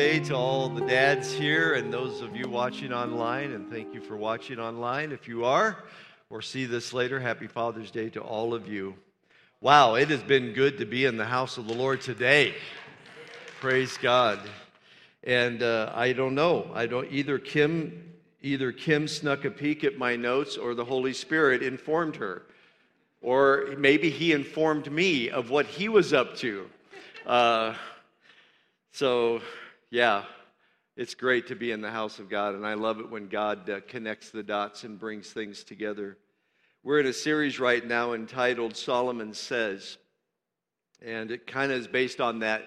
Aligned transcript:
Day 0.00 0.18
to 0.18 0.34
all 0.34 0.70
the 0.70 0.86
dads 0.86 1.30
here 1.30 1.74
and 1.74 1.92
those 1.92 2.22
of 2.22 2.34
you 2.34 2.48
watching 2.48 2.90
online. 2.90 3.52
And 3.52 3.70
thank 3.70 3.92
you 3.92 4.00
for 4.00 4.16
watching 4.16 4.58
online. 4.58 5.12
If 5.12 5.28
you 5.28 5.44
are 5.44 5.76
or 6.30 6.40
see 6.40 6.64
this 6.64 6.94
later, 6.94 7.20
happy 7.20 7.46
Father's 7.46 7.90
Day 7.90 8.08
to 8.10 8.20
all 8.22 8.54
of 8.54 8.66
you. 8.66 8.94
Wow, 9.60 9.96
it 9.96 10.08
has 10.08 10.22
been 10.22 10.54
good 10.54 10.78
to 10.78 10.86
be 10.86 11.04
in 11.04 11.18
the 11.18 11.26
house 11.26 11.58
of 11.58 11.68
the 11.68 11.74
Lord 11.74 12.00
today. 12.00 12.54
Praise 13.60 13.98
God. 13.98 14.40
And 15.22 15.62
uh, 15.62 15.92
I 15.94 16.14
don't 16.14 16.34
know. 16.34 16.70
I 16.72 16.86
don't 16.86 17.12
either 17.12 17.38
Kim 17.38 18.14
either 18.40 18.72
Kim 18.72 19.06
snuck 19.06 19.44
a 19.44 19.50
peek 19.50 19.84
at 19.84 19.98
my 19.98 20.16
notes 20.16 20.56
or 20.56 20.74
the 20.74 20.86
Holy 20.86 21.12
Spirit 21.12 21.62
informed 21.62 22.16
her. 22.16 22.44
Or 23.20 23.74
maybe 23.76 24.08
he 24.08 24.32
informed 24.32 24.90
me 24.90 25.28
of 25.28 25.50
what 25.50 25.66
he 25.66 25.90
was 25.90 26.14
up 26.14 26.36
to. 26.36 26.70
Uh, 27.26 27.74
so, 28.92 29.42
yeah, 29.90 30.22
it's 30.96 31.14
great 31.14 31.48
to 31.48 31.56
be 31.56 31.72
in 31.72 31.80
the 31.80 31.90
house 31.90 32.20
of 32.20 32.28
God, 32.28 32.54
and 32.54 32.64
I 32.64 32.74
love 32.74 33.00
it 33.00 33.10
when 33.10 33.28
God 33.28 33.68
uh, 33.68 33.80
connects 33.88 34.30
the 34.30 34.42
dots 34.42 34.84
and 34.84 34.98
brings 34.98 35.30
things 35.30 35.64
together. 35.64 36.16
We're 36.84 37.00
in 37.00 37.06
a 37.06 37.12
series 37.12 37.58
right 37.58 37.84
now 37.84 38.12
entitled 38.12 38.76
Solomon 38.76 39.34
Says, 39.34 39.98
and 41.02 41.32
it 41.32 41.46
kind 41.46 41.72
of 41.72 41.78
is 41.78 41.88
based 41.88 42.20
on 42.20 42.38
that 42.40 42.62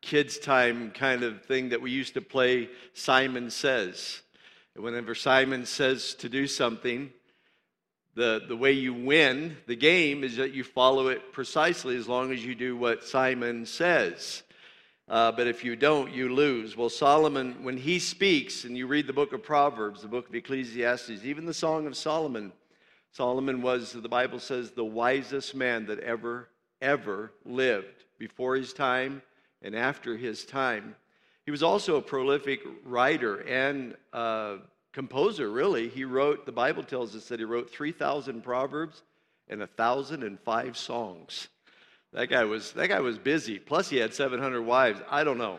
kids' 0.00 0.38
time 0.38 0.90
kind 0.92 1.22
of 1.22 1.44
thing 1.44 1.68
that 1.70 1.82
we 1.82 1.90
used 1.90 2.14
to 2.14 2.22
play 2.22 2.70
Simon 2.94 3.50
Says. 3.50 4.22
And 4.74 4.82
whenever 4.82 5.14
Simon 5.14 5.66
says 5.66 6.14
to 6.16 6.28
do 6.28 6.46
something, 6.46 7.10
the, 8.14 8.42
the 8.48 8.56
way 8.56 8.72
you 8.72 8.94
win 8.94 9.56
the 9.66 9.76
game 9.76 10.24
is 10.24 10.36
that 10.36 10.54
you 10.54 10.64
follow 10.64 11.08
it 11.08 11.32
precisely 11.32 11.96
as 11.96 12.08
long 12.08 12.32
as 12.32 12.44
you 12.44 12.54
do 12.54 12.74
what 12.74 13.04
Simon 13.04 13.66
says. 13.66 14.43
Uh, 15.08 15.30
but 15.32 15.46
if 15.46 15.62
you 15.62 15.76
don't, 15.76 16.12
you 16.12 16.34
lose. 16.34 16.76
Well, 16.76 16.88
Solomon, 16.88 17.62
when 17.62 17.76
he 17.76 17.98
speaks, 17.98 18.64
and 18.64 18.76
you 18.76 18.86
read 18.86 19.06
the 19.06 19.12
book 19.12 19.32
of 19.32 19.42
Proverbs, 19.42 20.00
the 20.00 20.08
book 20.08 20.28
of 20.28 20.34
Ecclesiastes, 20.34 21.24
even 21.24 21.44
the 21.44 21.52
Song 21.52 21.86
of 21.86 21.96
Solomon, 21.96 22.52
Solomon 23.12 23.62
was, 23.62 23.92
the 23.92 24.08
Bible 24.08 24.40
says, 24.40 24.70
the 24.72 24.84
wisest 24.84 25.54
man 25.54 25.86
that 25.86 26.00
ever, 26.00 26.48
ever 26.80 27.32
lived 27.44 28.04
before 28.18 28.56
his 28.56 28.72
time 28.72 29.22
and 29.62 29.76
after 29.76 30.16
his 30.16 30.44
time. 30.44 30.96
He 31.44 31.50
was 31.50 31.62
also 31.62 31.96
a 31.96 32.02
prolific 32.02 32.60
writer 32.84 33.40
and 33.42 33.94
uh, 34.12 34.56
composer, 34.92 35.50
really. 35.50 35.88
He 35.88 36.04
wrote, 36.04 36.46
the 36.46 36.52
Bible 36.52 36.82
tells 36.82 37.14
us 37.14 37.28
that 37.28 37.38
he 37.38 37.44
wrote 37.44 37.70
3,000 37.70 38.42
Proverbs 38.42 39.02
and 39.48 39.60
1,005 39.60 40.76
songs. 40.76 41.48
That 42.14 42.28
guy 42.28 42.44
was 42.44 42.72
that 42.72 42.88
guy 42.88 43.00
was 43.00 43.18
busy. 43.18 43.58
Plus 43.58 43.90
he 43.90 43.96
had 43.96 44.14
700 44.14 44.62
wives. 44.62 45.00
I 45.10 45.24
don't 45.24 45.36
know. 45.36 45.58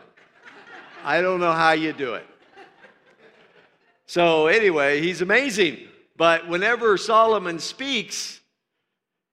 I 1.04 1.20
don't 1.20 1.38
know 1.38 1.52
how 1.52 1.72
you 1.72 1.92
do 1.92 2.14
it. 2.14 2.26
So 4.06 4.46
anyway, 4.46 5.02
he's 5.02 5.20
amazing. 5.20 5.80
But 6.16 6.48
whenever 6.48 6.96
Solomon 6.96 7.58
speaks, 7.58 8.40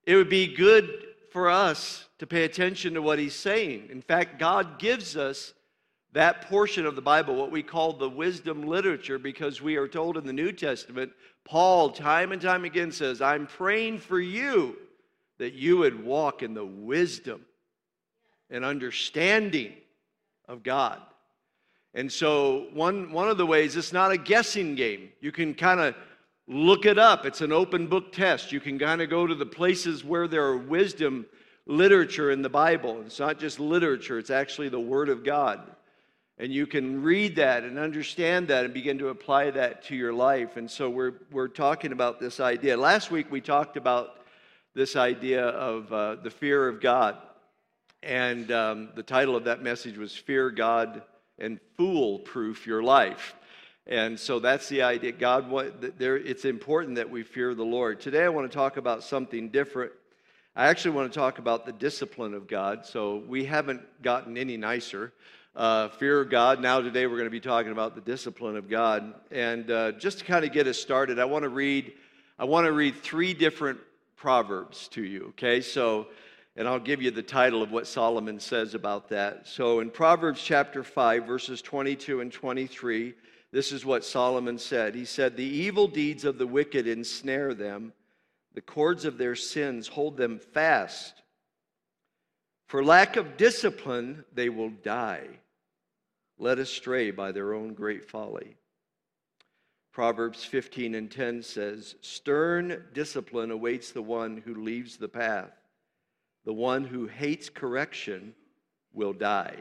it 0.04 0.16
would 0.16 0.28
be 0.28 0.54
good 0.54 0.90
for 1.30 1.48
us 1.48 2.06
to 2.18 2.26
pay 2.26 2.44
attention 2.44 2.92
to 2.94 3.00
what 3.00 3.18
he's 3.18 3.34
saying. 3.34 3.88
In 3.90 4.02
fact, 4.02 4.38
God 4.38 4.78
gives 4.78 5.16
us 5.16 5.54
that 6.12 6.42
portion 6.42 6.84
of 6.84 6.94
the 6.94 7.02
Bible, 7.02 7.34
what 7.34 7.50
we 7.50 7.62
call 7.62 7.94
the 7.94 8.08
wisdom 8.08 8.66
literature, 8.66 9.18
because 9.18 9.62
we 9.62 9.76
are 9.76 9.88
told 9.88 10.18
in 10.18 10.26
the 10.26 10.32
New 10.32 10.52
Testament, 10.52 11.12
Paul 11.44 11.90
time 11.90 12.32
and 12.32 12.40
time 12.40 12.64
again 12.64 12.92
says, 12.92 13.22
I'm 13.22 13.46
praying 13.46 13.98
for 13.98 14.20
you 14.20 14.76
that 15.38 15.54
you 15.54 15.78
would 15.78 16.04
walk 16.04 16.42
in 16.42 16.54
the 16.54 16.64
wisdom 16.64 17.44
and 18.50 18.64
understanding 18.64 19.72
of 20.48 20.62
God. 20.62 21.00
And 21.94 22.10
so, 22.10 22.66
one, 22.72 23.12
one 23.12 23.28
of 23.28 23.38
the 23.38 23.46
ways, 23.46 23.76
it's 23.76 23.92
not 23.92 24.10
a 24.10 24.18
guessing 24.18 24.74
game. 24.74 25.10
You 25.20 25.32
can 25.32 25.54
kind 25.54 25.80
of 25.80 25.94
look 26.48 26.86
it 26.86 26.98
up. 26.98 27.24
It's 27.24 27.40
an 27.40 27.52
open 27.52 27.86
book 27.86 28.12
test. 28.12 28.52
You 28.52 28.60
can 28.60 28.78
kind 28.78 29.00
of 29.00 29.08
go 29.08 29.26
to 29.26 29.34
the 29.34 29.46
places 29.46 30.04
where 30.04 30.26
there 30.26 30.44
are 30.44 30.56
wisdom 30.56 31.26
literature 31.66 32.30
in 32.30 32.42
the 32.42 32.48
Bible. 32.48 33.00
It's 33.06 33.20
not 33.20 33.38
just 33.38 33.60
literature, 33.60 34.18
it's 34.18 34.30
actually 34.30 34.68
the 34.68 34.80
Word 34.80 35.08
of 35.08 35.24
God. 35.24 35.60
And 36.36 36.52
you 36.52 36.66
can 36.66 37.02
read 37.02 37.36
that 37.36 37.62
and 37.62 37.78
understand 37.78 38.48
that 38.48 38.64
and 38.64 38.74
begin 38.74 38.98
to 38.98 39.08
apply 39.08 39.52
that 39.52 39.84
to 39.84 39.96
your 39.96 40.12
life. 40.12 40.56
And 40.56 40.68
so 40.68 40.90
we're, 40.90 41.14
we're 41.30 41.46
talking 41.46 41.92
about 41.92 42.18
this 42.18 42.40
idea. 42.40 42.76
Last 42.76 43.12
week 43.12 43.30
we 43.30 43.40
talked 43.40 43.76
about 43.76 44.16
this 44.74 44.96
idea 44.96 45.46
of 45.46 45.92
uh, 45.92 46.16
the 46.16 46.30
fear 46.30 46.68
of 46.68 46.80
God. 46.80 47.16
And 48.02 48.50
um, 48.50 48.88
the 48.96 49.04
title 49.04 49.36
of 49.36 49.44
that 49.44 49.62
message 49.62 49.96
was 49.96 50.14
Fear 50.14 50.50
God 50.50 51.02
and 51.38 51.60
Fool 51.76 52.18
Proof 52.18 52.66
Your 52.66 52.82
Life. 52.82 53.34
And 53.86 54.18
so 54.18 54.40
that's 54.40 54.68
the 54.68 54.82
idea. 54.82 55.12
God, 55.12 55.48
what, 55.48 55.98
there, 55.98 56.16
it's 56.16 56.44
important 56.44 56.96
that 56.96 57.08
we 57.08 57.22
fear 57.22 57.54
the 57.54 57.64
Lord. 57.64 58.00
Today 58.00 58.24
I 58.24 58.28
want 58.30 58.50
to 58.50 58.54
talk 58.54 58.76
about 58.76 59.04
something 59.04 59.48
different. 59.50 59.92
I 60.56 60.66
actually 60.66 60.92
want 60.92 61.12
to 61.12 61.18
talk 61.18 61.38
about 61.38 61.66
the 61.66 61.72
discipline 61.72 62.34
of 62.34 62.48
God. 62.48 62.84
So 62.84 63.22
we 63.28 63.44
haven't 63.44 63.82
gotten 64.02 64.36
any 64.36 64.56
nicer. 64.56 65.12
Uh, 65.54 65.88
fear 65.88 66.20
of 66.20 66.30
God. 66.30 66.60
Now, 66.60 66.80
today 66.80 67.06
we're 67.06 67.16
going 67.16 67.26
to 67.26 67.30
be 67.30 67.38
talking 67.38 67.70
about 67.70 67.94
the 67.94 68.00
discipline 68.00 68.56
of 68.56 68.68
God. 68.68 69.14
And 69.30 69.70
uh, 69.70 69.92
just 69.92 70.18
to 70.18 70.24
kind 70.24 70.44
of 70.44 70.52
get 70.52 70.66
us 70.66 70.78
started, 70.78 71.20
I 71.20 71.26
want 71.26 71.44
to 71.44 71.48
read. 71.48 71.92
I 72.40 72.44
want 72.44 72.66
to 72.66 72.72
read 72.72 72.96
three 72.96 73.34
different 73.34 73.78
Proverbs 74.24 74.88
to 74.88 75.04
you, 75.04 75.26
okay? 75.28 75.60
So, 75.60 76.06
and 76.56 76.66
I'll 76.66 76.80
give 76.80 77.02
you 77.02 77.10
the 77.10 77.22
title 77.22 77.62
of 77.62 77.70
what 77.70 77.86
Solomon 77.86 78.40
says 78.40 78.74
about 78.74 79.10
that. 79.10 79.46
So, 79.46 79.80
in 79.80 79.90
Proverbs 79.90 80.42
chapter 80.42 80.82
5, 80.82 81.26
verses 81.26 81.60
22 81.60 82.22
and 82.22 82.32
23, 82.32 83.12
this 83.52 83.70
is 83.70 83.84
what 83.84 84.02
Solomon 84.02 84.56
said. 84.56 84.94
He 84.94 85.04
said, 85.04 85.36
The 85.36 85.44
evil 85.44 85.86
deeds 85.88 86.24
of 86.24 86.38
the 86.38 86.46
wicked 86.46 86.86
ensnare 86.86 87.52
them, 87.52 87.92
the 88.54 88.62
cords 88.62 89.04
of 89.04 89.18
their 89.18 89.36
sins 89.36 89.88
hold 89.88 90.16
them 90.16 90.38
fast. 90.38 91.20
For 92.66 92.82
lack 92.82 93.16
of 93.16 93.36
discipline, 93.36 94.24
they 94.32 94.48
will 94.48 94.70
die, 94.70 95.28
led 96.38 96.58
astray 96.58 97.10
by 97.10 97.30
their 97.30 97.52
own 97.52 97.74
great 97.74 98.08
folly. 98.08 98.56
Proverbs 99.94 100.44
15 100.44 100.96
and 100.96 101.08
10 101.08 101.40
says, 101.40 101.94
Stern 102.00 102.82
discipline 102.92 103.52
awaits 103.52 103.92
the 103.92 104.02
one 104.02 104.42
who 104.44 104.56
leaves 104.56 104.96
the 104.96 105.08
path. 105.08 105.52
The 106.44 106.52
one 106.52 106.82
who 106.82 107.06
hates 107.06 107.48
correction 107.48 108.34
will 108.92 109.12
die. 109.12 109.56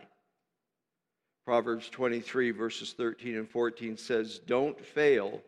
Proverbs 1.45 1.88
23, 1.88 2.49
verses 2.49 2.93
13 2.93 3.38
and 3.38 3.47
14 3.47 3.95
says, 3.95 4.39
Don't 4.39 4.83
fail 4.83 5.39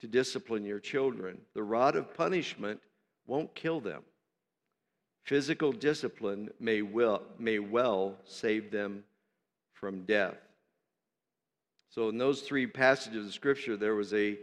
to 0.00 0.06
discipline 0.06 0.64
your 0.64 0.80
children. 0.80 1.38
The 1.52 1.62
rod 1.62 1.94
of 1.94 2.14
punishment 2.14 2.80
won't 3.26 3.54
kill 3.54 3.78
them. 3.78 4.02
Physical 5.24 5.70
discipline 5.70 6.48
may 6.58 6.80
well, 6.80 7.24
may 7.38 7.58
well 7.58 8.16
save 8.24 8.70
them 8.70 9.04
from 9.74 10.04
death. 10.04 10.38
So, 11.92 12.08
in 12.08 12.18
those 12.18 12.42
three 12.42 12.68
passages 12.68 13.26
of 13.26 13.34
Scripture, 13.34 13.76
there 13.76 13.96
was 13.96 14.14
a, 14.14 14.38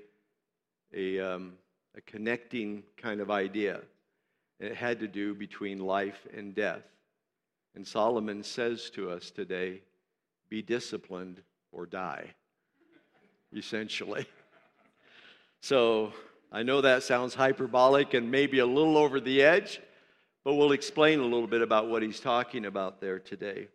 a, 0.94 1.20
um, 1.20 1.54
a 1.96 2.02
connecting 2.02 2.84
kind 2.98 3.22
of 3.22 3.32
idea. 3.32 3.80
And 4.60 4.70
it 4.70 4.76
had 4.76 5.00
to 5.00 5.08
do 5.08 5.34
between 5.34 5.80
life 5.80 6.28
and 6.36 6.54
death. 6.54 6.84
And 7.74 7.88
Solomon 7.88 8.44
says 8.44 8.90
to 8.92 9.10
us 9.10 9.32
today 9.32 9.82
be 10.50 10.62
disciplined 10.62 11.42
or 11.72 11.86
die, 11.86 12.34
essentially. 13.56 14.26
So, 15.62 16.14
I 16.52 16.64
know 16.64 16.82
that 16.82 17.04
sounds 17.04 17.34
hyperbolic 17.34 18.14
and 18.14 18.30
maybe 18.30 18.60
a 18.60 18.66
little 18.66 18.98
over 18.98 19.20
the 19.20 19.42
edge, 19.42 19.82
but 20.46 20.54
we'll 20.54 20.72
explain 20.72 21.20
a 21.20 21.24
little 21.24 21.48
bit 21.48 21.62
about 21.62 21.90
what 21.90 22.02
he's 22.02 22.20
talking 22.20 22.66
about 22.66 23.02
there 23.02 23.20
today. 23.20 23.68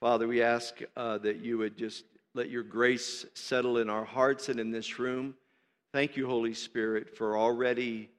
Father, 0.00 0.26
we 0.26 0.42
ask 0.42 0.74
uh, 0.96 1.18
that 1.18 1.36
you 1.36 1.56
would 1.58 1.76
just 1.78 2.04
let 2.38 2.50
your 2.50 2.62
grace 2.62 3.26
settle 3.34 3.78
in 3.78 3.90
our 3.90 4.04
hearts 4.04 4.48
and 4.48 4.60
in 4.60 4.70
this 4.70 5.00
room. 5.00 5.34
Thank 5.92 6.16
you, 6.16 6.28
Holy 6.28 6.54
Spirit, 6.54 7.16
for 7.16 7.36
already 7.36 8.10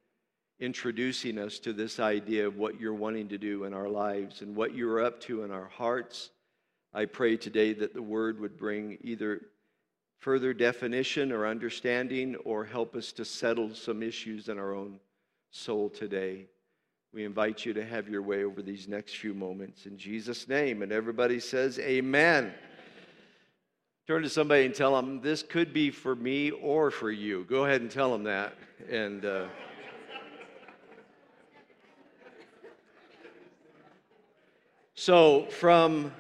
introducing 0.60 1.40
us 1.40 1.58
to 1.60 1.72
this 1.72 2.02
idea 2.02 2.46
of 2.46 2.58
what 2.58 2.82
you're 2.82 2.94
wanting 2.94 3.30
to 3.30 3.38
do 3.38 3.64
in 3.64 3.74
our 3.74 3.88
lives 3.88 4.42
and 4.42 4.58
what 4.58 4.76
you're 4.76 5.02
up 5.02 5.22
to 5.22 5.44
in 5.44 5.52
our 5.52 5.70
hearts. 5.70 6.32
I 6.94 7.06
pray 7.06 7.38
today 7.38 7.72
that 7.72 7.94
the 7.94 8.02
word 8.02 8.42
would 8.42 8.58
bring 8.58 8.98
either 9.00 9.40
further 10.20 10.54
definition 10.54 11.32
or 11.32 11.48
understanding 11.48 12.36
or 12.44 12.66
help 12.66 12.98
us 12.98 13.14
to 13.14 13.24
settle 13.24 13.74
some 13.74 14.04
issues 14.04 14.50
in 14.50 14.60
our 14.60 14.74
own 14.74 15.00
soul 15.50 15.90
today. 15.90 16.48
We 17.14 17.24
invite 17.24 17.66
you 17.66 17.72
to 17.72 17.86
have 17.86 18.10
your 18.10 18.22
way 18.22 18.44
over 18.44 18.62
these 18.62 18.86
next 18.86 19.16
few 19.16 19.34
moments. 19.34 19.86
In 19.86 19.98
Jesus' 19.98 20.50
name. 20.50 20.82
And 20.82 20.92
everybody 20.92 21.40
says, 21.40 21.80
Amen. 21.80 22.54
Turn 24.10 24.24
to 24.24 24.30
somebody 24.30 24.66
and 24.66 24.74
tell 24.74 24.96
them, 24.96 25.22
this 25.22 25.44
could 25.44 25.72
be 25.72 25.92
for 25.92 26.16
me 26.16 26.50
or 26.50 26.90
for 26.90 27.12
you. 27.12 27.46
Go 27.48 27.66
ahead 27.66 27.82
and 27.82 27.92
tell 27.92 28.12
them 28.12 28.24
that. 28.24 28.56
And. 28.90 29.24
Uh, 29.24 29.46
so, 34.96 35.46
from 35.52 36.12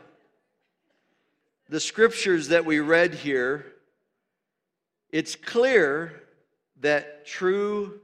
the 1.68 1.80
scriptures 1.80 2.50
that 2.50 2.64
we 2.64 2.80
read 2.80 3.16
here, 3.16 3.66
it's 5.10 5.36
clear 5.36 6.22
that 6.82 7.26
true 7.26 8.00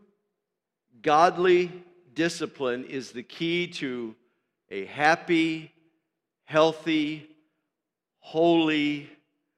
godly 1.03 1.71
discipline 2.15 2.85
is 2.85 3.11
the 3.11 3.21
key 3.21 3.67
to 3.67 4.15
a 4.71 4.85
happy, 4.85 5.71
healthy, 6.45 7.29
holy, 8.17 9.11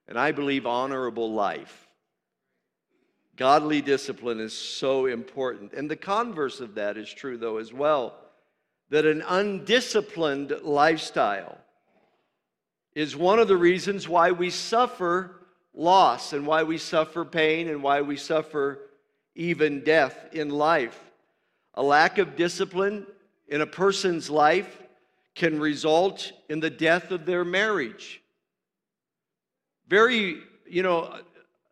and 0.08 0.18
I 0.18 0.32
believe 0.32 0.66
honorable 0.66 1.32
life. 1.32 1.86
Godly 3.36 3.80
discipline 3.82 4.40
is 4.40 4.52
so 4.52 5.06
important. 5.06 5.72
And 5.74 5.88
the 5.88 5.96
converse 5.96 6.60
of 6.60 6.74
that 6.74 6.96
is 6.96 7.12
true, 7.12 7.36
though, 7.36 7.58
as 7.58 7.72
well 7.72 8.14
that 8.90 9.04
an 9.04 9.22
undisciplined 9.28 10.50
lifestyle 10.62 11.58
is 12.94 13.14
one 13.14 13.38
of 13.38 13.46
the 13.46 13.56
reasons 13.56 14.08
why 14.08 14.32
we 14.32 14.50
suffer 14.50 15.36
loss 15.74 16.32
and 16.32 16.46
why 16.46 16.62
we 16.62 16.78
suffer 16.78 17.24
pain 17.24 17.68
and 17.68 17.82
why 17.82 18.00
we 18.00 18.16
suffer 18.16 18.80
even 19.34 19.84
death 19.84 20.28
in 20.32 20.48
life. 20.48 20.98
A 21.74 21.82
lack 21.82 22.18
of 22.18 22.34
discipline 22.34 23.06
in 23.46 23.60
a 23.60 23.66
person's 23.66 24.28
life 24.30 24.82
can 25.34 25.60
result 25.60 26.32
in 26.48 26.58
the 26.58 26.70
death 26.70 27.10
of 27.10 27.24
their 27.24 27.44
marriage. 27.44 28.20
Very, 29.88 30.38
you 30.66 30.82
know, 30.82 31.20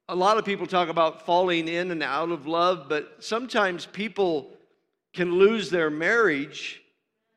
a 0.08 0.16
lot 0.16 0.38
of 0.38 0.44
people 0.44 0.66
talk 0.66 0.88
about 0.88 1.26
falling 1.26 1.68
in 1.68 1.90
and 1.90 2.02
out 2.02 2.30
of 2.30 2.46
love, 2.46 2.86
but 2.88 3.16
sometimes 3.20 3.86
people 3.86 4.50
can 5.12 5.34
lose 5.34 5.70
their 5.70 5.90
marriage 5.90 6.82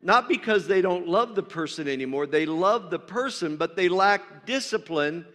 not 0.02 0.30
because 0.30 0.66
they 0.68 0.82
don't 0.82 1.08
love 1.08 1.36
the 1.36 1.44
person 1.44 1.88
anymore. 1.88 2.26
They 2.26 2.46
love 2.46 2.90
the 2.90 3.00
person, 3.00 3.58
but 3.58 3.76
they 3.76 3.90
lack 3.90 4.46
discipline 4.46 5.26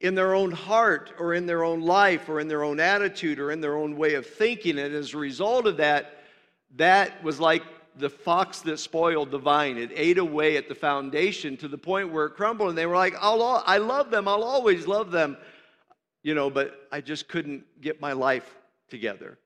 in 0.00 0.14
their 0.14 0.34
own 0.34 0.52
heart 0.52 1.12
or 1.18 1.34
in 1.34 1.46
their 1.46 1.64
own 1.64 1.80
life 1.80 2.28
or 2.28 2.38
in 2.38 2.46
their 2.46 2.62
own 2.62 2.78
attitude 2.78 3.40
or 3.40 3.50
in 3.50 3.60
their 3.60 3.76
own 3.76 3.96
way 3.96 4.14
of 4.14 4.26
thinking. 4.26 4.78
And 4.78 4.94
as 4.94 5.14
a 5.14 5.18
result 5.18 5.66
of 5.66 5.78
that, 5.78 6.22
that 6.76 7.22
was 7.24 7.40
like 7.40 7.62
the 7.96 8.10
fox 8.10 8.60
that 8.60 8.78
spoiled 8.78 9.30
the 9.30 9.38
vine. 9.38 9.78
It 9.78 9.90
ate 9.94 10.18
away 10.18 10.56
at 10.56 10.68
the 10.68 10.74
foundation 10.74 11.56
to 11.58 11.68
the 11.68 11.78
point 11.78 12.12
where 12.12 12.26
it 12.26 12.30
crumbled. 12.30 12.70
And 12.70 12.78
they 12.78 12.86
were 12.86 12.96
like, 12.96 13.14
I'll, 13.20 13.62
I 13.66 13.78
love 13.78 14.10
them. 14.10 14.26
I'll 14.28 14.42
always 14.42 14.86
love 14.86 15.10
them 15.10 15.36
you 16.24 16.34
know, 16.34 16.50
but 16.50 16.88
I 16.90 17.00
just 17.00 17.28
couldn't 17.28 17.64
get 17.80 18.00
my 18.00 18.12
life 18.12 18.56
together. 18.88 19.38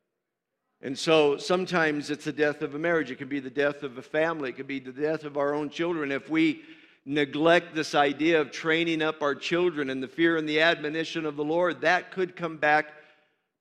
And 0.81 0.97
so 0.97 1.37
sometimes 1.37 2.09
it's 2.09 2.25
the 2.25 2.33
death 2.33 2.63
of 2.63 2.77
a 2.77 2.79
marriage. 2.79 3.11
It 3.11 3.17
could 3.17 3.29
be 3.29 3.41
the 3.41 3.51
death 3.51 3.83
of 3.83 3.99
a 3.99 4.03
family. 4.03 4.51
It 4.51 4.57
could 4.57 4.69
be 4.69 4.79
the 4.79 4.93
death 4.93 5.25
of 5.25 5.37
our 5.37 5.53
own 5.53 5.71
children. 5.71 6.13
If 6.13 6.31
we 6.31 6.63
neglect 7.05 7.75
this 7.75 7.97
idea 7.97 8.41
of 8.41 8.53
training 8.53 9.03
up 9.03 9.23
our 9.23 9.35
children 9.35 9.91
in 9.91 10.01
the 10.01 10.07
fear 10.07 10.37
and 10.37 10.49
the 10.49 10.61
admonition 10.61 11.27
of 11.27 11.35
the 11.35 11.45
Lord, 11.45 11.81
that 11.81 12.13
could 12.13 12.37
come 12.37 12.57
back 12.57 12.93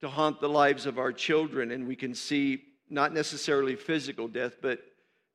to 0.02 0.08
haunt 0.08 0.40
the 0.40 0.50
lives 0.50 0.86
of 0.86 1.00
our 1.00 1.12
children. 1.12 1.72
And 1.72 1.88
we 1.88 1.96
can 1.96 2.14
see 2.14 2.62
not 2.90 3.14
necessarily 3.14 3.76
physical 3.76 4.28
death, 4.28 4.58
but 4.62 4.80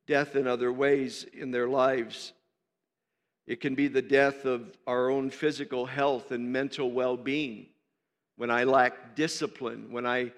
death 0.07 0.37
in 0.37 0.47
other 0.47 0.73
ways 0.73 1.25
in 1.33 1.51
their 1.51 1.69
lives. 1.69 2.33
It 3.47 3.61
can 3.61 3.75
be 3.75 3.89
the 3.89 4.03
death 4.03 4.45
of 4.45 4.77
our 4.87 5.11
own 5.11 5.31
physical 5.31 5.87
health 5.87 6.31
and 6.31 6.53
mental 6.53 6.91
well 6.91 7.17
being 7.17 7.67
when 8.37 8.51
I 8.51 8.65
lack 8.65 9.15
discipline, 9.15 9.93
when 9.93 10.07
I 10.07 10.33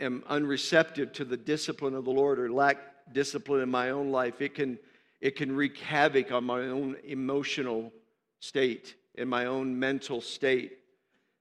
am 0.00 0.24
unreceptive 0.28 1.12
to 1.14 1.24
the 1.24 1.36
discipline 1.36 1.94
of 1.94 2.04
the 2.04 2.10
Lord 2.10 2.38
or 2.38 2.50
lack 2.50 2.78
discipline 3.12 3.62
in 3.62 3.70
my 3.70 3.90
own 3.90 4.10
life, 4.10 4.40
it 4.40 4.54
can, 4.54 4.78
it 5.20 5.36
can 5.36 5.54
wreak 5.54 5.78
havoc 5.78 6.32
on 6.32 6.44
my 6.44 6.60
own 6.62 6.96
emotional 7.04 7.92
state, 8.40 8.96
in 9.14 9.28
my 9.28 9.46
own 9.46 9.78
mental 9.78 10.20
state. 10.20 10.78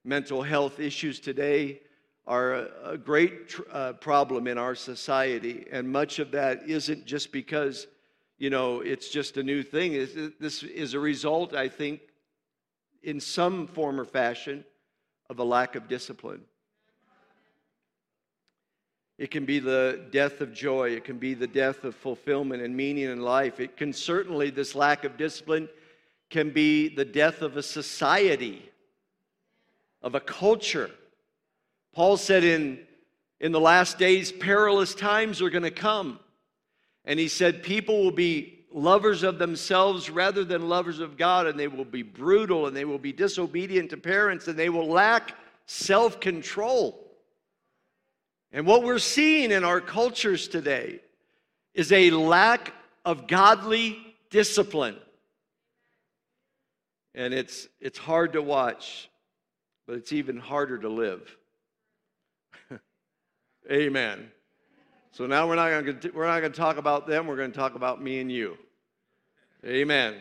Mental 0.06 0.42
health 0.42 0.80
issues 0.80 1.20
today 1.20 1.82
are 2.28 2.68
a, 2.84 2.98
great 2.98 3.48
tr- 3.48 3.62
uh, 3.72 3.94
problem 3.94 4.48
in 4.48 4.58
our 4.58 4.76
society, 4.76 5.66
and 5.72 5.90
much 5.90 6.20
of 6.20 6.32
that 6.32 6.68
isn't 6.68 7.06
just 7.06 7.32
because, 7.32 7.88
you 8.38 8.50
know, 8.50 8.82
it's 8.82 9.08
just 9.10 9.38
a 9.38 9.44
new 9.44 9.64
thing. 9.64 9.94
This 10.40 10.62
is 10.62 10.94
a 10.94 11.00
result, 11.00 11.56
I 11.56 11.70
think, 11.70 12.02
in 13.02 13.22
some 13.22 13.66
form 13.66 14.00
or 14.00 14.06
fashion 14.06 14.66
of 15.30 15.40
a 15.40 15.44
lack 15.44 15.76
of 15.76 15.88
discipline. 15.88 16.42
It 19.18 19.32
can 19.32 19.46
be 19.46 19.60
the 19.60 20.06
death 20.12 20.42
of 20.42 20.54
joy. 20.54 20.90
It 20.90 21.06
can 21.06 21.18
be 21.18 21.34
the 21.34 21.48
death 21.48 21.86
of 21.86 21.96
fulfillment 21.96 22.62
and 22.62 22.76
meaning 22.76 23.06
in 23.06 23.22
life. 23.22 23.60
It 23.60 23.78
can 23.78 23.94
certainly, 23.94 24.50
this 24.50 24.76
lack 24.76 25.06
of 25.06 25.18
discipline 25.18 25.70
can 26.30 26.52
be 26.52 26.90
the 26.90 27.06
death 27.06 27.42
of 27.42 27.56
a 27.56 27.64
society, 27.64 28.70
of 30.02 30.14
a 30.14 30.20
culture. 30.20 30.92
Paul 31.98 32.18
said 32.18 32.44
in, 32.44 32.78
in 33.40 33.52
the 33.52 33.60
last 33.60 33.98
days, 33.98 34.32
perilous 34.32 34.94
times 34.94 35.42
are 35.42 35.50
going 35.50 35.64
to 35.64 35.72
come. 35.72 36.20
And 37.06 37.20
he 37.20 37.28
said, 37.28 37.64
people 37.64 38.04
will 38.04 38.12
be 38.12 38.60
lovers 38.72 39.24
of 39.24 39.40
themselves 39.40 40.08
rather 40.08 40.44
than 40.44 40.70
lovers 40.70 41.00
of 41.00 41.18
God, 41.18 41.48
and 41.48 41.60
they 41.60 41.68
will 41.68 41.86
be 41.86 42.04
brutal 42.04 42.68
and 42.68 42.78
they 42.78 42.86
will 42.86 43.00
be 43.00 43.12
disobedient 43.14 43.90
to 43.90 43.98
parents 43.98 44.48
and 44.48 44.60
they 44.60 44.70
will 44.70 44.88
lack 44.88 45.34
self 45.66 46.20
control. 46.20 47.04
And 48.52 48.68
what 48.68 48.84
we're 48.84 49.00
seeing 49.00 49.50
in 49.50 49.64
our 49.64 49.82
cultures 49.82 50.48
today 50.48 51.00
is 51.74 51.92
a 51.92 52.12
lack 52.12 52.76
of 53.06 53.26
godly 53.26 53.98
discipline. 54.30 54.98
And 57.16 57.34
it's, 57.34 57.68
it's 57.82 57.98
hard 57.98 58.34
to 58.34 58.44
watch, 58.44 59.10
but 59.88 59.96
it's 59.96 60.14
even 60.14 60.38
harder 60.38 60.78
to 60.78 60.90
live. 60.90 61.37
Amen. 63.70 64.32
So 65.12 65.26
now 65.26 65.46
we're 65.46 65.56
not 65.56 65.70
going 65.70 66.00
to 66.00 66.10
we're 66.12 66.28
not 66.28 66.40
going 66.40 66.54
to 66.54 66.58
talk 66.58 66.78
about 66.78 67.06
them. 67.06 67.28
We're 67.28 67.36
going 67.36 67.52
to 67.52 67.58
talk 67.58 67.76
about 67.76 68.02
me 68.02 68.20
and 68.20 68.32
you. 68.32 68.58
Amen. 69.66 70.16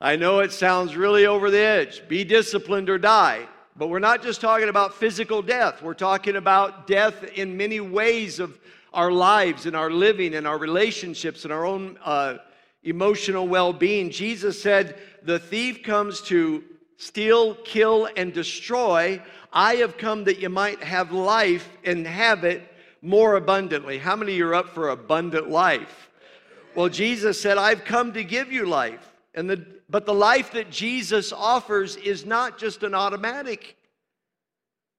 I 0.00 0.16
know 0.16 0.40
it 0.40 0.52
sounds 0.52 0.96
really 0.96 1.26
over 1.26 1.50
the 1.50 1.58
edge. 1.58 2.08
Be 2.08 2.24
disciplined 2.24 2.88
or 2.88 2.98
die. 2.98 3.46
But 3.76 3.88
we're 3.88 3.98
not 3.98 4.22
just 4.22 4.40
talking 4.40 4.68
about 4.68 4.94
physical 4.94 5.42
death. 5.42 5.82
We're 5.82 5.94
talking 5.94 6.36
about 6.36 6.86
death 6.86 7.24
in 7.34 7.56
many 7.56 7.80
ways 7.80 8.38
of 8.38 8.58
our 8.94 9.12
lives 9.12 9.66
and 9.66 9.76
our 9.76 9.90
living 9.90 10.34
and 10.34 10.46
our 10.46 10.58
relationships 10.58 11.44
and 11.44 11.52
our 11.52 11.64
own 11.66 11.98
uh, 12.04 12.38
emotional 12.84 13.48
well 13.48 13.72
being. 13.72 14.10
Jesus 14.10 14.60
said, 14.60 14.98
The 15.22 15.38
thief 15.38 15.82
comes 15.82 16.22
to 16.22 16.64
steal, 16.96 17.54
kill, 17.56 18.08
and 18.16 18.32
destroy. 18.32 19.20
I 19.52 19.76
have 19.76 19.98
come 19.98 20.24
that 20.24 20.38
you 20.38 20.48
might 20.48 20.82
have 20.82 21.12
life 21.12 21.68
and 21.84 22.06
have 22.06 22.44
it 22.44 22.62
more 23.02 23.36
abundantly. 23.36 23.98
How 23.98 24.16
many 24.16 24.40
are 24.40 24.54
up 24.54 24.70
for 24.70 24.88
abundant 24.88 25.50
life? 25.50 26.10
Well, 26.74 26.88
Jesus 26.88 27.40
said, 27.40 27.58
I've 27.58 27.84
come 27.84 28.12
to 28.14 28.24
give 28.24 28.50
you 28.50 28.64
life. 28.64 29.10
And 29.34 29.50
the, 29.50 29.66
but 29.90 30.06
the 30.06 30.14
life 30.14 30.52
that 30.52 30.70
Jesus 30.70 31.32
offers 31.32 31.96
is 31.96 32.24
not 32.24 32.58
just 32.58 32.82
an 32.82 32.94
automatic. 32.94 33.76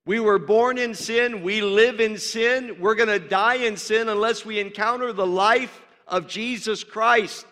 We 0.05 0.19
were 0.19 0.39
born 0.39 0.77
in 0.77 0.93
sin, 0.93 1.43
we 1.43 1.61
live 1.61 2.01
in 2.01 2.17
sin, 2.17 2.75
we're 2.79 2.95
going 2.95 3.07
to 3.07 3.19
die 3.19 3.55
in 3.55 3.77
sin 3.77 4.09
unless 4.09 4.45
we 4.45 4.59
encounter 4.59 5.13
the 5.13 5.25
life 5.25 5.81
of 6.07 6.27
Jesus 6.27 6.83
Christ 6.83 7.45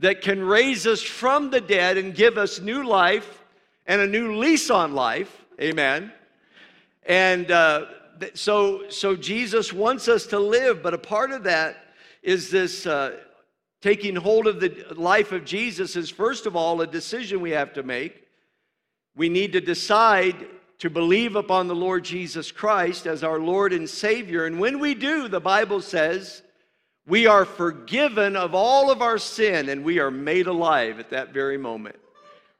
that 0.00 0.20
can 0.20 0.42
raise 0.42 0.86
us 0.86 1.02
from 1.02 1.50
the 1.50 1.62
dead 1.62 1.96
and 1.96 2.14
give 2.14 2.36
us 2.36 2.60
new 2.60 2.86
life 2.86 3.42
and 3.86 4.02
a 4.02 4.06
new 4.06 4.36
lease 4.36 4.70
on 4.70 4.94
life. 4.94 5.44
Amen. 5.60 6.12
And 7.08 7.50
uh, 7.50 7.86
so, 8.34 8.90
so 8.90 9.16
Jesus 9.16 9.72
wants 9.72 10.08
us 10.08 10.26
to 10.26 10.38
live, 10.38 10.82
but 10.82 10.92
a 10.92 10.98
part 10.98 11.32
of 11.32 11.44
that 11.44 11.86
is 12.22 12.50
this 12.50 12.86
uh, 12.86 13.16
taking 13.80 14.14
hold 14.14 14.46
of 14.46 14.60
the 14.60 14.86
life 14.94 15.32
of 15.32 15.46
Jesus 15.46 15.96
is, 15.96 16.10
first 16.10 16.44
of 16.44 16.54
all, 16.54 16.82
a 16.82 16.86
decision 16.86 17.40
we 17.40 17.52
have 17.52 17.72
to 17.72 17.82
make. 17.82 18.26
We 19.16 19.30
need 19.30 19.54
to 19.54 19.60
decide 19.60 20.46
to 20.80 20.90
believe 20.90 21.34
upon 21.34 21.66
the 21.66 21.74
Lord 21.74 22.04
Jesus 22.04 22.52
Christ 22.52 23.06
as 23.06 23.24
our 23.24 23.40
Lord 23.40 23.72
and 23.72 23.88
Savior. 23.88 24.44
And 24.44 24.60
when 24.60 24.78
we 24.78 24.94
do, 24.94 25.28
the 25.28 25.40
Bible 25.40 25.80
says, 25.80 26.42
we 27.06 27.26
are 27.26 27.46
forgiven 27.46 28.36
of 28.36 28.54
all 28.54 28.90
of 28.90 29.00
our 29.00 29.16
sin 29.16 29.70
and 29.70 29.82
we 29.82 29.98
are 29.98 30.10
made 30.10 30.46
alive 30.46 31.00
at 31.00 31.10
that 31.10 31.32
very 31.32 31.56
moment 31.56 31.96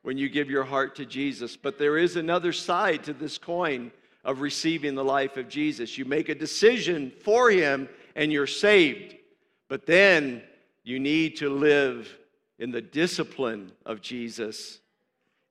when 0.02 0.16
you 0.16 0.30
give 0.30 0.48
your 0.48 0.64
heart 0.64 0.96
to 0.96 1.04
Jesus. 1.04 1.54
But 1.54 1.78
there 1.78 1.98
is 1.98 2.16
another 2.16 2.54
side 2.54 3.04
to 3.04 3.12
this 3.12 3.36
coin 3.36 3.92
of 4.24 4.40
receiving 4.40 4.94
the 4.94 5.04
life 5.04 5.36
of 5.36 5.48
Jesus. 5.48 5.96
You 5.96 6.04
make 6.04 6.28
a 6.28 6.34
decision 6.34 7.12
for 7.22 7.50
Him 7.50 7.88
and 8.14 8.32
you're 8.32 8.46
saved. 8.46 9.16
But 9.68 9.86
then 9.86 10.42
you 10.82 10.98
need 10.98 11.36
to 11.36 11.50
live 11.50 12.16
in 12.58 12.70
the 12.70 12.80
discipline 12.80 13.72
of 13.86 14.00
Jesus 14.00 14.80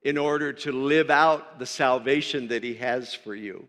in 0.02 0.18
order 0.18 0.52
to 0.52 0.72
live 0.72 1.10
out 1.10 1.58
the 1.58 1.66
salvation 1.66 2.48
that 2.48 2.62
He 2.62 2.74
has 2.74 3.14
for 3.14 3.34
you. 3.34 3.68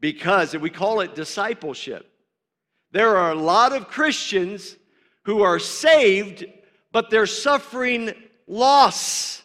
Because, 0.00 0.56
we 0.56 0.70
call 0.70 1.00
it 1.00 1.14
discipleship. 1.14 2.08
There 2.90 3.16
are 3.16 3.30
a 3.30 3.36
lot 3.36 3.72
of 3.72 3.88
Christians 3.88 4.76
who 5.22 5.42
are 5.42 5.58
saved, 5.58 6.44
but 6.90 7.08
they're 7.08 7.26
suffering 7.26 8.12
loss. 8.46 9.41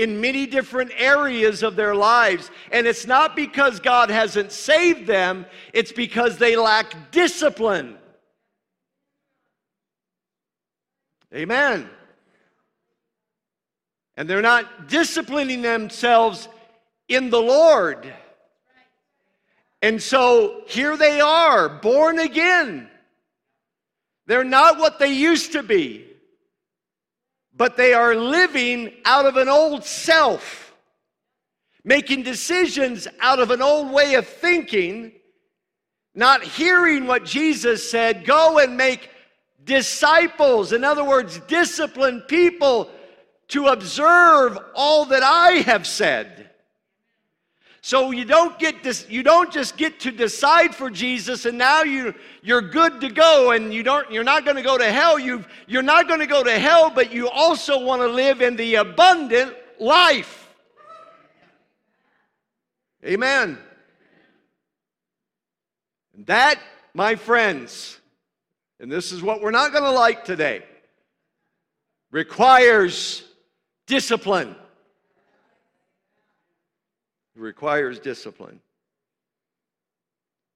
In 0.00 0.18
many 0.18 0.46
different 0.46 0.90
areas 0.96 1.62
of 1.62 1.76
their 1.76 1.94
lives. 1.94 2.50
And 2.72 2.86
it's 2.86 3.06
not 3.06 3.36
because 3.36 3.80
God 3.80 4.08
hasn't 4.08 4.50
saved 4.50 5.06
them, 5.06 5.44
it's 5.74 5.92
because 5.92 6.38
they 6.38 6.56
lack 6.56 7.10
discipline. 7.10 7.98
Amen. 11.34 11.90
And 14.16 14.28
they're 14.28 14.40
not 14.40 14.88
disciplining 14.88 15.60
themselves 15.60 16.48
in 17.08 17.28
the 17.28 17.40
Lord. 17.40 18.10
And 19.82 20.02
so 20.02 20.62
here 20.66 20.96
they 20.96 21.20
are, 21.20 21.68
born 21.68 22.18
again. 22.18 22.88
They're 24.26 24.44
not 24.44 24.78
what 24.78 24.98
they 24.98 25.12
used 25.12 25.52
to 25.52 25.62
be, 25.62 26.06
but 27.56 27.76
they 27.76 27.94
are 27.94 28.14
living 28.14 28.92
out 29.04 29.26
of 29.26 29.36
an 29.36 29.48
old 29.48 29.84
self, 29.84 30.74
making 31.84 32.22
decisions 32.22 33.08
out 33.20 33.38
of 33.38 33.50
an 33.50 33.62
old 33.62 33.92
way 33.92 34.14
of 34.14 34.26
thinking, 34.26 35.12
not 36.14 36.42
hearing 36.42 37.06
what 37.06 37.24
Jesus 37.24 37.90
said 37.90 38.24
go 38.24 38.58
and 38.58 38.76
make 38.76 39.10
disciples. 39.64 40.72
In 40.72 40.84
other 40.84 41.04
words, 41.04 41.38
discipline 41.46 42.22
people 42.22 42.90
to 43.48 43.66
observe 43.66 44.58
all 44.74 45.04
that 45.06 45.22
I 45.22 45.62
have 45.62 45.86
said. 45.86 46.49
So 47.82 48.10
you 48.10 48.26
don't 48.26 48.58
get 48.58 48.82
this, 48.82 49.08
you 49.08 49.22
don't 49.22 49.50
just 49.50 49.76
get 49.76 50.00
to 50.00 50.10
decide 50.10 50.74
for 50.74 50.90
Jesus 50.90 51.46
and 51.46 51.56
now 51.56 51.82
you 51.82 52.14
you're 52.42 52.60
good 52.60 53.00
to 53.00 53.08
go 53.08 53.52
and 53.52 53.72
you 53.72 53.82
don't 53.82 54.10
you're 54.10 54.24
not 54.24 54.44
going 54.44 54.56
to 54.56 54.62
go 54.62 54.76
to 54.76 54.92
hell. 54.92 55.18
You 55.18 55.44
you're 55.66 55.82
not 55.82 56.06
going 56.06 56.20
to 56.20 56.26
go 56.26 56.44
to 56.44 56.58
hell, 56.58 56.90
but 56.90 57.12
you 57.12 57.28
also 57.28 57.82
want 57.82 58.02
to 58.02 58.08
live 58.08 58.42
in 58.42 58.56
the 58.56 58.74
abundant 58.76 59.54
life. 59.78 60.48
Amen. 63.04 63.58
And 66.14 66.26
that, 66.26 66.58
my 66.92 67.14
friends, 67.14 67.98
and 68.78 68.92
this 68.92 69.10
is 69.10 69.22
what 69.22 69.40
we're 69.40 69.50
not 69.50 69.72
going 69.72 69.84
to 69.84 69.90
like 69.90 70.24
today, 70.24 70.64
requires 72.10 73.24
discipline. 73.86 74.54
Requires 77.40 77.98
discipline. 77.98 78.60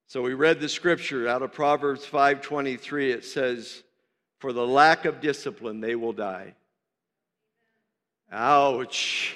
So 0.06 0.20
we 0.20 0.34
read 0.34 0.60
the 0.60 0.68
scripture 0.68 1.26
out 1.26 1.40
of 1.40 1.50
Proverbs 1.50 2.04
5:23 2.04 3.10
it 3.10 3.24
says 3.24 3.82
for 4.38 4.52
the 4.52 4.66
lack 4.66 5.06
of 5.06 5.22
discipline 5.22 5.80
they 5.80 5.94
will 5.94 6.12
die. 6.12 6.54
Ouch. 8.30 9.34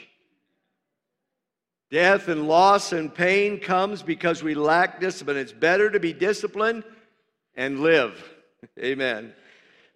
Death 1.90 2.28
and 2.28 2.46
loss 2.46 2.92
and 2.92 3.14
pain 3.14 3.58
comes 3.58 4.02
because 4.02 4.42
we 4.42 4.54
lack 4.54 5.00
discipline. 5.00 5.38
It's 5.38 5.50
better 5.50 5.88
to 5.88 5.98
be 5.98 6.12
disciplined 6.12 6.84
and 7.56 7.80
live. 7.80 8.22
Amen. 8.78 9.32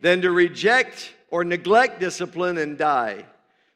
Than 0.00 0.22
to 0.22 0.30
reject 0.30 1.12
or 1.30 1.44
neglect 1.44 2.00
discipline 2.00 2.56
and 2.56 2.78
die. 2.78 3.26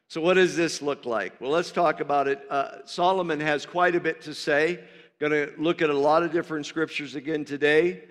So, 0.09 0.21
what 0.21 0.35
does 0.35 0.55
this 0.55 0.81
look 0.81 1.05
like? 1.05 1.39
Well, 1.41 1.51
let's 1.51 1.71
talk 1.71 1.99
about 1.99 2.29
it. 2.29 2.41
Uh, 2.49 2.85
Solomon 2.85 3.41
has 3.41 3.65
quite 3.65 3.93
a 3.93 3.99
bit 3.99 4.21
to 4.21 4.33
say. 4.33 4.79
Going 5.19 5.33
to 5.33 5.51
look 5.57 5.81
at 5.81 5.89
a 5.89 5.97
lot 5.97 6.23
of 6.23 6.31
different 6.31 6.65
scriptures 6.65 7.15
again 7.15 7.43
today 7.43 8.03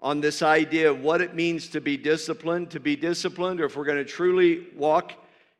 on 0.00 0.20
this 0.20 0.40
idea 0.40 0.90
of 0.90 1.00
what 1.00 1.20
it 1.20 1.34
means 1.34 1.68
to 1.70 1.80
be 1.80 1.96
disciplined, 1.96 2.70
to 2.70 2.80
be 2.80 2.96
disciplined, 2.96 3.60
or 3.60 3.66
if 3.66 3.76
we're 3.76 3.84
going 3.84 3.98
to 3.98 4.04
truly 4.04 4.68
walk 4.76 5.12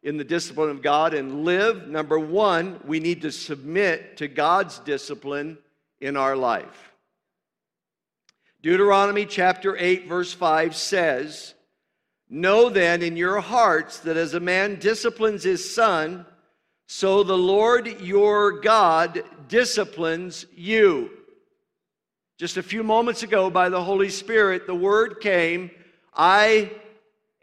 in 0.02 0.16
the 0.16 0.24
discipline 0.24 0.70
of 0.70 0.80
God 0.80 1.12
and 1.12 1.44
live. 1.44 1.88
Number 1.88 2.18
one, 2.18 2.80
we 2.86 3.00
need 3.00 3.20
to 3.22 3.32
submit 3.32 4.16
to 4.18 4.28
God's 4.28 4.78
discipline 4.78 5.58
in 6.00 6.16
our 6.16 6.36
life. 6.36 6.92
Deuteronomy 8.62 9.26
chapter 9.26 9.76
8, 9.76 10.08
verse 10.08 10.32
5 10.32 10.74
says, 10.74 11.54
Know 12.28 12.68
then 12.68 13.02
in 13.02 13.16
your 13.16 13.40
hearts 13.40 14.00
that 14.00 14.16
as 14.16 14.34
a 14.34 14.40
man 14.40 14.78
disciplines 14.78 15.44
his 15.44 15.74
son, 15.74 16.26
so 16.88 17.22
the 17.22 17.38
Lord 17.38 18.00
your 18.00 18.60
God 18.60 19.22
disciplines 19.48 20.46
you. 20.54 21.10
Just 22.38 22.56
a 22.56 22.62
few 22.62 22.82
moments 22.82 23.22
ago, 23.22 23.48
by 23.48 23.68
the 23.68 23.82
Holy 23.82 24.10
Spirit, 24.10 24.66
the 24.66 24.74
word 24.74 25.20
came 25.20 25.70
I 26.12 26.72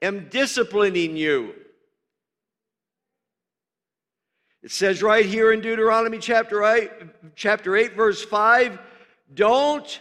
am 0.01 0.27
disciplining 0.29 1.15
you. 1.15 1.53
It 4.63 4.71
says 4.71 5.03
right 5.03 5.25
here 5.25 5.51
in 5.51 5.61
Deuteronomy 5.61 6.19
chapter 6.19 6.63
8, 6.63 6.89
chapter 7.35 7.75
8 7.75 7.95
verse 7.95 8.23
5, 8.23 8.79
don't 9.33 9.99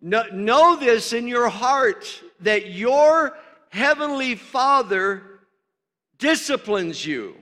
know 0.00 0.76
this 0.76 1.12
in 1.12 1.26
your 1.26 1.48
heart 1.48 2.22
that 2.40 2.70
your 2.70 3.36
Heavenly 3.74 4.36
Father 4.36 5.20
disciplines 6.18 7.04
you. 7.04 7.34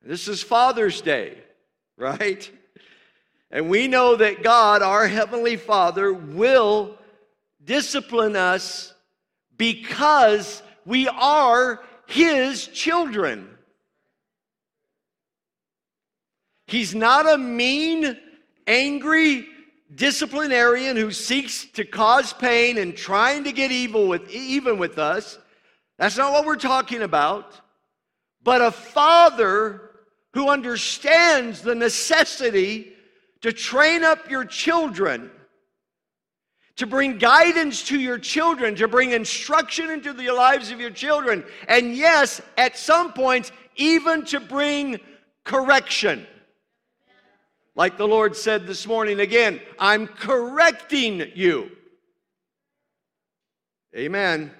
This 0.00 0.28
is 0.28 0.40
Father's 0.40 1.00
Day, 1.00 1.36
right? 1.98 2.48
And 3.50 3.68
we 3.68 3.88
know 3.88 4.14
that 4.14 4.44
God, 4.44 4.82
our 4.82 5.08
Heavenly 5.08 5.56
Father, 5.56 6.12
will 6.12 6.96
discipline 7.64 8.36
us 8.36 8.94
because 9.56 10.62
we 10.84 11.08
are 11.08 11.82
His 12.06 12.68
children. 12.68 13.48
He's 16.68 16.94
not 16.94 17.28
a 17.28 17.36
mean, 17.36 18.16
angry, 18.68 19.48
disciplinarian 19.96 20.96
who 20.96 21.10
seeks 21.10 21.64
to 21.72 21.84
cause 21.84 22.32
pain 22.32 22.78
and 22.78 22.96
trying 22.96 23.44
to 23.44 23.52
get 23.52 23.72
evil 23.72 24.06
with 24.06 24.30
even 24.30 24.78
with 24.78 24.98
us. 24.98 25.38
That's 25.98 26.16
not 26.16 26.32
what 26.32 26.46
we're 26.46 26.56
talking 26.56 27.02
about. 27.02 27.60
But 28.42 28.62
a 28.62 28.70
father 28.70 29.90
who 30.34 30.50
understands 30.50 31.62
the 31.62 31.74
necessity 31.74 32.92
to 33.40 33.52
train 33.52 34.04
up 34.04 34.30
your 34.30 34.44
children, 34.44 35.30
to 36.76 36.86
bring 36.86 37.18
guidance 37.18 37.82
to 37.84 37.98
your 37.98 38.18
children, 38.18 38.74
to 38.76 38.86
bring 38.86 39.12
instruction 39.12 39.90
into 39.90 40.12
the 40.12 40.30
lives 40.30 40.70
of 40.70 40.78
your 40.78 40.90
children, 40.90 41.44
and 41.68 41.96
yes, 41.96 42.40
at 42.58 42.76
some 42.76 43.12
points, 43.12 43.50
even 43.76 44.24
to 44.26 44.40
bring 44.40 45.00
correction. 45.44 46.26
Like 47.76 47.98
the 47.98 48.08
Lord 48.08 48.34
said 48.34 48.66
this 48.66 48.86
morning 48.86 49.20
again, 49.20 49.60
I'm 49.78 50.06
correcting 50.06 51.30
you. 51.34 51.70
Amen. 53.94 54.50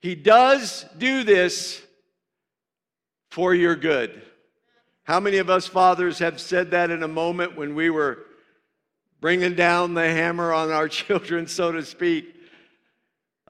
He 0.00 0.14
does 0.14 0.86
do 0.96 1.22
this 1.22 1.82
for 3.30 3.54
your 3.54 3.76
good. 3.76 4.22
How 5.04 5.20
many 5.20 5.36
of 5.36 5.50
us 5.50 5.66
fathers 5.66 6.18
have 6.18 6.40
said 6.40 6.70
that 6.70 6.90
in 6.90 7.02
a 7.02 7.08
moment 7.08 7.56
when 7.56 7.74
we 7.74 7.90
were 7.90 8.24
bringing 9.20 9.54
down 9.54 9.92
the 9.92 10.08
hammer 10.08 10.52
on 10.52 10.70
our 10.70 10.88
children, 10.88 11.46
so 11.46 11.72
to 11.72 11.84
speak? 11.84 12.34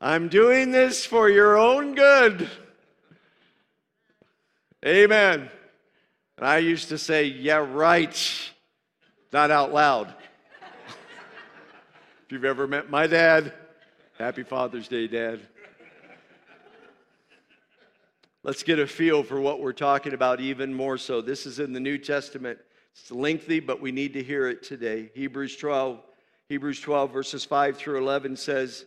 I'm 0.01 0.29
doing 0.29 0.73
this 0.73 1.07
for 1.07 1.31
your 1.31 1.57
own 1.57 1.95
good. 1.95 2.51
Amen. 4.85 5.49
And 6.43 6.51
I 6.51 6.59
used 6.59 6.89
to 6.89 6.99
say, 6.99 7.27
Yeah, 7.27 7.65
right, 7.71 8.51
not 9.33 9.53
out 9.53 9.73
loud. 9.73 10.13
if 12.27 12.33
you've 12.33 12.45
ever 12.45 12.67
met 12.67 12.91
my 12.91 13.07
dad, 13.07 13.53
happy 14.19 14.43
Father's 14.43 14.89
Day, 14.89 15.07
Dad. 15.07 15.39
Let's 18.43 18.65
get 18.65 18.81
a 18.81 18.89
feel 18.89 19.23
for 19.23 19.41
what 19.41 19.61
we're 19.61 19.73
talking 19.73 20.15
about 20.15 20.41
even 20.41 20.75
more 20.75 20.99
so. 20.99 21.21
This 21.21 21.47
is 21.47 21.61
in 21.61 21.73
the 21.73 21.79
New 21.79 21.97
Testament. 21.97 22.59
It's 22.91 23.13
lengthy, 23.13 23.61
but 23.61 23.81
we 23.81 23.93
need 23.93 24.13
to 24.15 24.23
hear 24.25 24.49
it 24.49 24.65
today. 24.65 25.13
Hebrews 25.15 25.55
12, 25.55 26.03
Hebrews 26.49 26.81
12, 26.81 27.13
verses 27.13 27.45
5 27.45 27.77
through 27.77 27.99
11 27.99 28.37
says, 28.37 28.85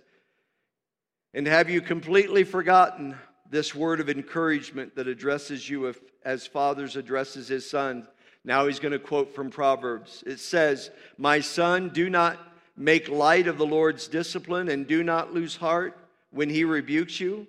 And 1.34 1.48
have 1.48 1.70
you 1.70 1.80
completely 1.80 2.44
forgotten 2.44 3.16
this 3.50 3.76
word 3.76 4.00
of 4.00 4.10
encouragement 4.10 4.96
that 4.96 5.08
addresses 5.08 5.70
you 5.70 5.94
as 6.24 6.48
fathers 6.48 6.96
addresses 6.96 7.48
his 7.48 7.70
son. 7.70 8.08
Now 8.44 8.68
he's 8.68 8.80
going 8.80 8.92
to 8.92 9.00
quote 9.00 9.34
from 9.34 9.50
Proverbs. 9.50 10.24
It 10.26 10.40
says, 10.40 10.92
My 11.18 11.40
son, 11.40 11.90
do 11.90 12.10
not 12.10 12.40
make 12.78 13.10
light 13.10 13.48
of 13.48 13.58
the 13.58 13.66
Lord's 13.66 14.08
discipline 14.08 14.70
and 14.70 14.88
do 14.88 15.04
not 15.04 15.34
lose 15.34 15.56
heart 15.56 15.98
when 16.32 16.50
he 16.50 16.64
rebukes 16.64 17.20
you. 17.20 17.48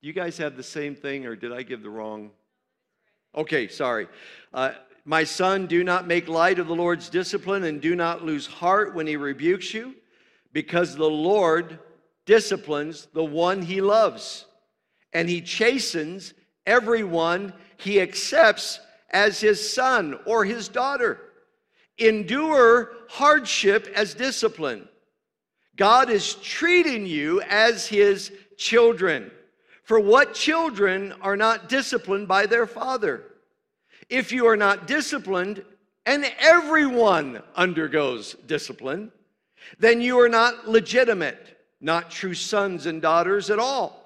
You 0.00 0.12
guys 0.12 0.38
have 0.38 0.56
the 0.56 0.62
same 0.62 0.94
thing, 0.94 1.26
or 1.26 1.36
did 1.36 1.52
I 1.52 1.62
give 1.62 1.82
the 1.82 1.90
wrong? 1.90 2.30
Okay, 3.34 3.68
sorry. 3.68 4.08
Uh, 4.54 4.72
my 5.04 5.24
son, 5.24 5.66
do 5.66 5.84
not 5.84 6.06
make 6.06 6.28
light 6.28 6.58
of 6.58 6.66
the 6.66 6.74
Lord's 6.74 7.08
discipline 7.08 7.64
and 7.64 7.80
do 7.80 7.94
not 7.94 8.24
lose 8.24 8.46
heart 8.46 8.94
when 8.94 9.06
he 9.06 9.16
rebukes 9.16 9.74
you, 9.74 9.94
because 10.52 10.96
the 10.96 11.10
Lord 11.10 11.78
disciplines 12.26 13.08
the 13.14 13.24
one 13.24 13.62
he 13.62 13.80
loves, 13.80 14.44
and 15.12 15.28
he 15.28 15.40
chastens 15.40 16.34
everyone 16.66 17.52
he 17.78 18.00
accepts 18.00 18.80
as 19.10 19.40
his 19.40 19.72
son 19.72 20.18
or 20.26 20.44
his 20.44 20.68
daughter. 20.68 21.20
Endure 21.98 22.92
hardship 23.08 23.88
as 23.94 24.12
discipline. 24.12 24.86
God 25.76 26.10
is 26.10 26.34
treating 26.34 27.06
you 27.06 27.40
as 27.42 27.86
his 27.86 28.32
children. 28.58 29.30
For 29.84 30.00
what 30.00 30.34
children 30.34 31.14
are 31.22 31.36
not 31.36 31.68
disciplined 31.68 32.28
by 32.28 32.46
their 32.46 32.66
father? 32.66 33.22
If 34.08 34.32
you 34.32 34.46
are 34.46 34.56
not 34.56 34.86
disciplined, 34.86 35.64
and 36.04 36.24
everyone 36.38 37.42
undergoes 37.54 38.34
discipline, 38.46 39.12
then 39.78 40.00
you 40.00 40.20
are 40.20 40.28
not 40.28 40.68
legitimate, 40.68 41.55
not 41.86 42.10
true 42.10 42.34
sons 42.34 42.84
and 42.84 43.00
daughters 43.00 43.48
at 43.48 43.60
all. 43.60 44.02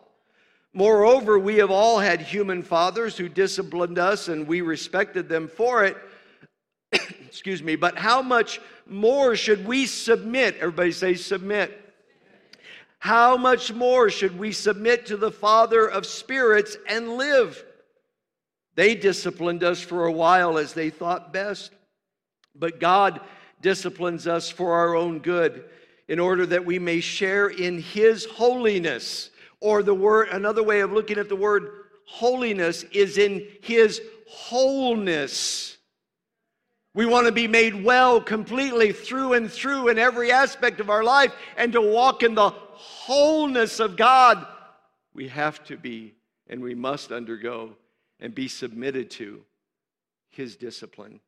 Moreover, 0.75 1.39
we 1.39 1.57
have 1.57 1.71
all 1.71 1.99
had 1.99 2.21
human 2.21 2.63
fathers 2.63 3.17
who 3.17 3.29
disciplined 3.29 3.99
us 3.99 4.29
and 4.29 4.47
we 4.47 4.61
respected 4.61 5.29
them 5.29 5.49
for 5.49 5.85
it. 5.85 5.97
Excuse 6.93 7.63
me, 7.63 7.77
but 7.77 7.99
how 7.99 8.21
much 8.21 8.61
more 8.87 9.35
should 9.35 9.67
we 9.67 9.87
submit? 9.87 10.57
Everybody 10.57 10.93
say, 10.93 11.15
submit. 11.15 11.77
How 12.99 13.39
much 13.39 13.73
more 13.73 14.11
should 14.11 14.39
we 14.39 14.53
submit 14.53 15.07
to 15.07 15.17
the 15.17 15.33
Father 15.33 15.91
of 15.91 16.05
spirits 16.05 16.77
and 16.87 17.15
live? 17.15 17.65
They 18.75 18.95
disciplined 18.95 19.65
us 19.65 19.81
for 19.81 20.05
a 20.05 20.13
while 20.13 20.59
as 20.59 20.75
they 20.75 20.91
thought 20.91 21.33
best, 21.33 21.73
but 22.55 22.79
God 22.79 23.21
disciplines 23.63 24.27
us 24.27 24.51
for 24.51 24.75
our 24.75 24.95
own 24.95 25.21
good 25.21 25.65
in 26.11 26.19
order 26.19 26.45
that 26.45 26.67
we 26.67 26.81
may 26.81 26.99
share 26.99 27.47
in 27.47 27.81
His 27.81 28.25
holiness. 28.25 29.31
Or 29.61 29.85
the 29.85 29.95
word, 29.95 30.29
another 30.31 30.63
way 30.63 30.81
of 30.81 30.93
looking 30.93 31.19
at 31.19 31.29
the 31.29 31.37
word 31.37 31.71
holiness 32.05 32.83
is 32.91 33.17
in 33.17 33.47
His 33.63 34.03
wholeness. 34.29 35.79
We 36.95 37.07
want 37.07 37.27
to 37.27 37.33
be 37.33 37.47
made 37.47 37.85
well 37.85 38.21
completely 38.21 38.93
through 38.93 39.35
and 39.35 39.49
through 39.49 39.89
in 39.89 40.01
every 40.01 40.33
aspect 40.33 40.81
of 40.81 40.91
our 40.91 41.05
life 41.05 41.33
and 41.57 41.73
to 41.75 41.81
walk 41.81 42.25
in 42.25 42.35
the 42.35 42.51
wholeness 42.51 43.79
of 43.79 43.97
God. 43.97 44.45
We 45.15 45.29
have 45.29 45.63
to 45.67 45.77
be 45.77 46.15
and 46.49 46.61
we 46.61 46.75
must 46.75 47.13
undergo 47.13 47.77
and 48.19 48.35
be 48.35 48.49
submitted 48.49 49.13
to 49.13 49.45
His 50.31 50.57
discipline. 50.57 51.21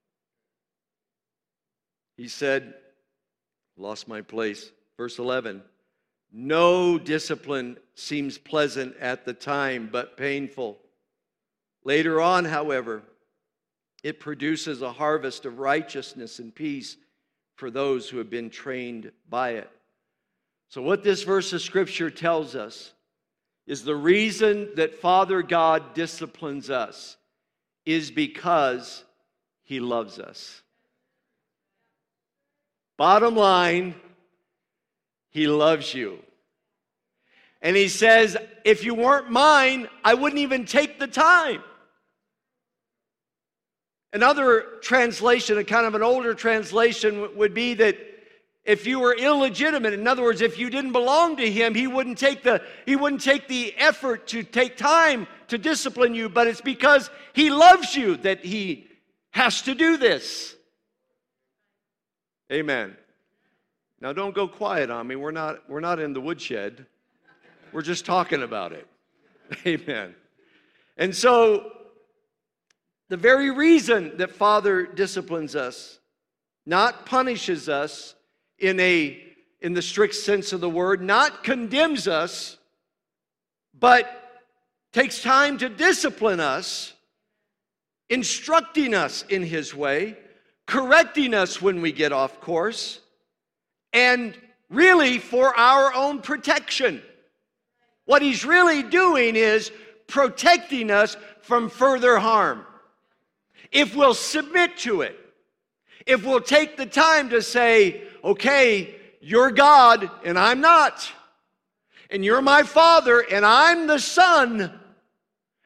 He 2.17 2.27
said, 2.27 2.75
Lost 3.77 4.09
my 4.09 4.21
place. 4.21 4.71
Verse 4.97 5.19
11 5.19 5.63
No 6.33 6.99
discipline 6.99 7.79
seems 7.95 8.39
pleasant 8.39 8.97
at 8.99 9.25
the 9.25 9.35
time, 9.35 9.89
but 9.91 10.17
painful. 10.17 10.79
Later 11.85 12.21
on, 12.21 12.45
however, 12.45 13.03
it 14.03 14.21
produces 14.21 14.83
a 14.83 14.93
harvest 14.93 15.47
of 15.47 15.59
righteousness 15.59 16.39
and 16.39 16.55
peace 16.55 16.97
for 17.57 17.71
those 17.71 18.09
who 18.09 18.19
have 18.19 18.31
been 18.31 18.51
trained 18.51 19.13
by 19.29 19.51
it. 19.51 19.71
So, 20.69 20.83
what 20.83 21.03
this 21.03 21.23
verse 21.23 21.53
of 21.53 21.63
scripture 21.63 22.11
tells 22.11 22.57
us 22.57 22.93
is 23.67 23.85
the 23.85 23.97
reason 23.97 24.71
that 24.77 24.97
Father 24.97 25.43
God 25.43 25.95
disciplines 25.95 26.71
us 26.71 27.17
is 27.85 28.11
because 28.11 29.05
he 29.63 29.81
loves 29.81 30.19
us. 30.19 30.62
Bottom 32.97 33.37
line, 33.37 33.95
he 35.31 35.47
loves 35.47 35.95
you. 35.95 36.19
And 37.61 37.77
he 37.77 37.89
says, 37.89 38.37
if 38.65 38.85
you 38.85 38.95
weren't 38.95 39.31
mine, 39.31 39.89
I 40.05 40.15
wouldn't 40.15 40.41
even 40.41 40.65
take 40.65 40.99
the 40.99 41.07
time. 41.07 41.63
Another 44.13 44.67
translation, 44.83 45.57
a 45.57 45.65
kind 45.65 45.87
of 45.87 45.95
an 45.95 46.03
older 46.03 46.35
translation, 46.35 47.37
would 47.37 47.55
be 47.55 47.75
that 47.75 47.97
if 48.65 48.87
you 48.87 49.01
were 49.01 49.15
illegitimate, 49.15 49.95
in 49.95 50.07
other 50.07 50.23
words, 50.23 50.41
if 50.41 50.59
you 50.59 50.71
didn't 50.71 50.93
belong 50.93 51.37
to 51.37 51.51
him, 51.51 51.75
he 51.75 51.87
wouldn't 51.87 52.19
take 52.19 52.43
the 52.43 52.63
he 52.87 52.95
wouldn't 52.95 53.23
take 53.23 53.49
the 53.49 53.75
effort 53.77 54.29
to 54.29 54.43
take 54.43 54.77
time 54.77 55.27
to 55.49 55.59
discipline 55.59 56.15
you, 56.15 56.29
but 56.29 56.47
it's 56.47 56.61
because 56.61 57.11
he 57.33 57.51
loves 57.51 57.97
you 57.97 58.17
that 58.19 58.45
he 58.45 58.87
has 59.31 59.63
to 59.63 59.75
do 59.75 59.97
this. 59.97 60.55
Amen. 62.53 62.95
Now 64.03 64.13
don't 64.13 64.35
go 64.35 64.47
quiet 64.47 64.91
on 64.91 65.07
me. 65.07 65.17
We're 65.17 65.31
not 65.31 65.71
we're 65.71 65.81
not 65.81 65.99
in 65.99 66.13
the 66.13 66.21
woodshed. 66.21 66.85
We're 67.73 67.81
just 67.81 68.05
talking 68.05 68.43
about 68.43 68.73
it. 68.73 68.87
Amen. 69.67 70.15
And 70.99 71.17
so 71.17 71.73
the 73.09 73.17
very 73.17 73.51
reason 73.51 74.19
that 74.19 74.33
Father 74.33 74.85
disciplines 74.85 75.57
us, 75.57 75.99
not 76.67 77.07
punishes 77.07 77.71
us 77.71 78.15
in 78.59 78.79
a 78.81 79.19
in 79.63 79.73
the 79.73 79.81
strict 79.81 80.15
sense 80.15 80.53
of 80.53 80.61
the 80.61 80.69
word, 80.69 81.01
not 81.01 81.43
condemns 81.45 82.07
us, 82.07 82.59
but 83.79 84.43
takes 84.93 85.23
time 85.23 85.57
to 85.57 85.71
discipline 85.71 86.41
us, 86.41 86.93
instructing 88.11 88.93
us 88.93 89.25
in 89.31 89.43
his 89.43 89.75
way, 89.75 90.19
correcting 90.67 91.35
us 91.35 91.61
when 91.61 91.83
we 91.83 91.93
get 91.93 92.13
off 92.13 92.41
course, 92.41 93.01
and 93.93 94.35
really 94.71 95.19
for 95.19 95.57
our 95.59 95.95
own 95.95 96.21
protection. 96.21 97.03
What 98.05 98.23
he's 98.23 98.45
really 98.45 98.83
doing 98.83 99.37
is 99.37 99.71
protecting 100.07 100.91
us 100.91 101.17
from 101.43 101.69
further 101.69 102.19
harm 102.19 102.65
if 103.71 103.97
we'll 103.97 104.15
submit 104.15 104.77
to 104.77 105.01
it, 105.01 105.19
if 106.07 106.25
we'll 106.25 106.41
take 106.41 106.77
the 106.77 106.87
time 106.87 107.31
to 107.31 107.41
say, 107.41 108.03
okay, 108.23 108.95
you're 109.21 109.51
God 109.51 110.11
and 110.25 110.39
I'm 110.39 110.61
not, 110.61 111.11
and 112.11 112.25
you're 112.25 112.43
my 112.43 112.63
father 112.63 113.21
and 113.21 113.47
I'm 113.47 113.87
the 113.87 113.99
son, 113.99 114.79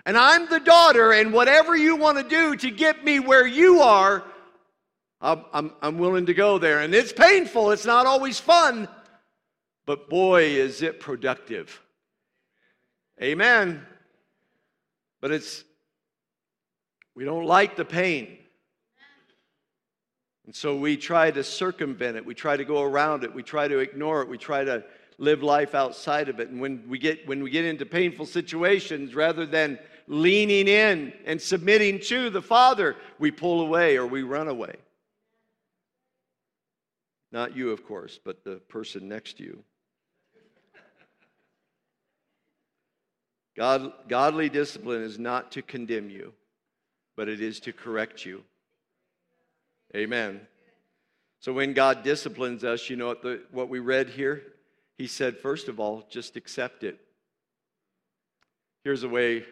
and 0.04 0.16
I'm 0.16 0.48
the 0.48 0.60
daughter, 0.60 1.10
and 1.10 1.32
whatever 1.32 1.76
you 1.76 1.96
want 1.96 2.16
to 2.18 2.22
do 2.22 2.54
to 2.54 2.70
get 2.70 3.04
me 3.04 3.18
where 3.18 3.46
you 3.46 3.80
are, 3.80 4.22
I'm, 5.26 5.72
I'm, 5.82 5.98
willing 5.98 6.26
to 6.26 6.34
go 6.34 6.58
there. 6.58 6.80
And 6.80 6.94
it's 6.94 7.12
painful, 7.12 7.72
it's 7.72 7.84
not 7.84 8.06
always 8.06 8.38
fun, 8.38 8.88
but 9.84 10.08
boy, 10.08 10.44
is 10.44 10.82
it 10.82 11.00
productive. 11.00 11.82
Amen. 13.20 13.84
But 15.20 15.32
it's 15.32 15.64
we 17.16 17.24
don't 17.24 17.46
like 17.46 17.76
the 17.76 17.84
pain. 17.84 18.38
And 20.44 20.54
so 20.54 20.76
we 20.76 20.96
try 20.96 21.30
to 21.32 21.42
circumvent 21.42 22.16
it. 22.16 22.24
We 22.24 22.34
try 22.34 22.56
to 22.56 22.64
go 22.64 22.82
around 22.82 23.24
it. 23.24 23.34
We 23.34 23.42
try 23.42 23.66
to 23.66 23.78
ignore 23.78 24.22
it. 24.22 24.28
We 24.28 24.38
try 24.38 24.62
to 24.62 24.84
live 25.18 25.42
life 25.42 25.74
outside 25.74 26.28
of 26.28 26.38
it. 26.38 26.50
And 26.50 26.60
when 26.60 26.84
we 26.88 26.98
get, 26.98 27.26
when 27.26 27.42
we 27.42 27.50
get 27.50 27.64
into 27.64 27.86
painful 27.86 28.26
situations, 28.26 29.14
rather 29.14 29.46
than 29.46 29.78
leaning 30.06 30.68
in 30.68 31.12
and 31.24 31.40
submitting 31.40 31.98
to 32.00 32.30
the 32.30 32.42
Father, 32.42 32.96
we 33.18 33.30
pull 33.32 33.62
away 33.62 33.96
or 33.96 34.06
we 34.06 34.22
run 34.22 34.46
away. 34.46 34.76
Not 37.32 37.56
you, 37.56 37.70
of 37.70 37.84
course, 37.84 38.18
but 38.22 38.44
the 38.44 38.56
person 38.56 39.08
next 39.08 39.38
to 39.38 39.44
you. 39.44 39.64
God, 43.56 43.92
godly 44.08 44.48
discipline 44.48 45.02
is 45.02 45.18
not 45.18 45.52
to 45.52 45.62
condemn 45.62 46.10
you 46.10 46.34
but 47.16 47.28
it 47.28 47.40
is 47.40 47.58
to 47.60 47.72
correct 47.72 48.24
you. 48.24 48.44
Amen. 49.96 50.40
So 51.40 51.52
when 51.52 51.72
God 51.72 52.02
disciplines 52.02 52.62
us, 52.62 52.88
you 52.90 52.96
know 52.96 53.06
what, 53.06 53.22
the, 53.22 53.40
what 53.50 53.68
we 53.68 53.78
read 53.78 54.10
here? 54.10 54.42
He 54.98 55.06
said, 55.06 55.38
first 55.38 55.68
of 55.68 55.80
all, 55.80 56.06
just 56.10 56.36
accept 56.36 56.84
it. 56.84 56.98
Here's 58.84 59.02
a 59.02 59.08
way, 59.08 59.44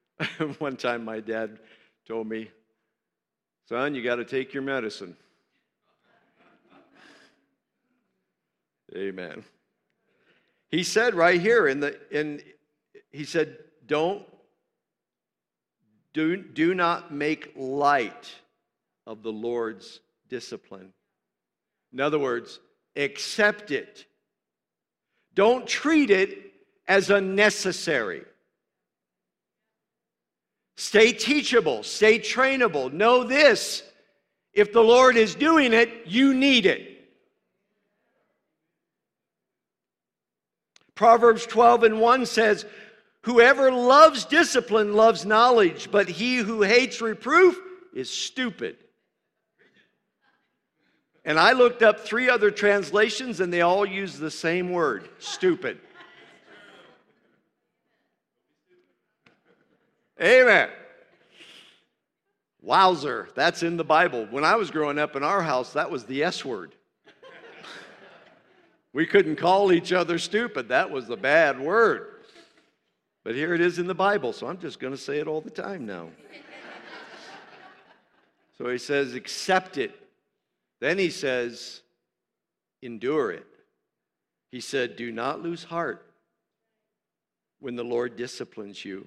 one 0.58 0.76
time 0.76 1.04
my 1.04 1.20
dad 1.20 1.58
told 2.06 2.26
me, 2.26 2.50
son, 3.68 3.94
you 3.94 4.02
got 4.02 4.16
to 4.16 4.24
take 4.24 4.52
your 4.52 4.62
medicine. 4.62 5.16
Amen. 8.94 9.44
He 10.68 10.82
said 10.82 11.14
right 11.14 11.40
here 11.40 11.66
in 11.66 11.80
the 11.80 11.98
in 12.10 12.42
he 13.10 13.24
said, 13.24 13.58
don't 13.86 14.24
do, 16.12 16.36
do 16.36 16.74
not 16.74 17.12
make 17.12 17.52
light 17.56 18.32
of 19.06 19.22
the 19.22 19.32
Lord's 19.32 20.00
discipline. 20.28 20.92
In 21.92 22.00
other 22.00 22.18
words, 22.18 22.60
accept 22.96 23.70
it. 23.70 24.06
Don't 25.34 25.66
treat 25.66 26.10
it 26.10 26.52
as 26.86 27.10
unnecessary. 27.10 28.22
Stay 30.76 31.12
teachable, 31.12 31.82
stay 31.82 32.18
trainable. 32.18 32.92
Know 32.92 33.24
this 33.24 33.82
if 34.52 34.72
the 34.72 34.82
Lord 34.82 35.16
is 35.16 35.34
doing 35.34 35.72
it, 35.72 36.06
you 36.06 36.34
need 36.34 36.66
it. 36.66 36.89
Proverbs 41.00 41.46
12 41.46 41.84
and 41.84 41.98
1 41.98 42.26
says, 42.26 42.66
Whoever 43.22 43.72
loves 43.72 44.26
discipline 44.26 44.92
loves 44.92 45.24
knowledge, 45.24 45.90
but 45.90 46.10
he 46.10 46.36
who 46.36 46.60
hates 46.60 47.00
reproof 47.00 47.58
is 47.94 48.10
stupid. 48.10 48.76
And 51.24 51.40
I 51.40 51.52
looked 51.52 51.82
up 51.82 52.00
three 52.00 52.28
other 52.28 52.50
translations, 52.50 53.40
and 53.40 53.50
they 53.50 53.62
all 53.62 53.86
use 53.86 54.18
the 54.18 54.30
same 54.30 54.72
word 54.72 55.08
stupid. 55.18 55.80
Amen. 60.20 60.68
Wowzer, 62.60 63.30
that's 63.34 63.62
in 63.62 63.78
the 63.78 63.84
Bible. 63.84 64.26
When 64.30 64.44
I 64.44 64.56
was 64.56 64.70
growing 64.70 64.98
up 64.98 65.16
in 65.16 65.22
our 65.22 65.40
house, 65.40 65.72
that 65.72 65.90
was 65.90 66.04
the 66.04 66.22
S 66.24 66.44
word. 66.44 66.74
We 68.92 69.06
couldn't 69.06 69.36
call 69.36 69.72
each 69.72 69.92
other 69.92 70.18
stupid, 70.18 70.68
that 70.68 70.90
was 70.90 71.06
the 71.06 71.16
bad 71.16 71.60
word. 71.60 72.06
But 73.24 73.34
here 73.34 73.54
it 73.54 73.60
is 73.60 73.78
in 73.78 73.86
the 73.86 73.94
Bible, 73.94 74.32
so 74.32 74.46
I'm 74.46 74.58
just 74.58 74.80
going 74.80 74.94
to 74.94 75.00
say 75.00 75.18
it 75.18 75.28
all 75.28 75.40
the 75.40 75.50
time 75.50 75.86
now. 75.86 76.08
so 78.58 78.68
he 78.68 78.78
says, 78.78 79.14
accept 79.14 79.78
it. 79.78 79.94
Then 80.80 80.98
he 80.98 81.10
says, 81.10 81.82
endure 82.82 83.30
it. 83.30 83.46
He 84.50 84.60
said, 84.60 84.96
do 84.96 85.12
not 85.12 85.42
lose 85.42 85.62
heart 85.62 86.10
when 87.60 87.76
the 87.76 87.84
Lord 87.84 88.16
disciplines 88.16 88.84
you. 88.84 89.06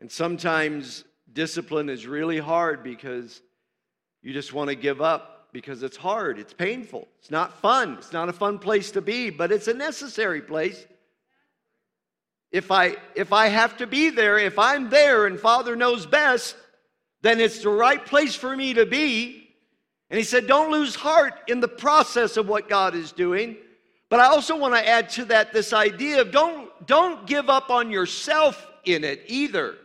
And 0.00 0.10
sometimes 0.10 1.04
discipline 1.32 1.88
is 1.88 2.06
really 2.06 2.38
hard 2.38 2.82
because 2.82 3.42
you 4.22 4.32
just 4.32 4.52
want 4.52 4.70
to 4.70 4.74
give 4.74 5.00
up 5.00 5.39
because 5.52 5.82
it's 5.82 5.96
hard, 5.96 6.38
it's 6.38 6.52
painful, 6.52 7.08
it's 7.18 7.30
not 7.30 7.60
fun, 7.60 7.94
it's 7.94 8.12
not 8.12 8.28
a 8.28 8.32
fun 8.32 8.58
place 8.58 8.90
to 8.92 9.00
be, 9.00 9.30
but 9.30 9.50
it's 9.52 9.68
a 9.68 9.74
necessary 9.74 10.40
place 10.40 10.86
if 12.52 12.70
I 12.70 12.96
if 13.14 13.32
I 13.32 13.46
have 13.46 13.76
to 13.78 13.86
be 13.86 14.10
there, 14.10 14.38
if 14.38 14.58
I'm 14.58 14.90
there 14.90 15.26
and 15.26 15.38
Father 15.38 15.76
knows 15.76 16.06
best, 16.06 16.56
then 17.22 17.40
it's 17.40 17.62
the 17.62 17.68
right 17.68 18.04
place 18.04 18.34
for 18.34 18.56
me 18.56 18.74
to 18.74 18.86
be. 18.86 19.48
And 20.08 20.18
he 20.18 20.24
said, 20.24 20.48
don't 20.48 20.72
lose 20.72 20.96
heart 20.96 21.34
in 21.46 21.60
the 21.60 21.68
process 21.68 22.36
of 22.36 22.48
what 22.48 22.68
God 22.68 22.96
is 22.96 23.12
doing. 23.12 23.56
But 24.08 24.18
I 24.18 24.24
also 24.24 24.56
want 24.56 24.74
to 24.74 24.88
add 24.88 25.08
to 25.10 25.26
that 25.26 25.52
this 25.52 25.72
idea 25.72 26.20
of 26.20 26.32
don't 26.32 26.68
don't 26.86 27.26
give 27.26 27.48
up 27.48 27.70
on 27.70 27.90
yourself 27.90 28.66
in 28.84 29.04
it 29.04 29.22
either. 29.28 29.76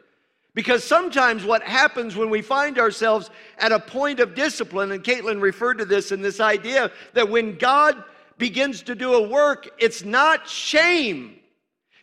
Because 0.56 0.84
sometimes 0.84 1.46
what 1.46 1.62
happens 1.62 2.16
when 2.16 2.32
we 2.32 2.42
find 2.42 2.80
ourselves 2.80 3.30
at 3.60 3.72
a 3.72 3.80
point 3.80 4.20
of 4.20 4.34
discipline, 4.34 4.92
and 4.92 5.04
Caitlin 5.04 5.40
referred 5.40 5.78
to 5.78 5.86
this 5.86 6.12
in 6.12 6.24
this 6.24 6.40
idea 6.40 6.92
that 7.14 7.30
when 7.30 7.60
God 7.60 8.04
begins 8.40 8.82
to 8.84 8.96
do 8.96 9.14
a 9.14 9.28
work, 9.28 9.70
it's 9.78 10.04
not 10.04 10.50
shame 10.50 11.40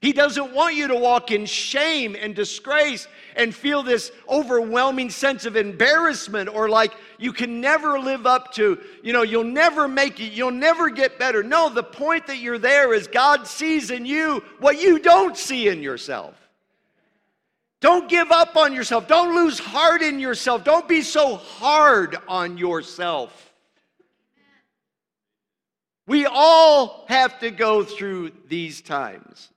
he 0.03 0.13
doesn't 0.13 0.53
want 0.53 0.75
you 0.75 0.89
to 0.89 0.97
walk 0.97 1.31
in 1.31 1.47
shame 1.47 2.17
and 2.21 2.35
disgrace 2.35 3.07
and 3.37 3.55
feel 3.55 3.85
this 3.85 4.11
overwhelming 4.29 5.11
sense 5.11 5.47
of 5.47 5.55
embarrassment 5.55 6.49
or 6.49 6.69
like 6.69 6.93
you 7.19 7.33
can 7.33 7.61
never 7.61 8.01
live 8.01 8.27
up 8.27 8.53
to, 8.55 8.81
you 9.05 9.13
know, 9.13 9.23
you'll 9.23 9.45
never 9.45 9.87
make 9.87 10.19
it, 10.19 10.33
you'll 10.33 10.51
never 10.51 10.91
get 10.91 11.21
better. 11.21 11.45
No, 11.45 11.69
the 11.69 11.85
point 11.85 12.27
that 12.27 12.39
you're 12.39 12.59
there 12.59 12.93
is 12.93 13.07
God 13.07 13.47
sees 13.47 13.93
in 13.93 14.05
you 14.05 14.43
what 14.59 14.83
you 14.83 14.99
don't 14.99 15.37
see 15.37 15.69
in 15.69 15.85
yourself. 15.85 16.35
Don't 17.83 18.09
give 18.09 18.31
up 18.31 18.57
on 18.57 18.73
yourself. 18.73 19.09
Don't 19.09 19.35
lose 19.35 19.59
heart 19.59 20.03
in 20.03 20.21
yourself. 20.21 20.63
Don't 20.63 20.89
be 20.89 21.03
so 21.03 21.35
hard 21.35 22.17
on 22.29 22.57
yourself. 22.57 23.53
We 26.07 26.25
all 26.27 27.05
have 27.09 27.41
to 27.41 27.51
go 27.51 27.83
through 27.83 28.31
these 28.47 28.83
times. 28.83 29.49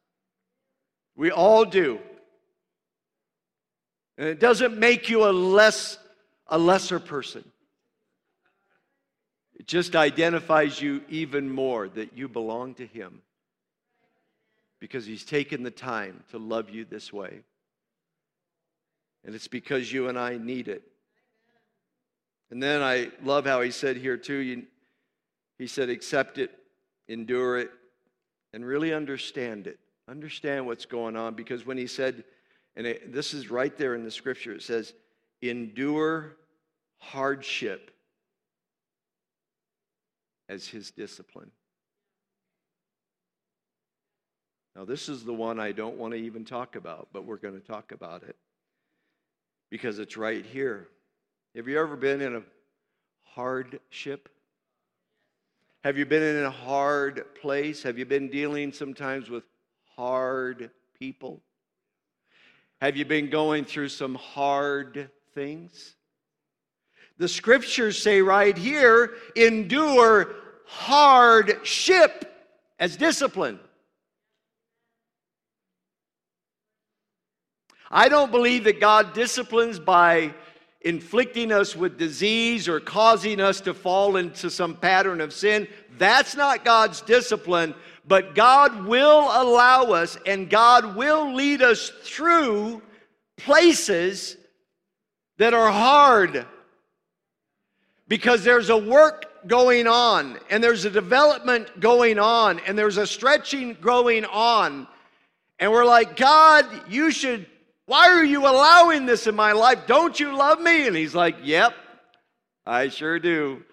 We 1.15 1.29
all 1.29 1.65
do. 1.65 1.99
And 4.17 4.27
it 4.27 4.39
doesn't 4.39 4.75
make 4.75 5.07
you 5.07 5.29
a 5.29 5.31
less 5.31 5.99
a 6.47 6.57
lesser 6.57 6.99
person. 6.99 7.43
It 9.53 9.67
just 9.67 9.95
identifies 9.95 10.81
you 10.81 11.03
even 11.09 11.49
more 11.49 11.89
that 11.89 12.17
you 12.17 12.27
belong 12.27 12.73
to 12.75 12.88
him 12.88 13.21
because 14.79 15.05
he's 15.05 15.23
taken 15.23 15.61
the 15.61 15.71
time 15.71 16.23
to 16.31 16.39
love 16.39 16.71
you 16.71 16.85
this 16.85 17.13
way. 17.13 17.41
And 19.25 19.33
it's 19.33 19.47
because 19.47 19.91
you 19.91 20.07
and 20.07 20.19
I 20.19 20.38
need 20.38 20.67
it. 20.67 20.83
And 22.51 22.61
then 22.61 22.81
I 22.81 23.11
love 23.23 23.45
how 23.45 23.61
he 23.61 23.71
said 23.71 23.97
here 23.97 24.17
too, 24.17 24.63
he 25.57 25.67
said, 25.67 25.89
accept 25.89 26.38
it, 26.38 26.51
endure 27.07 27.57
it, 27.57 27.71
and 28.53 28.63
really 28.63 28.93
understand 28.93 29.67
it. 29.67 29.79
Understand 30.07 30.67
what's 30.67 30.85
going 30.85 31.15
on 31.15 31.33
because 31.33 31.65
when 31.65 31.77
he 31.77 31.88
said, 31.88 32.23
and 32.75 32.85
it, 32.85 33.11
this 33.11 33.33
is 33.33 33.49
right 33.49 33.75
there 33.75 33.95
in 33.95 34.03
the 34.03 34.11
scripture, 34.11 34.53
it 34.53 34.61
says, 34.61 34.93
endure 35.41 36.38
hardship 36.97 37.91
as 40.49 40.67
his 40.67 40.91
discipline. 40.91 41.49
Now, 44.75 44.85
this 44.85 45.09
is 45.09 45.23
the 45.23 45.33
one 45.33 45.59
I 45.59 45.71
don't 45.71 45.97
want 45.97 46.13
to 46.13 46.19
even 46.19 46.45
talk 46.45 46.75
about, 46.75 47.07
but 47.11 47.25
we're 47.25 47.38
going 47.38 47.59
to 47.59 47.65
talk 47.65 47.91
about 47.91 48.21
it 48.23 48.35
because 49.75 49.99
it's 49.99 50.15
right 50.15 50.45
here. 50.45 50.88
Have 51.53 51.67
you 51.67 51.77
ever 51.77 51.97
been 51.97 52.21
in 52.21 52.38
a 52.38 52.41
hardship? 53.25 54.29
Have 55.83 55.97
you 55.97 56.05
been 56.05 56.23
in 56.23 56.45
a 56.45 56.49
hard 56.49 57.25
place? 57.41 57.83
Have 57.83 57.97
you 57.97 58.05
been 58.05 58.29
dealing 58.29 58.71
sometimes 58.71 59.29
with 59.29 59.43
hard 59.97 60.71
people? 60.97 61.41
Have 62.79 62.95
you 62.95 63.03
been 63.03 63.29
going 63.29 63.65
through 63.65 63.89
some 63.89 64.15
hard 64.15 65.09
things? 65.33 65.95
The 67.17 67.27
scriptures 67.27 68.01
say 68.01 68.21
right 68.21 68.57
here 68.57 69.15
endure 69.35 70.35
hardship 70.65 72.33
as 72.79 72.95
discipline. 72.95 73.59
I 77.95 78.10
don't 78.10 78.29
believe 78.29 78.65
that 78.65 78.81
God 78.81 79.13
disciplines 79.13 79.79
by 79.79 80.34
inflicting 80.81 81.53
us 81.53 81.77
with 81.77 81.97
disease 81.97 82.67
or 82.67 82.81
causing 82.81 83.39
us 83.39 83.62
to 83.62 83.73
fall 83.73 84.17
into 84.17 84.49
some 84.49 84.75
pattern 84.75 85.21
of 85.21 85.31
sin. 85.31 85.65
That's 85.97 86.36
not 86.36 86.65
God's 86.65 86.99
discipline. 86.99 87.73
But 88.05 88.36
God 88.36 88.86
will 88.86 89.21
allow 89.31 89.93
us 89.93 90.17
and 90.25 90.49
God 90.49 90.97
will 90.97 91.34
lead 91.34 91.62
us 91.62 91.89
through 92.03 92.81
places 93.38 94.36
that 95.38 95.53
are 95.53 95.71
hard 95.71 96.45
because 98.10 98.43
there's 98.43 98.69
a 98.69 98.77
work 98.77 99.47
going 99.47 99.88
on 99.88 100.38
and 100.49 100.62
there's 100.62 100.84
a 100.84 100.89
development 100.89 101.79
going 101.79 102.19
on 102.19 102.60
and 102.67 102.77
there's 102.77 102.97
a 102.97 103.08
stretching 103.08 103.77
going 103.79 104.25
on. 104.25 104.86
And 105.60 105.71
we're 105.71 105.86
like, 105.86 106.17
God, 106.17 106.65
you 106.89 107.10
should, 107.10 107.45
why 107.85 108.09
are 108.09 108.23
you 108.23 108.41
allowing 108.47 109.05
this 109.05 109.27
in 109.27 109.35
my 109.35 109.51
life? 109.51 109.85
Don't 109.87 110.19
you 110.19 110.35
love 110.35 110.59
me? 110.59 110.87
And 110.87 110.95
he's 110.95 111.13
like, 111.15 111.37
Yep, 111.43 111.73
I 112.65 112.89
sure 112.89 113.19
do. 113.19 113.63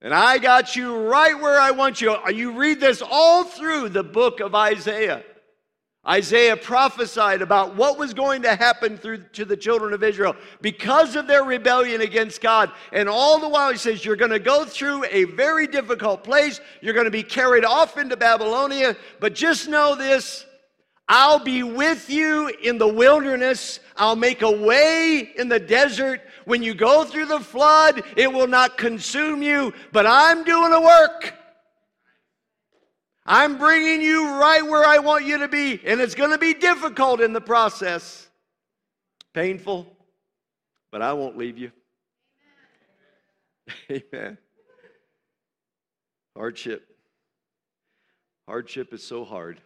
And 0.00 0.14
I 0.14 0.38
got 0.38 0.76
you 0.76 0.96
right 0.96 1.38
where 1.38 1.60
I 1.60 1.72
want 1.72 2.00
you. 2.00 2.16
You 2.32 2.52
read 2.52 2.78
this 2.78 3.02
all 3.02 3.42
through 3.42 3.88
the 3.88 4.04
book 4.04 4.38
of 4.38 4.54
Isaiah. 4.54 5.24
Isaiah 6.08 6.56
prophesied 6.56 7.42
about 7.42 7.76
what 7.76 7.98
was 7.98 8.14
going 8.14 8.42
to 8.42 8.56
happen 8.56 8.96
through 8.96 9.18
to 9.34 9.44
the 9.44 9.56
children 9.56 9.92
of 9.92 10.02
Israel 10.02 10.34
because 10.62 11.16
of 11.16 11.26
their 11.26 11.44
rebellion 11.44 12.00
against 12.00 12.40
God. 12.40 12.72
And 12.92 13.08
all 13.08 13.38
the 13.38 13.48
while 13.48 13.70
he 13.70 13.76
says, 13.76 14.04
You're 14.04 14.16
going 14.16 14.30
to 14.30 14.38
go 14.38 14.64
through 14.64 15.04
a 15.10 15.24
very 15.24 15.66
difficult 15.66 16.24
place. 16.24 16.60
You're 16.80 16.94
going 16.94 17.04
to 17.04 17.10
be 17.10 17.22
carried 17.22 17.64
off 17.64 17.98
into 17.98 18.16
Babylonia. 18.16 18.96
But 19.20 19.34
just 19.34 19.68
know 19.68 19.94
this 19.94 20.46
I'll 21.08 21.38
be 21.38 21.62
with 21.62 22.10
you 22.10 22.48
in 22.62 22.76
the 22.76 22.88
wilderness. 22.88 23.80
I'll 23.96 24.16
make 24.16 24.42
a 24.42 24.50
way 24.50 25.32
in 25.36 25.48
the 25.48 25.58
desert. 25.58 26.20
When 26.44 26.62
you 26.62 26.74
go 26.74 27.04
through 27.04 27.26
the 27.26 27.40
flood, 27.40 28.02
it 28.16 28.32
will 28.32 28.46
not 28.46 28.76
consume 28.76 29.42
you, 29.42 29.72
but 29.92 30.06
I'm 30.06 30.44
doing 30.44 30.72
a 30.72 30.80
work. 30.80 31.34
I'm 33.30 33.58
bringing 33.58 34.00
you 34.00 34.26
right 34.40 34.66
where 34.66 34.86
I 34.86 34.98
want 35.00 35.26
you 35.26 35.36
to 35.38 35.48
be, 35.48 35.78
and 35.84 36.00
it's 36.00 36.14
going 36.14 36.30
to 36.30 36.38
be 36.38 36.54
difficult 36.54 37.20
in 37.20 37.34
the 37.34 37.42
process. 37.42 38.26
Painful, 39.34 39.86
but 40.90 41.02
I 41.02 41.12
won't 41.12 41.36
leave 41.36 41.58
you. 41.58 41.70
Amen. 43.90 44.38
Hardship. 46.34 46.88
Hardship 48.48 48.94
is 48.94 49.02
so 49.02 49.26
hard. 49.26 49.60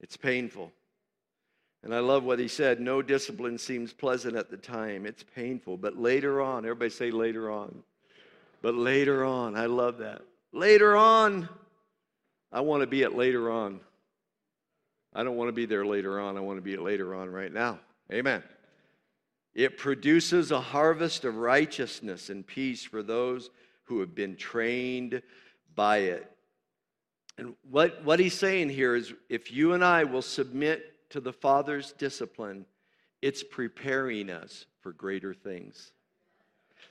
It's 0.00 0.16
painful. 0.16 0.70
And 1.82 1.92
I 1.92 1.98
love 1.98 2.22
what 2.22 2.38
he 2.38 2.46
said 2.46 2.78
no 2.78 3.02
discipline 3.02 3.58
seems 3.58 3.92
pleasant 3.92 4.36
at 4.36 4.48
the 4.48 4.56
time, 4.56 5.06
it's 5.06 5.24
painful. 5.34 5.76
But 5.76 5.98
later 5.98 6.40
on, 6.40 6.64
everybody 6.64 6.90
say 6.90 7.10
later 7.10 7.50
on. 7.50 7.82
But 8.62 8.76
later 8.76 9.24
on, 9.24 9.56
I 9.56 9.66
love 9.66 9.98
that. 9.98 10.22
Later 10.52 10.96
on, 10.96 11.48
I 12.56 12.60
want 12.60 12.80
to 12.80 12.86
be 12.86 13.02
it 13.02 13.14
later 13.14 13.50
on. 13.50 13.80
I 15.12 15.24
don't 15.24 15.36
want 15.36 15.48
to 15.48 15.52
be 15.52 15.66
there 15.66 15.84
later 15.84 16.18
on. 16.18 16.38
I 16.38 16.40
want 16.40 16.56
to 16.56 16.62
be 16.62 16.72
it 16.72 16.80
later 16.80 17.14
on 17.14 17.28
right 17.28 17.52
now. 17.52 17.80
Amen. 18.10 18.42
It 19.54 19.76
produces 19.76 20.50
a 20.50 20.60
harvest 20.62 21.26
of 21.26 21.36
righteousness 21.36 22.30
and 22.30 22.46
peace 22.46 22.82
for 22.82 23.02
those 23.02 23.50
who 23.84 24.00
have 24.00 24.14
been 24.14 24.36
trained 24.36 25.20
by 25.74 25.98
it. 25.98 26.30
And 27.36 27.54
what, 27.70 28.02
what 28.04 28.20
he's 28.20 28.32
saying 28.32 28.70
here 28.70 28.96
is 28.96 29.12
if 29.28 29.52
you 29.52 29.74
and 29.74 29.84
I 29.84 30.04
will 30.04 30.22
submit 30.22 31.10
to 31.10 31.20
the 31.20 31.34
Father's 31.34 31.92
discipline, 31.92 32.64
it's 33.20 33.42
preparing 33.42 34.30
us 34.30 34.64
for 34.80 34.92
greater 34.92 35.34
things. 35.34 35.92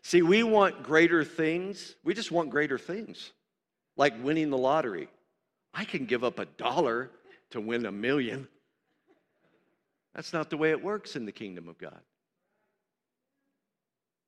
See, 0.04 0.22
we 0.22 0.44
want 0.44 0.84
greater 0.84 1.24
things. 1.24 1.96
We 2.04 2.14
just 2.14 2.32
want 2.32 2.52
greater 2.52 2.78
things, 2.78 3.32
like 3.98 4.14
winning 4.24 4.52
the 4.52 4.60
lottery. 4.60 5.10
I 5.76 5.84
can 5.84 6.06
give 6.06 6.24
up 6.24 6.40
a 6.40 6.46
dollar 6.46 7.12
to 7.52 7.60
win 7.60 7.86
a 7.86 7.92
million. 7.92 8.48
That's 10.16 10.32
not 10.32 10.50
the 10.50 10.56
way 10.56 10.72
it 10.72 10.82
works 10.82 11.18
in 11.18 11.26
the 11.26 11.34
kingdom 11.34 11.68
of 11.68 11.78
God. 11.78 12.00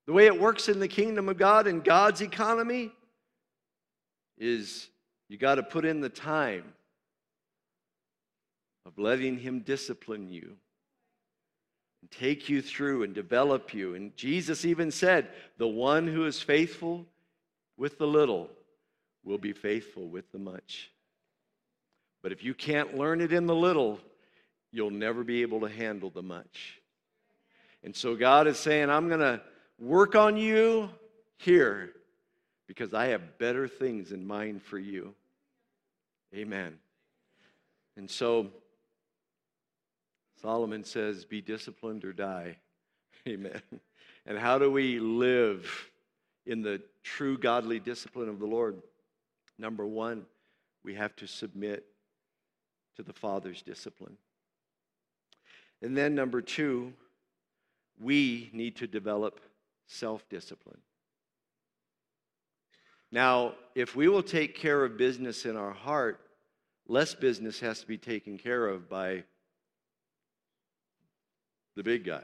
The 0.05 0.13
way 0.13 0.25
it 0.25 0.37
works 0.37 0.67
in 0.67 0.79
the 0.79 0.87
kingdom 0.89 1.29
of 1.29 1.37
God 1.37 1.65
and 1.67 1.83
God's 1.83 2.21
economy 2.21 2.91
is 4.37 4.89
you 5.29 5.37
got 5.37 5.55
to 5.55 5.63
put 5.63 5.85
in 5.85 6.01
the 6.01 6.09
time 6.09 6.65
of 8.85 8.97
letting 8.97 9.37
Him 9.39 9.61
discipline 9.61 10.29
you 10.29 10.55
and 12.01 12.11
take 12.11 12.49
you 12.49 12.61
through 12.61 13.03
and 13.03 13.13
develop 13.13 13.73
you. 13.73 13.95
And 13.95 14.15
Jesus 14.17 14.65
even 14.65 14.91
said, 14.91 15.29
The 15.57 15.67
one 15.67 16.07
who 16.07 16.25
is 16.25 16.41
faithful 16.41 17.05
with 17.77 17.97
the 17.97 18.07
little 18.07 18.49
will 19.23 19.37
be 19.37 19.53
faithful 19.53 20.07
with 20.07 20.29
the 20.31 20.39
much. 20.39 20.91
But 22.27 22.33
if 22.33 22.43
you 22.43 22.53
can't 22.53 22.97
learn 22.97 23.21
it 23.21 23.31
in 23.31 23.47
the 23.47 23.55
little, 23.55 24.01
you'll 24.73 24.89
never 24.89 25.23
be 25.23 25.43
able 25.43 25.61
to 25.61 25.69
handle 25.69 26.09
the 26.09 26.21
much. 26.21 26.81
And 27.85 27.95
so 27.95 28.17
God 28.17 28.47
is 28.47 28.59
saying, 28.59 28.89
I'm 28.89 29.07
going 29.07 29.21
to 29.21 29.39
work 29.79 30.13
on 30.13 30.35
you 30.35 30.89
here 31.37 31.93
because 32.67 32.93
I 32.93 33.05
have 33.05 33.37
better 33.37 33.65
things 33.65 34.11
in 34.11 34.27
mind 34.27 34.61
for 34.61 34.77
you. 34.77 35.15
Amen. 36.35 36.77
And 37.95 38.11
so 38.11 38.47
Solomon 40.41 40.83
says, 40.83 41.23
Be 41.23 41.39
disciplined 41.39 42.03
or 42.03 42.11
die. 42.11 42.57
Amen. 43.25 43.61
And 44.25 44.37
how 44.37 44.59
do 44.59 44.69
we 44.69 44.99
live 44.99 45.89
in 46.45 46.61
the 46.61 46.81
true 47.03 47.37
godly 47.37 47.79
discipline 47.79 48.27
of 48.27 48.39
the 48.39 48.47
Lord? 48.47 48.81
Number 49.57 49.85
one, 49.85 50.25
we 50.83 50.93
have 50.95 51.15
to 51.15 51.25
submit 51.25 51.85
to 52.97 53.03
the 53.03 53.13
Father's 53.13 53.61
discipline. 53.61 54.17
And 55.81 55.95
then, 55.95 56.15
number 56.15 56.41
two, 56.41 56.93
we 57.99 58.49
need 58.53 58.75
to 58.77 58.87
develop 58.87 59.39
self 59.85 60.27
discipline. 60.29 60.79
Now, 63.11 63.53
if 63.73 63.95
we 63.95 64.09
will 64.09 64.23
take 64.23 64.55
care 64.55 64.83
of 64.83 64.97
business 64.97 65.45
in 65.45 65.55
our 65.55 65.71
heart, 65.71 66.19
less 66.87 67.15
business 67.15 67.59
has 67.61 67.79
to 67.81 67.87
be 67.87 67.97
taken 67.97 68.37
care 68.37 68.67
of 68.67 68.89
by 68.89 69.23
the 71.75 71.83
big 71.83 72.03
guy, 72.03 72.23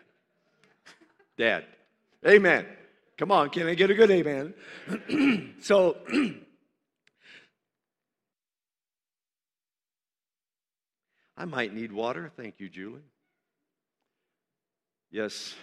Dad. 1.38 1.66
Amen. 2.28 2.66
Come 3.18 3.32
on, 3.32 3.50
can 3.50 3.68
I 3.68 3.76
get 3.76 3.92
a 3.92 3.94
good 3.94 4.10
amen? 4.10 4.54
so, 5.62 5.98
I 11.36 11.46
might 11.46 11.74
need 11.74 11.92
water. 11.92 12.32
Thank 12.36 12.60
you, 12.60 12.70
Julie. 12.70 13.02
Yes, 15.12 15.56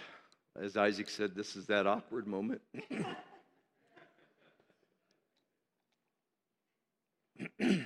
as 0.59 0.75
Isaac 0.77 1.09
said, 1.09 1.35
this 1.35 1.55
is 1.55 1.67
that 1.67 1.87
awkward 1.87 2.27
moment. 2.27 2.61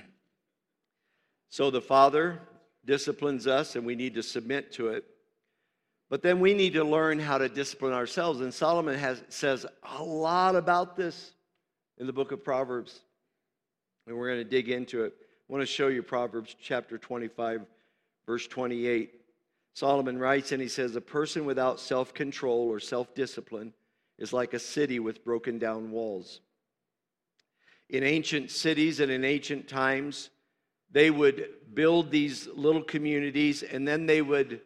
so 1.48 1.70
the 1.70 1.80
Father 1.80 2.40
disciplines 2.84 3.46
us, 3.46 3.76
and 3.76 3.86
we 3.86 3.94
need 3.94 4.14
to 4.14 4.22
submit 4.22 4.72
to 4.72 4.88
it. 4.88 5.04
But 6.08 6.22
then 6.22 6.40
we 6.40 6.54
need 6.54 6.74
to 6.74 6.84
learn 6.84 7.18
how 7.18 7.38
to 7.38 7.48
discipline 7.48 7.92
ourselves. 7.92 8.40
And 8.40 8.54
Solomon 8.54 8.96
has, 8.98 9.22
says 9.28 9.66
a 9.98 10.02
lot 10.02 10.54
about 10.54 10.96
this 10.96 11.32
in 11.98 12.06
the 12.06 12.12
book 12.12 12.30
of 12.32 12.44
Proverbs. 12.44 13.00
And 14.06 14.16
we're 14.16 14.28
going 14.28 14.44
to 14.44 14.48
dig 14.48 14.68
into 14.68 15.02
it. 15.04 15.14
I 15.18 15.52
want 15.52 15.62
to 15.62 15.66
show 15.66 15.88
you 15.88 16.02
Proverbs 16.02 16.54
chapter 16.60 16.96
25, 16.96 17.62
verse 18.26 18.46
28. 18.46 19.12
Solomon 19.74 20.18
writes 20.18 20.52
and 20.52 20.60
he 20.60 20.68
says, 20.68 20.96
A 20.96 21.00
person 21.00 21.44
without 21.44 21.80
self 21.80 22.14
control 22.14 22.68
or 22.68 22.80
self 22.80 23.14
discipline 23.14 23.72
is 24.18 24.32
like 24.32 24.54
a 24.54 24.58
city 24.58 24.98
with 24.98 25.24
broken 25.24 25.58
down 25.58 25.90
walls. 25.90 26.40
In 27.88 28.02
ancient 28.02 28.50
cities 28.50 29.00
and 29.00 29.12
in 29.12 29.24
ancient 29.24 29.68
times, 29.68 30.30
they 30.90 31.10
would 31.10 31.48
build 31.74 32.10
these 32.10 32.48
little 32.48 32.82
communities 32.82 33.62
and 33.62 33.86
then 33.86 34.06
they 34.06 34.22
would 34.22 34.60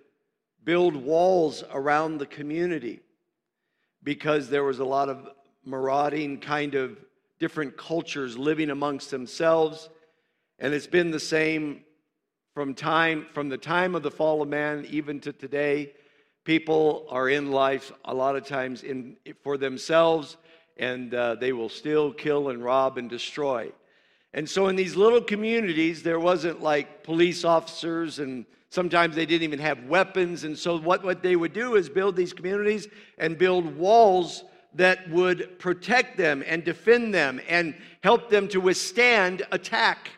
build 0.64 0.94
walls 0.94 1.64
around 1.72 2.18
the 2.18 2.26
community 2.26 3.00
because 4.02 4.48
there 4.48 4.64
was 4.64 4.78
a 4.78 4.84
lot 4.84 5.08
of 5.08 5.28
marauding 5.64 6.38
kind 6.38 6.74
of 6.74 6.98
different 7.38 7.76
cultures 7.76 8.38
living 8.38 8.70
amongst 8.70 9.10
themselves. 9.10 9.88
And 10.58 10.72
it's 10.72 10.86
been 10.86 11.10
the 11.10 11.20
same 11.20 11.82
from 12.54 12.74
time 12.74 13.26
from 13.32 13.48
the 13.48 13.58
time 13.58 13.94
of 13.94 14.02
the 14.02 14.10
fall 14.10 14.42
of 14.42 14.48
man 14.48 14.86
even 14.90 15.20
to 15.20 15.32
today 15.32 15.92
people 16.44 17.06
are 17.10 17.28
in 17.28 17.50
life 17.50 17.92
a 18.06 18.14
lot 18.14 18.36
of 18.36 18.46
times 18.46 18.82
in 18.82 19.16
for 19.42 19.56
themselves 19.56 20.36
and 20.80 21.14
uh, 21.14 21.34
they 21.34 21.52
will 21.52 21.68
still 21.68 22.12
kill 22.12 22.48
and 22.48 22.64
rob 22.64 22.98
and 22.98 23.08
destroy. 23.08 23.70
And 24.32 24.48
so 24.48 24.68
in 24.68 24.76
these 24.76 24.96
little 24.96 25.20
communities 25.20 26.02
there 26.02 26.18
wasn't 26.18 26.62
like 26.62 27.04
police 27.04 27.44
officers 27.44 28.18
and 28.18 28.46
sometimes 28.70 29.14
they 29.14 29.26
didn't 29.26 29.42
even 29.42 29.58
have 29.58 29.84
weapons. 29.84 30.44
And 30.44 30.58
so 30.58 30.78
what, 30.78 31.04
what 31.04 31.22
they 31.22 31.36
would 31.36 31.52
do 31.52 31.76
is 31.76 31.88
build 31.88 32.16
these 32.16 32.32
communities 32.32 32.88
and 33.18 33.36
build 33.36 33.76
walls 33.76 34.44
that 34.74 35.08
would 35.10 35.58
protect 35.58 36.16
them 36.16 36.42
and 36.46 36.64
defend 36.64 37.12
them 37.12 37.40
and 37.48 37.74
help 38.02 38.30
them 38.30 38.48
to 38.48 38.60
withstand 38.60 39.42
attack 39.52 40.10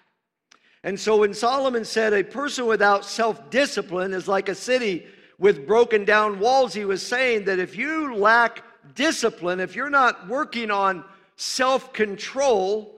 and 0.85 0.99
so 0.99 1.19
when 1.19 1.33
Solomon 1.33 1.85
said 1.85 2.13
a 2.13 2.25
person 2.25 2.67
without 2.67 3.05
self 3.05 3.51
discipline 3.51 4.13
is 4.13 4.27
like 4.27 4.49
a 4.49 4.55
city 4.55 5.07
with 5.39 5.67
broken 5.67 6.05
down 6.05 6.41
walls, 6.41 6.75
he 6.75 6.85
was 6.85 7.05
saying 7.05 7.45
that 7.45 7.59
if 7.59 7.77
you 7.77 8.15
lack 8.17 8.65
discipline, 8.95 9.61
if 9.61 9.77
you're 9.77 9.91
not 9.91 10.29
working 10.29 10.71
on 10.71 11.05
self 11.37 11.93
control, 11.93 12.95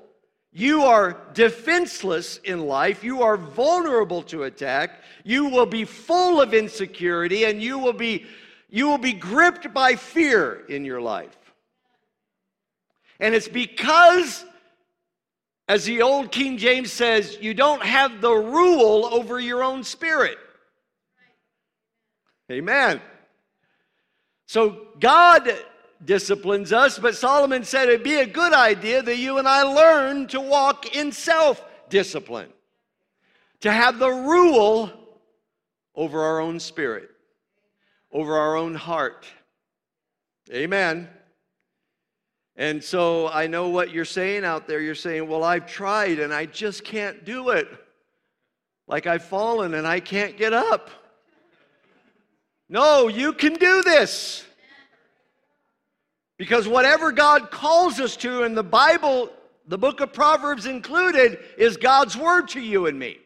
you 0.50 0.82
are 0.82 1.20
defenseless 1.34 2.38
in 2.38 2.60
life. 2.60 3.04
You 3.04 3.22
are 3.22 3.36
vulnerable 3.36 4.22
to 4.24 4.44
attack. 4.44 5.02
You 5.24 5.46
will 5.46 5.66
be 5.66 5.84
full 5.84 6.40
of 6.40 6.54
insecurity 6.54 7.44
and 7.44 7.60
you 7.60 7.78
will 7.78 7.92
be, 7.92 8.24
you 8.70 8.86
will 8.86 8.98
be 8.98 9.12
gripped 9.12 9.74
by 9.74 9.96
fear 9.96 10.64
in 10.68 10.84
your 10.84 11.00
life. 11.00 11.36
And 13.20 13.34
it's 13.34 13.48
because 13.48 14.44
as 15.68 15.84
the 15.84 16.02
old 16.02 16.30
King 16.30 16.58
James 16.58 16.92
says, 16.92 17.38
you 17.40 17.54
don't 17.54 17.82
have 17.82 18.20
the 18.20 18.32
rule 18.32 19.06
over 19.06 19.40
your 19.40 19.62
own 19.62 19.82
spirit. 19.82 20.36
Amen. 22.50 23.00
So 24.46 24.88
God 25.00 25.50
disciplines 26.04 26.72
us, 26.72 26.98
but 26.98 27.16
Solomon 27.16 27.64
said 27.64 27.88
it'd 27.88 28.02
be 28.02 28.16
a 28.16 28.26
good 28.26 28.52
idea 28.52 29.02
that 29.02 29.16
you 29.16 29.38
and 29.38 29.48
I 29.48 29.62
learn 29.62 30.26
to 30.28 30.40
walk 30.40 30.94
in 30.94 31.12
self 31.12 31.64
discipline, 31.88 32.50
to 33.60 33.72
have 33.72 33.98
the 33.98 34.10
rule 34.10 34.90
over 35.94 36.22
our 36.22 36.40
own 36.40 36.60
spirit, 36.60 37.08
over 38.12 38.36
our 38.36 38.56
own 38.56 38.74
heart. 38.74 39.26
Amen. 40.52 41.08
And 42.56 42.82
so 42.82 43.28
I 43.28 43.46
know 43.46 43.68
what 43.68 43.90
you're 43.90 44.04
saying 44.04 44.44
out 44.44 44.68
there. 44.68 44.80
You're 44.80 44.94
saying, 44.94 45.26
well, 45.26 45.42
I've 45.42 45.66
tried 45.66 46.20
and 46.20 46.32
I 46.32 46.46
just 46.46 46.84
can't 46.84 47.24
do 47.24 47.50
it. 47.50 47.68
Like 48.86 49.06
I've 49.06 49.24
fallen 49.24 49.74
and 49.74 49.86
I 49.86 50.00
can't 50.00 50.36
get 50.36 50.52
up. 50.52 50.90
No, 52.68 53.08
you 53.08 53.32
can 53.32 53.54
do 53.54 53.82
this. 53.82 54.44
Because 56.36 56.66
whatever 56.66 57.12
God 57.12 57.50
calls 57.50 58.00
us 58.00 58.16
to, 58.18 58.42
and 58.42 58.56
the 58.56 58.62
Bible, 58.62 59.30
the 59.66 59.78
book 59.78 60.00
of 60.00 60.12
Proverbs 60.12 60.66
included, 60.66 61.38
is 61.56 61.76
God's 61.76 62.16
word 62.16 62.48
to 62.48 62.60
you 62.60 62.86
and 62.86 62.98
me. 62.98 63.18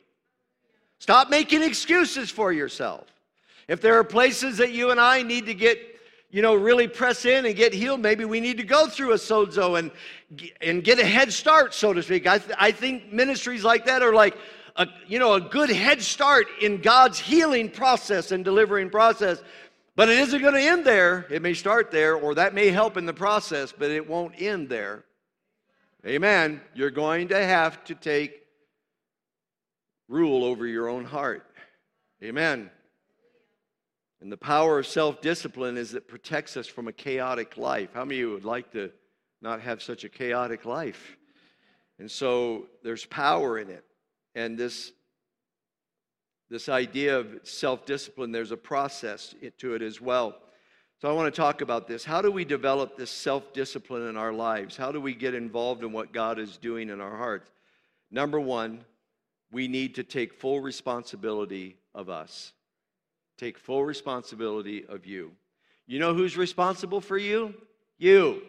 Stop 0.98 1.30
making 1.30 1.62
excuses 1.62 2.30
for 2.30 2.52
yourself. 2.52 3.06
If 3.66 3.80
there 3.80 3.98
are 3.98 4.04
places 4.04 4.58
that 4.58 4.72
you 4.72 4.90
and 4.90 5.00
I 5.00 5.22
need 5.22 5.46
to 5.46 5.54
get 5.54 5.97
you 6.30 6.42
know, 6.42 6.54
really 6.54 6.88
press 6.88 7.24
in 7.24 7.46
and 7.46 7.56
get 7.56 7.72
healed, 7.72 8.00
maybe 8.00 8.24
we 8.24 8.40
need 8.40 8.58
to 8.58 8.64
go 8.64 8.86
through 8.86 9.12
a 9.12 9.16
sozo 9.16 9.78
and, 9.78 9.90
and 10.60 10.84
get 10.84 10.98
a 10.98 11.04
head 11.04 11.32
start, 11.32 11.72
so 11.72 11.92
to 11.92 12.02
speak. 12.02 12.26
I, 12.26 12.38
th- 12.38 12.56
I 12.58 12.70
think 12.70 13.12
ministries 13.12 13.64
like 13.64 13.86
that 13.86 14.02
are 14.02 14.12
like, 14.12 14.36
a, 14.76 14.86
you 15.06 15.18
know, 15.18 15.34
a 15.34 15.40
good 15.40 15.70
head 15.70 16.00
start 16.02 16.46
in 16.60 16.80
God's 16.80 17.18
healing 17.18 17.70
process 17.70 18.30
and 18.30 18.44
delivering 18.44 18.90
process. 18.90 19.42
But 19.96 20.08
it 20.08 20.18
isn't 20.18 20.40
going 20.40 20.54
to 20.54 20.60
end 20.60 20.84
there. 20.84 21.26
It 21.30 21.42
may 21.42 21.54
start 21.54 21.90
there, 21.90 22.14
or 22.14 22.36
that 22.36 22.54
may 22.54 22.68
help 22.68 22.96
in 22.96 23.04
the 23.04 23.12
process, 23.12 23.74
but 23.76 23.90
it 23.90 24.08
won't 24.08 24.40
end 24.40 24.68
there. 24.68 25.04
Amen. 26.06 26.60
You're 26.74 26.92
going 26.92 27.28
to 27.28 27.44
have 27.44 27.82
to 27.84 27.96
take 27.96 28.42
rule 30.08 30.44
over 30.44 30.66
your 30.66 30.88
own 30.88 31.04
heart. 31.04 31.44
Amen. 32.22 32.70
And 34.20 34.32
the 34.32 34.36
power 34.36 34.78
of 34.78 34.86
self 34.86 35.20
discipline 35.20 35.76
is 35.76 35.92
that 35.92 36.08
protects 36.08 36.56
us 36.56 36.66
from 36.66 36.88
a 36.88 36.92
chaotic 36.92 37.56
life. 37.56 37.90
How 37.94 38.04
many 38.04 38.16
of 38.16 38.20
you 38.20 38.30
would 38.32 38.44
like 38.44 38.72
to 38.72 38.90
not 39.40 39.60
have 39.60 39.82
such 39.82 40.04
a 40.04 40.08
chaotic 40.08 40.64
life? 40.64 41.16
And 41.98 42.10
so 42.10 42.66
there's 42.82 43.04
power 43.04 43.58
in 43.58 43.70
it. 43.70 43.84
And 44.34 44.58
this, 44.58 44.92
this 46.50 46.68
idea 46.68 47.18
of 47.18 47.40
self 47.44 47.86
discipline, 47.86 48.32
there's 48.32 48.52
a 48.52 48.56
process 48.56 49.34
to 49.58 49.74
it 49.74 49.82
as 49.82 50.00
well. 50.00 50.36
So 51.00 51.08
I 51.08 51.12
want 51.12 51.32
to 51.32 51.40
talk 51.40 51.60
about 51.60 51.86
this. 51.86 52.04
How 52.04 52.20
do 52.20 52.30
we 52.32 52.44
develop 52.44 52.96
this 52.96 53.10
self 53.10 53.52
discipline 53.52 54.08
in 54.08 54.16
our 54.16 54.32
lives? 54.32 54.76
How 54.76 54.90
do 54.90 55.00
we 55.00 55.14
get 55.14 55.34
involved 55.34 55.84
in 55.84 55.92
what 55.92 56.12
God 56.12 56.40
is 56.40 56.56
doing 56.56 56.88
in 56.88 57.00
our 57.00 57.16
hearts? 57.16 57.50
Number 58.10 58.40
one, 58.40 58.84
we 59.52 59.68
need 59.68 59.94
to 59.94 60.02
take 60.02 60.34
full 60.34 60.60
responsibility 60.60 61.76
of 61.94 62.08
us. 62.08 62.52
Take 63.38 63.56
full 63.56 63.84
responsibility 63.84 64.84
of 64.86 65.06
you. 65.06 65.32
You 65.86 66.00
know 66.00 66.12
who's 66.12 66.36
responsible 66.36 67.00
for 67.00 67.16
you? 67.16 67.54
You. 67.96 68.42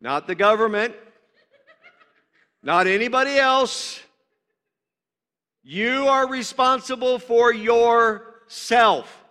Not 0.00 0.28
the 0.28 0.36
government, 0.36 0.94
not 2.62 2.86
anybody 2.86 3.36
else. 3.36 4.00
You 5.64 6.06
are 6.06 6.28
responsible 6.28 7.18
for 7.18 7.52
yourself. 7.52 9.24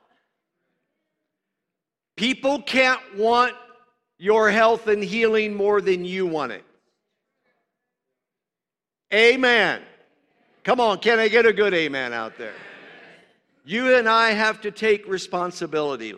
People 2.18 2.62
can't 2.62 3.00
want 3.16 3.54
your 4.18 4.50
health 4.52 4.88
and 4.88 5.02
healing 5.02 5.56
more 5.56 5.80
than 5.80 6.04
you 6.04 6.26
want 6.26 6.52
it. 6.52 6.66
Amen. 9.14 9.82
Come 10.66 10.82
on, 10.82 11.00
can 11.00 11.18
I 11.18 11.30
get 11.30 11.46
a 11.46 11.54
good 11.54 11.74
amen 11.74 12.12
out 12.12 12.38
there? 12.38 12.54
You 13.68 13.98
and 13.98 14.08
I 14.08 14.30
have 14.30 14.62
to 14.62 14.72
take 14.72 15.10
responsibility. 15.10 16.16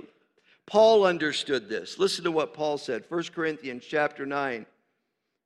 Paul 0.68 1.04
understood 1.04 1.68
this. 1.68 1.98
Listen 1.98 2.26
to 2.26 2.32
what 2.32 2.54
Paul 2.54 2.78
said. 2.78 3.06
1 3.10 3.24
Corinthians 3.34 3.84
chapter 3.90 4.24
9, 4.24 4.68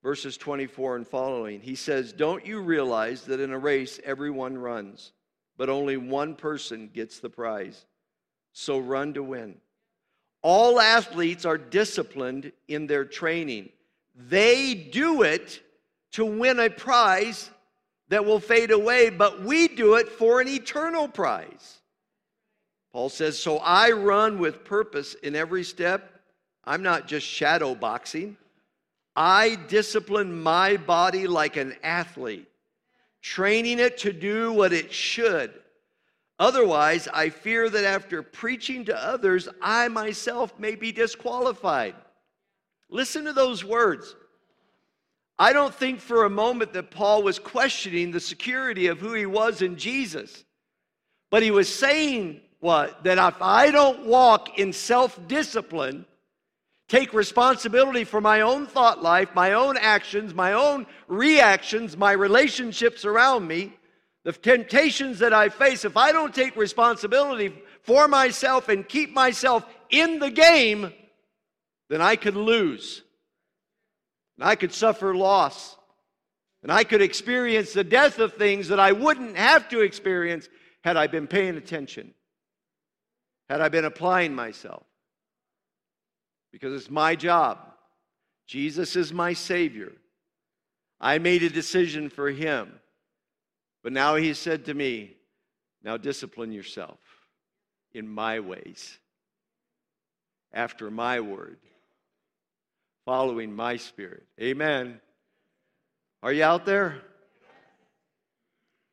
verses 0.04 0.36
24 0.36 0.98
and 0.98 1.08
following. 1.08 1.62
He 1.62 1.76
says, 1.76 2.12
Don't 2.12 2.46
you 2.46 2.60
realize 2.60 3.22
that 3.22 3.40
in 3.40 3.54
a 3.54 3.58
race 3.58 4.02
everyone 4.04 4.58
runs, 4.58 5.14
but 5.56 5.70
only 5.70 5.96
one 5.96 6.36
person 6.36 6.90
gets 6.94 7.20
the 7.20 7.30
prize? 7.30 7.86
So 8.52 8.80
run 8.80 9.14
to 9.14 9.24
win. 9.24 9.56
All 10.42 10.82
athletes 10.82 11.46
are 11.46 11.58
disciplined 11.58 12.52
in 12.68 12.86
their 12.86 13.06
training. 13.06 13.70
They 14.14 14.74
do 14.74 15.22
it 15.22 15.62
to 16.12 16.26
win 16.26 16.60
a 16.60 16.70
prize 16.70 17.50
that 18.10 18.26
will 18.26 18.42
fade 18.42 18.72
away, 18.72 19.10
but 19.10 19.42
we 19.44 19.70
do 19.70 19.96
it 19.96 20.10
for 20.10 20.42
an 20.42 20.50
eternal 20.50 21.08
prize. 21.08 21.80
Paul 22.94 23.10
says, 23.10 23.38
So 23.38 23.58
I 23.58 23.92
run 23.92 24.38
with 24.38 24.64
purpose 24.64 25.16
in 25.16 25.36
every 25.36 25.64
step. 25.64 26.22
I'm 26.64 26.84
not 26.84 27.08
just 27.08 27.26
shadow 27.26 27.76
boxing. 27.76 28.38
I 29.16 29.56
discipline 29.68 30.42
my 30.42 30.78
body 30.78 31.28
like 31.28 31.58
an 31.58 31.76
athlete, 31.84 32.48
training 33.22 33.80
it 33.80 33.98
to 34.00 34.14
do 34.14 34.54
what 34.54 34.74
it 34.74 34.94
should. 34.94 35.54
Otherwise, 36.40 37.08
I 37.14 37.30
fear 37.30 37.70
that 37.70 37.86
after 37.86 38.24
preaching 38.24 38.86
to 38.86 38.96
others, 38.96 39.48
I 39.62 39.88
myself 39.88 40.58
may 40.58 40.76
be 40.76 40.92
disqualified. 40.92 41.96
Listen 42.90 43.26
to 43.26 43.34
those 43.34 43.64
words. 43.64 44.16
I 45.38 45.54
don't 45.54 45.74
think 45.74 46.00
for 46.00 46.26
a 46.26 46.30
moment 46.30 46.74
that 46.74 46.92
Paul 46.92 47.24
was 47.24 47.40
questioning 47.40 48.12
the 48.12 48.20
security 48.20 48.88
of 48.88 49.00
who 49.00 49.14
he 49.14 49.26
was 49.26 49.62
in 49.62 49.78
Jesus. 49.78 50.44
But 51.30 51.44
he 51.44 51.52
was 51.52 51.74
saying 51.74 52.42
what? 52.64 53.04
That 53.04 53.18
if 53.18 53.42
I 53.42 53.72
don't 53.72 54.06
walk 54.06 54.58
in 54.58 54.72
self 54.72 55.20
discipline, 55.28 56.06
take 56.88 57.14
responsibility 57.14 58.06
for 58.06 58.22
my 58.22 58.40
own 58.40 58.68
thought 58.68 59.04
life, 59.04 59.36
my 59.36 59.52
own 59.52 59.76
actions, 59.78 60.34
my 60.34 60.54
own 60.54 60.86
reactions, 61.10 61.98
my 61.98 62.14
relationships 62.14 63.04
around 63.04 63.46
me, 63.46 63.74
the 64.24 64.32
temptations 64.32 65.20
that 65.20 65.34
I 65.34 65.50
face, 65.50 65.84
if 65.84 65.98
I 65.98 66.14
don't 66.14 66.34
take 66.34 66.56
responsibility 66.56 67.54
for 67.82 68.08
myself 68.08 68.70
and 68.70 68.88
keep 68.88 69.12
myself 69.12 69.66
in 69.90 70.20
the 70.20 70.32
game, 70.32 70.94
then 71.90 72.02
I 72.02 72.16
could 72.16 72.38
lose. 72.38 73.02
And 74.38 74.48
I 74.48 74.56
could 74.56 74.72
suffer 74.72 75.14
loss. 75.14 75.76
And 76.62 76.72
I 76.72 76.86
could 76.86 77.02
experience 77.02 77.74
the 77.74 77.84
death 77.84 78.20
of 78.20 78.36
things 78.36 78.70
that 78.70 78.80
I 78.80 78.94
wouldn't 78.94 79.36
have 79.36 79.68
to 79.68 79.82
experience 79.82 80.48
had 80.86 80.96
I 80.96 81.08
been 81.08 81.28
paying 81.28 81.58
attention, 81.58 82.14
had 83.54 83.62
I 83.62 83.70
been 83.70 83.86
applying 83.86 84.34
myself. 84.34 84.84
Because 86.52 86.74
it's 86.74 86.90
my 86.90 87.16
job. 87.16 87.60
Jesus 88.48 88.96
is 88.96 89.14
my 89.14 89.34
Savior. 89.34 89.92
I 91.00 91.20
made 91.20 91.44
a 91.44 91.50
decision 91.50 92.10
for 92.10 92.32
Him. 92.32 92.80
But 93.84 93.94
now 93.94 94.16
he 94.16 94.34
said 94.34 94.66
to 94.66 94.74
me, 94.74 95.18
Now 95.84 95.98
discipline 95.98 96.52
yourself 96.52 96.98
in 97.94 98.08
my 98.08 98.40
ways, 98.40 98.98
after 100.52 100.90
my 100.90 101.20
word, 101.20 101.60
following 103.06 103.56
my 103.56 103.78
spirit. 103.78 104.24
Amen. 104.42 105.00
Are 106.24 106.34
you 106.34 106.44
out 106.44 106.66
there? 106.66 107.02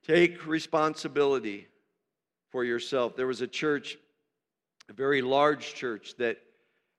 Take 0.07 0.47
responsibility 0.47 1.67
for 2.51 2.63
yourself. 2.63 3.17
There 3.17 3.27
was 3.27 3.41
a 3.41 3.47
church, 3.47 3.97
a 4.91 4.93
very 4.93 5.23
large 5.23 5.75
church, 5.75 6.15
that 6.19 6.39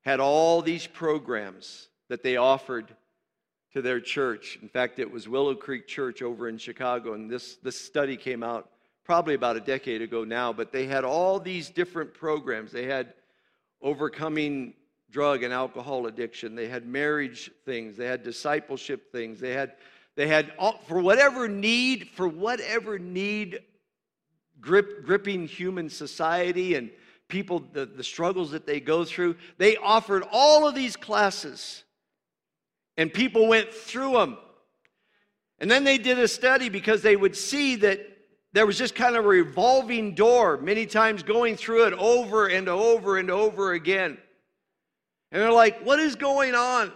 had 0.02 0.20
all 0.20 0.62
these 0.62 0.88
programs 0.88 1.90
that 2.10 2.24
they 2.24 2.38
offered 2.38 2.96
to 3.74 3.82
their 3.82 4.00
church. 4.00 4.58
In 4.62 4.70
fact, 4.70 5.00
it 5.00 5.12
was 5.12 5.28
Willow 5.28 5.56
Creek 5.56 5.88
Church 5.88 6.22
over 6.22 6.48
in 6.48 6.58
Chicago, 6.58 7.14
and 7.14 7.30
this, 7.30 7.58
this 7.58 7.80
study 7.80 8.18
came 8.18 8.44
out 8.44 8.70
probably 9.04 9.34
about 9.34 9.58
a 9.58 9.60
decade 9.60 10.02
ago 10.02 10.24
now, 10.24 10.54
but 10.54 10.72
they 10.72 10.88
had 10.88 11.04
all 11.04 11.40
these 11.40 11.70
different 11.70 12.14
programs. 12.14 12.72
They 12.72 12.86
had 12.86 13.14
overcoming 13.82 14.74
drug 15.10 15.44
and 15.44 15.54
alcohol 15.54 16.08
addiction, 16.08 16.56
they 16.56 16.70
had 16.70 16.88
marriage 16.88 17.52
things, 17.66 17.98
they 17.98 18.06
had 18.06 18.24
discipleship 18.24 19.12
things, 19.12 19.40
they 19.40 19.52
had 19.52 19.74
they 20.16 20.28
had 20.28 20.54
all, 20.60 20.80
for 20.88 21.00
whatever 21.00 21.48
need, 21.48 22.10
for 22.10 22.28
whatever 22.28 23.00
need 23.00 23.60
grip, 24.60 25.06
gripping 25.06 25.48
human 25.48 25.90
society 25.90 26.76
and 26.76 26.92
people, 27.32 27.64
the, 27.74 27.88
the 27.88 28.04
struggles 28.04 28.52
that 28.52 28.68
they 28.68 28.80
go 28.80 29.04
through, 29.04 29.38
they 29.58 29.78
offered 29.78 30.24
all 30.32 30.68
of 30.68 30.76
these 30.76 30.96
classes 30.96 31.84
and 32.98 33.12
people 33.12 33.48
went 33.48 33.74
through 33.74 34.12
them. 34.12 34.38
And 35.58 35.72
then 35.72 35.84
they 35.84 35.98
did 35.98 36.20
a 36.20 36.28
study 36.28 36.70
because 36.70 37.02
they 37.02 37.16
would 37.16 37.36
see 37.36 37.78
that 37.78 38.00
there 38.54 38.66
was 38.66 38.78
just 38.78 38.94
kind 38.94 39.16
of 39.16 39.26
a 39.26 39.28
revolving 39.28 40.14
door, 40.14 40.58
many 40.58 40.86
times 40.86 41.24
going 41.24 41.56
through 41.56 41.88
it 41.88 41.94
over 41.94 42.48
and 42.48 42.68
over 42.68 43.18
and 43.18 43.32
over 43.32 43.72
again. 43.72 44.18
And 45.32 45.42
they're 45.42 45.52
like, 45.52 45.82
what 45.84 46.00
is 46.00 46.16
going 46.16 46.54
on? 46.54 46.92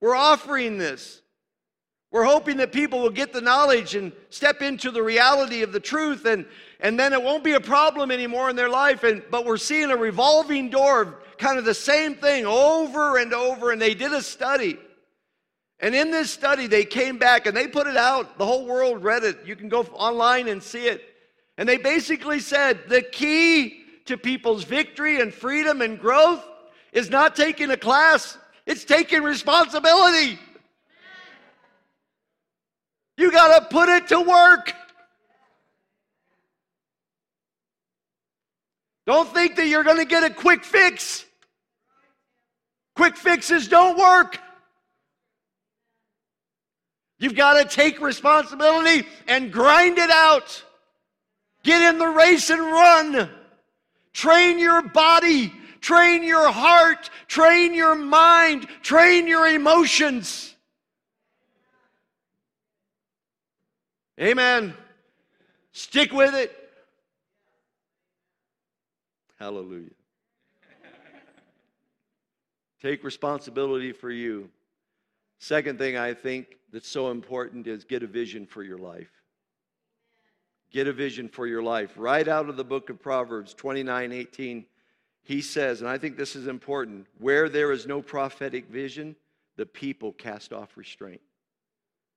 We're 0.00 0.16
offering 0.16 0.78
this. 0.78 1.20
We're 2.16 2.24
hoping 2.24 2.56
that 2.56 2.72
people 2.72 3.02
will 3.02 3.10
get 3.10 3.34
the 3.34 3.42
knowledge 3.42 3.94
and 3.94 4.10
step 4.30 4.62
into 4.62 4.90
the 4.90 5.02
reality 5.02 5.62
of 5.62 5.70
the 5.70 5.80
truth, 5.80 6.24
and, 6.24 6.46
and 6.80 6.98
then 6.98 7.12
it 7.12 7.22
won't 7.22 7.44
be 7.44 7.52
a 7.52 7.60
problem 7.60 8.10
anymore 8.10 8.48
in 8.48 8.56
their 8.56 8.70
life. 8.70 9.04
And, 9.04 9.22
but 9.30 9.44
we're 9.44 9.58
seeing 9.58 9.90
a 9.90 9.96
revolving 9.98 10.70
door, 10.70 11.02
of 11.02 11.14
kind 11.36 11.58
of 11.58 11.66
the 11.66 11.74
same 11.74 12.14
thing 12.14 12.46
over 12.46 13.18
and 13.18 13.34
over. 13.34 13.70
And 13.70 13.82
they 13.82 13.92
did 13.92 14.14
a 14.14 14.22
study. 14.22 14.78
And 15.78 15.94
in 15.94 16.10
this 16.10 16.30
study, 16.30 16.66
they 16.66 16.86
came 16.86 17.18
back 17.18 17.44
and 17.44 17.54
they 17.54 17.68
put 17.68 17.86
it 17.86 17.98
out. 17.98 18.38
The 18.38 18.46
whole 18.46 18.64
world 18.64 19.04
read 19.04 19.22
it. 19.22 19.40
You 19.44 19.54
can 19.54 19.68
go 19.68 19.82
online 19.92 20.48
and 20.48 20.62
see 20.62 20.86
it. 20.86 21.02
And 21.58 21.68
they 21.68 21.76
basically 21.76 22.40
said 22.40 22.88
the 22.88 23.02
key 23.02 23.82
to 24.06 24.16
people's 24.16 24.64
victory 24.64 25.20
and 25.20 25.34
freedom 25.34 25.82
and 25.82 26.00
growth 26.00 26.42
is 26.94 27.10
not 27.10 27.36
taking 27.36 27.70
a 27.72 27.76
class, 27.76 28.38
it's 28.64 28.84
taking 28.84 29.22
responsibility. 29.22 30.38
You 33.16 33.30
got 33.30 33.58
to 33.58 33.66
put 33.66 33.88
it 33.88 34.08
to 34.08 34.20
work. 34.20 34.74
Don't 39.06 39.32
think 39.32 39.56
that 39.56 39.68
you're 39.68 39.84
going 39.84 39.98
to 39.98 40.04
get 40.04 40.24
a 40.24 40.30
quick 40.30 40.64
fix. 40.64 41.24
Quick 42.96 43.16
fixes 43.16 43.68
don't 43.68 43.96
work. 43.98 44.38
You've 47.18 47.36
got 47.36 47.54
to 47.54 47.64
take 47.64 48.00
responsibility 48.00 49.06
and 49.26 49.52
grind 49.52 49.98
it 49.98 50.10
out. 50.10 50.62
Get 51.62 51.82
in 51.82 51.98
the 51.98 52.08
race 52.08 52.50
and 52.50 52.60
run. 52.60 53.30
Train 54.12 54.58
your 54.58 54.82
body, 54.82 55.52
train 55.80 56.22
your 56.22 56.50
heart, 56.50 57.10
train 57.28 57.74
your 57.74 57.94
mind, 57.94 58.66
train 58.82 59.28
your 59.28 59.46
emotions. 59.46 60.55
Amen. 64.20 64.74
Stick 65.72 66.12
with 66.12 66.34
it. 66.34 66.56
Hallelujah. 69.38 69.90
Take 72.80 73.04
responsibility 73.04 73.92
for 73.92 74.10
you. 74.10 74.48
Second 75.38 75.78
thing 75.78 75.96
I 75.96 76.14
think 76.14 76.56
that's 76.72 76.88
so 76.88 77.10
important 77.10 77.66
is 77.66 77.84
get 77.84 78.02
a 78.02 78.06
vision 78.06 78.46
for 78.46 78.62
your 78.62 78.78
life. 78.78 79.10
Get 80.70 80.86
a 80.86 80.92
vision 80.92 81.28
for 81.28 81.46
your 81.46 81.62
life. 81.62 81.92
Right 81.96 82.26
out 82.26 82.48
of 82.48 82.56
the 82.56 82.64
book 82.64 82.90
of 82.90 83.00
Proverbs 83.00 83.54
29 83.54 84.12
18, 84.12 84.64
he 85.22 85.40
says, 85.40 85.80
and 85.80 85.90
I 85.90 85.98
think 85.98 86.16
this 86.16 86.36
is 86.36 86.46
important 86.46 87.06
where 87.18 87.48
there 87.48 87.72
is 87.72 87.86
no 87.86 88.00
prophetic 88.00 88.68
vision, 88.68 89.16
the 89.56 89.66
people 89.66 90.12
cast 90.12 90.52
off 90.52 90.76
restraint. 90.76 91.20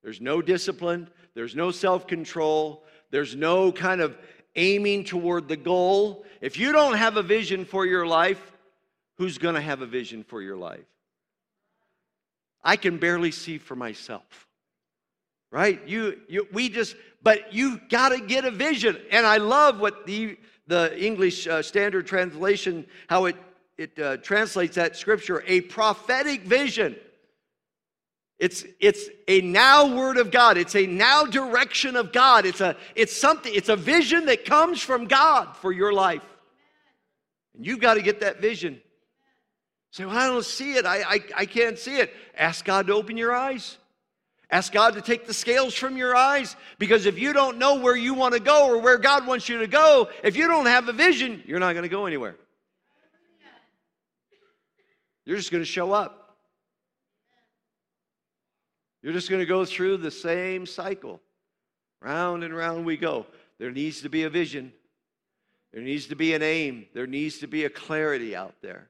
There's 0.02 0.20
no 0.20 0.40
discipline, 0.40 1.08
there's 1.34 1.54
no 1.54 1.70
self 1.70 2.06
control, 2.06 2.84
there's 3.10 3.36
no 3.36 3.72
kind 3.72 4.00
of 4.00 4.16
aiming 4.56 5.04
toward 5.04 5.48
the 5.48 5.56
goal. 5.56 6.24
If 6.40 6.58
you 6.58 6.72
don't 6.72 6.96
have 6.96 7.16
a 7.16 7.22
vision 7.22 7.64
for 7.64 7.84
your 7.86 8.06
life, 8.06 8.40
who's 9.18 9.38
going 9.38 9.54
to 9.54 9.60
have 9.60 9.82
a 9.82 9.86
vision 9.86 10.24
for 10.24 10.40
your 10.40 10.56
life? 10.56 10.86
I 12.62 12.76
can 12.76 12.98
barely 12.98 13.30
see 13.30 13.58
for 13.58 13.76
myself. 13.76 14.46
Right? 15.50 15.86
You, 15.86 16.20
you 16.28 16.46
we 16.52 16.68
just 16.68 16.94
but 17.22 17.52
you 17.52 17.80
got 17.88 18.10
to 18.10 18.20
get 18.20 18.44
a 18.44 18.50
vision. 18.50 18.96
And 19.10 19.26
I 19.26 19.38
love 19.38 19.80
what 19.80 20.06
the 20.06 20.38
the 20.66 20.96
English 21.04 21.46
uh, 21.46 21.62
Standard 21.62 22.06
Translation 22.06 22.86
how 23.08 23.26
it 23.26 23.36
it 23.76 23.98
uh, 23.98 24.18
translates 24.18 24.76
that 24.76 24.96
scripture 24.96 25.42
a 25.46 25.62
prophetic 25.62 26.42
vision. 26.42 26.96
It's, 28.40 28.64
it's 28.80 29.10
a 29.28 29.42
now 29.42 29.94
word 29.94 30.16
of 30.16 30.30
God. 30.30 30.56
It's 30.56 30.74
a 30.74 30.86
now 30.86 31.24
direction 31.24 31.94
of 31.94 32.10
God. 32.10 32.46
It's 32.46 32.62
a, 32.62 32.74
it's 32.94 33.14
something, 33.14 33.54
it's 33.54 33.68
a 33.68 33.76
vision 33.76 34.24
that 34.26 34.46
comes 34.46 34.80
from 34.80 35.04
God 35.04 35.54
for 35.58 35.72
your 35.72 35.92
life. 35.92 36.24
And 37.54 37.66
you've 37.66 37.80
got 37.80 37.94
to 37.94 38.02
get 38.02 38.20
that 38.20 38.40
vision. 38.40 38.80
Say, 39.90 40.06
well, 40.06 40.16
I 40.16 40.26
don't 40.26 40.44
see 40.44 40.72
it. 40.72 40.86
I, 40.86 41.02
I, 41.02 41.20
I 41.36 41.44
can't 41.44 41.78
see 41.78 41.98
it. 41.98 42.14
Ask 42.34 42.64
God 42.64 42.86
to 42.86 42.94
open 42.94 43.18
your 43.18 43.34
eyes. 43.34 43.76
Ask 44.50 44.72
God 44.72 44.94
to 44.94 45.02
take 45.02 45.26
the 45.26 45.34
scales 45.34 45.74
from 45.74 45.98
your 45.98 46.16
eyes. 46.16 46.56
Because 46.78 47.04
if 47.04 47.18
you 47.18 47.34
don't 47.34 47.58
know 47.58 47.78
where 47.78 47.94
you 47.94 48.14
want 48.14 48.32
to 48.32 48.40
go 48.40 48.68
or 48.68 48.78
where 48.78 48.96
God 48.96 49.26
wants 49.26 49.50
you 49.50 49.58
to 49.58 49.66
go, 49.66 50.08
if 50.24 50.34
you 50.34 50.48
don't 50.48 50.66
have 50.66 50.88
a 50.88 50.94
vision, 50.94 51.42
you're 51.46 51.60
not 51.60 51.74
going 51.74 51.82
to 51.82 51.90
go 51.90 52.06
anywhere. 52.06 52.36
You're 55.26 55.36
just 55.36 55.50
going 55.52 55.62
to 55.62 55.68
show 55.70 55.92
up. 55.92 56.19
You're 59.02 59.12
just 59.12 59.30
going 59.30 59.40
to 59.40 59.46
go 59.46 59.64
through 59.64 59.98
the 59.98 60.10
same 60.10 60.66
cycle. 60.66 61.20
Round 62.02 62.44
and 62.44 62.54
round 62.54 62.84
we 62.84 62.96
go. 62.96 63.26
There 63.58 63.70
needs 63.70 64.02
to 64.02 64.08
be 64.08 64.24
a 64.24 64.30
vision. 64.30 64.72
There 65.72 65.82
needs 65.82 66.06
to 66.06 66.16
be 66.16 66.34
an 66.34 66.42
aim. 66.42 66.86
There 66.94 67.06
needs 67.06 67.38
to 67.38 67.46
be 67.46 67.64
a 67.64 67.70
clarity 67.70 68.34
out 68.34 68.54
there. 68.62 68.88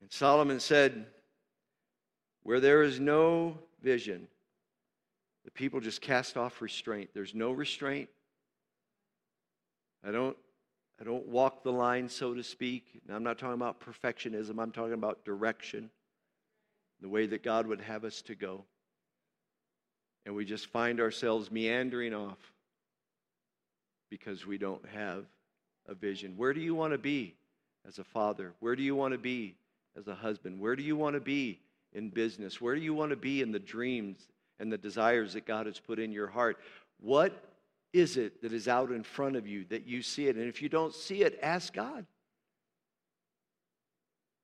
And 0.00 0.10
Solomon 0.12 0.60
said, 0.60 1.06
Where 2.42 2.60
there 2.60 2.82
is 2.82 3.00
no 3.00 3.58
vision, 3.82 4.28
the 5.44 5.50
people 5.50 5.80
just 5.80 6.00
cast 6.00 6.36
off 6.36 6.60
restraint. 6.62 7.10
There's 7.12 7.34
no 7.34 7.52
restraint. 7.52 8.08
I 10.06 10.10
don't, 10.10 10.36
I 11.00 11.04
don't 11.04 11.26
walk 11.26 11.62
the 11.62 11.72
line, 11.72 12.08
so 12.08 12.34
to 12.34 12.42
speak. 12.42 13.00
Now, 13.08 13.16
I'm 13.16 13.24
not 13.24 13.38
talking 13.38 13.54
about 13.54 13.80
perfectionism, 13.80 14.62
I'm 14.62 14.70
talking 14.70 14.92
about 14.92 15.24
direction, 15.24 15.90
the 17.00 17.08
way 17.08 17.26
that 17.26 17.42
God 17.42 17.66
would 17.66 17.80
have 17.80 18.04
us 18.04 18.22
to 18.22 18.34
go 18.34 18.64
and 20.26 20.34
we 20.34 20.44
just 20.44 20.66
find 20.66 21.00
ourselves 21.00 21.52
meandering 21.52 22.12
off 22.12 22.36
because 24.10 24.44
we 24.44 24.58
don't 24.58 24.84
have 24.88 25.24
a 25.88 25.94
vision. 25.94 26.34
Where 26.36 26.52
do 26.52 26.60
you 26.60 26.74
want 26.74 26.92
to 26.92 26.98
be 26.98 27.34
as 27.86 28.00
a 28.00 28.04
father? 28.04 28.52
Where 28.58 28.74
do 28.74 28.82
you 28.82 28.96
want 28.96 29.12
to 29.12 29.18
be 29.18 29.54
as 29.96 30.08
a 30.08 30.14
husband? 30.14 30.60
Where 30.60 30.74
do 30.74 30.82
you 30.82 30.96
want 30.96 31.14
to 31.14 31.20
be 31.20 31.60
in 31.92 32.10
business? 32.10 32.60
Where 32.60 32.74
do 32.74 32.80
you 32.80 32.92
want 32.92 33.10
to 33.10 33.16
be 33.16 33.40
in 33.40 33.52
the 33.52 33.60
dreams 33.60 34.26
and 34.58 34.70
the 34.70 34.76
desires 34.78 35.32
that 35.34 35.46
God 35.46 35.66
has 35.66 35.78
put 35.78 36.00
in 36.00 36.10
your 36.10 36.26
heart? 36.26 36.58
What 37.00 37.32
is 37.92 38.16
it 38.16 38.42
that 38.42 38.52
is 38.52 38.66
out 38.66 38.90
in 38.90 39.04
front 39.04 39.36
of 39.36 39.46
you 39.46 39.64
that 39.70 39.86
you 39.86 40.02
see 40.02 40.26
it? 40.26 40.34
And 40.34 40.48
if 40.48 40.60
you 40.60 40.68
don't 40.68 40.92
see 40.92 41.22
it, 41.22 41.38
ask 41.40 41.72
God. 41.72 42.04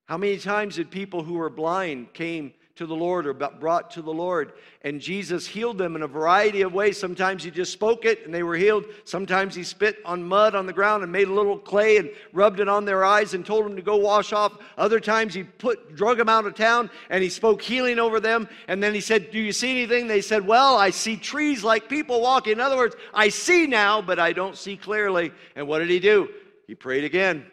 How 0.06 0.16
many 0.16 0.38
times 0.38 0.76
did 0.76 0.92
people 0.92 1.24
who 1.24 1.34
were 1.34 1.50
blind 1.50 2.12
came 2.12 2.54
to 2.76 2.86
the 2.86 2.94
Lord 2.94 3.26
or 3.26 3.34
brought 3.34 3.90
to 3.92 4.02
the 4.02 4.12
Lord. 4.12 4.52
And 4.80 5.00
Jesus 5.00 5.46
healed 5.46 5.76
them 5.76 5.94
in 5.94 6.02
a 6.02 6.06
variety 6.06 6.62
of 6.62 6.72
ways. 6.72 6.98
Sometimes 6.98 7.44
he 7.44 7.50
just 7.50 7.72
spoke 7.72 8.04
it 8.04 8.24
and 8.24 8.34
they 8.34 8.42
were 8.42 8.56
healed. 8.56 8.84
Sometimes 9.04 9.54
he 9.54 9.62
spit 9.62 9.98
on 10.04 10.24
mud 10.24 10.54
on 10.54 10.66
the 10.66 10.72
ground 10.72 11.02
and 11.02 11.12
made 11.12 11.28
a 11.28 11.32
little 11.32 11.58
clay 11.58 11.98
and 11.98 12.10
rubbed 12.32 12.60
it 12.60 12.68
on 12.68 12.84
their 12.84 13.04
eyes 13.04 13.34
and 13.34 13.44
told 13.44 13.66
them 13.66 13.76
to 13.76 13.82
go 13.82 13.96
wash 13.96 14.32
off. 14.32 14.56
Other 14.78 15.00
times 15.00 15.34
he 15.34 15.42
put 15.42 15.94
drug 15.94 16.16
them 16.16 16.30
out 16.30 16.46
of 16.46 16.54
town 16.54 16.90
and 17.10 17.22
he 17.22 17.28
spoke 17.28 17.60
healing 17.60 17.98
over 17.98 18.20
them. 18.20 18.48
And 18.68 18.82
then 18.82 18.94
he 18.94 19.00
said, 19.00 19.30
Do 19.30 19.38
you 19.38 19.52
see 19.52 19.70
anything? 19.70 20.06
They 20.06 20.22
said, 20.22 20.46
Well, 20.46 20.76
I 20.78 20.90
see 20.90 21.16
trees 21.16 21.62
like 21.62 21.88
people 21.88 22.22
walking. 22.22 22.52
In 22.52 22.60
other 22.60 22.76
words, 22.76 22.96
I 23.12 23.28
see 23.28 23.66
now, 23.66 24.00
but 24.00 24.18
I 24.18 24.32
don't 24.32 24.56
see 24.56 24.76
clearly. 24.76 25.30
And 25.56 25.68
what 25.68 25.80
did 25.80 25.90
he 25.90 26.00
do? 26.00 26.28
He 26.66 26.74
prayed 26.74 27.04
again. 27.04 27.46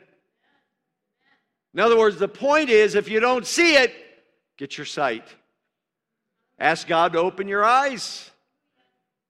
In 1.73 1.79
other 1.79 1.97
words, 1.97 2.17
the 2.17 2.27
point 2.27 2.69
is 2.69 2.95
if 2.95 3.09
you 3.09 3.19
don't 3.19 3.45
see 3.45 3.75
it, 3.75 3.93
Get 4.59 4.77
your 4.77 4.85
sight. 4.85 5.23
Ask 6.59 6.85
God 6.85 7.13
to 7.13 7.19
open 7.19 7.47
your 7.47 7.63
eyes. 7.63 8.29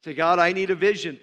Say, 0.04 0.16
God, 0.16 0.40
I 0.40 0.54
need 0.54 0.72
a 0.72 0.76
vision. 0.76 1.20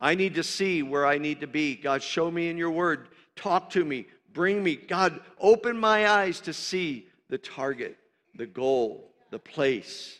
I 0.00 0.14
need 0.14 0.36
to 0.36 0.42
see 0.42 0.82
where 0.82 1.04
I 1.04 1.18
need 1.18 1.42
to 1.42 1.46
be. 1.46 1.76
God, 1.76 2.02
show 2.02 2.30
me 2.30 2.48
in 2.48 2.56
your 2.56 2.70
word. 2.70 3.08
Talk 3.36 3.68
to 3.70 3.84
me. 3.84 4.06
Bring 4.32 4.62
me. 4.64 4.76
God, 4.76 5.20
open 5.38 5.78
my 5.78 6.08
eyes 6.08 6.40
to 6.40 6.54
see 6.54 7.08
the 7.28 7.36
target, 7.36 7.98
the 8.34 8.46
goal, 8.46 9.12
the 9.30 9.38
place. 9.38 10.18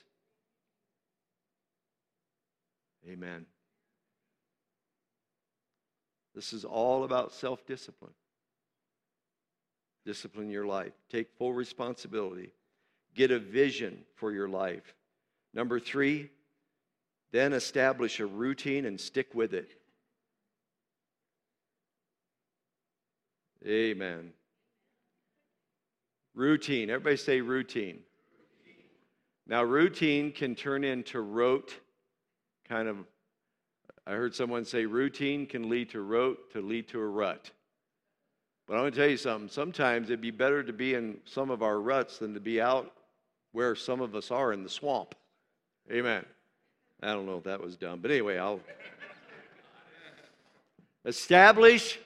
Amen. 3.09 3.47
This 6.35 6.53
is 6.53 6.67
all 6.67 7.05
about 7.05 7.33
self 7.33 7.65
discipline. 7.65 8.13
Discipline 10.05 10.51
your 10.51 10.67
life. 10.67 10.93
Take 11.11 11.31
full 11.39 11.55
responsibility. 11.55 12.53
Get 13.19 13.33
a 13.33 13.41
vision 13.41 14.05
for 14.15 14.31
your 14.31 14.49
life. 14.49 14.95
Number 15.53 15.81
three, 15.81 16.31
then 17.33 17.53
establish 17.53 18.21
a 18.21 18.27
routine 18.27 18.85
and 18.85 19.01
stick 19.01 19.35
with 19.35 19.55
it. 19.55 19.73
Amen. 23.67 24.31
Routine. 26.37 26.91
Everybody 26.91 27.17
say 27.17 27.41
routine. 27.41 27.99
Now, 29.49 29.65
routine 29.65 30.31
can 30.31 30.55
turn 30.55 30.85
into 30.85 31.21
rote, 31.21 31.75
kind 32.69 32.87
of. 32.87 32.99
I 34.07 34.13
heard 34.13 34.33
someone 34.33 34.65
say 34.65 34.87
routine 34.87 35.45
can 35.47 35.69
lead 35.69 35.91
to 35.91 36.03
rote, 36.03 36.53
to 36.53 36.61
lead 36.61 36.87
to 36.91 37.01
a 37.01 37.07
rut. 37.07 37.51
But 38.69 38.75
I'm 38.75 38.83
going 38.83 38.93
to 38.93 38.99
tell 39.01 39.11
you 39.11 39.17
something. 39.17 39.49
Sometimes 39.49 40.09
it'd 40.09 40.21
be 40.21 40.31
better 40.31 40.63
to 40.63 40.73
be 40.73 40.95
in 40.95 41.19
some 41.25 41.51
of 41.51 41.65
our 41.65 41.81
ruts 41.81 42.19
than 42.19 42.33
to 42.35 42.41
be 42.41 42.61
out 42.61 42.93
where 43.53 43.75
some 43.75 44.01
of 44.01 44.15
us 44.15 44.31
are 44.31 44.53
in 44.53 44.63
the 44.63 44.69
swamp. 44.69 45.15
Amen. 45.91 46.25
I 47.03 47.13
don't 47.13 47.27
know 47.27 47.39
if 47.39 47.45
that 47.45 47.63
was 47.63 47.77
dumb, 47.77 48.01
but 48.01 48.11
anyway, 48.11 48.39
I'll 48.39 48.61
establish 51.05 51.99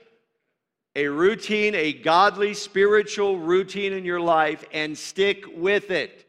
a 0.95 1.09
routine, 1.09 1.74
a 1.74 1.93
godly 1.93 2.55
spiritual 2.55 3.38
routine 3.38 3.93
in 3.93 4.05
your 4.05 4.20
life, 4.20 4.64
and 4.72 4.97
stick 4.97 5.45
with 5.57 5.90
it. 5.90 6.26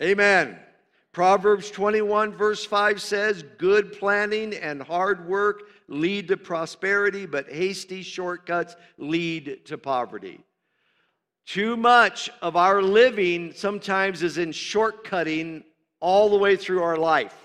Amen. 0.00 0.58
Proverbs 1.12 1.70
21, 1.70 2.32
verse 2.32 2.64
5 2.64 3.00
says, 3.00 3.44
Good 3.58 3.92
planning 3.92 4.54
and 4.54 4.82
hard 4.82 5.28
work 5.28 5.64
lead 5.86 6.28
to 6.28 6.38
prosperity, 6.38 7.26
but 7.26 7.50
hasty 7.50 8.02
shortcuts 8.02 8.76
lead 8.96 9.66
to 9.66 9.76
poverty. 9.76 10.40
Too 11.46 11.76
much 11.76 12.30
of 12.40 12.56
our 12.56 12.80
living 12.82 13.52
sometimes 13.54 14.22
is 14.22 14.38
in 14.38 14.50
shortcutting 14.50 15.64
all 16.00 16.30
the 16.30 16.36
way 16.36 16.56
through 16.56 16.82
our 16.82 16.96
life. 16.96 17.36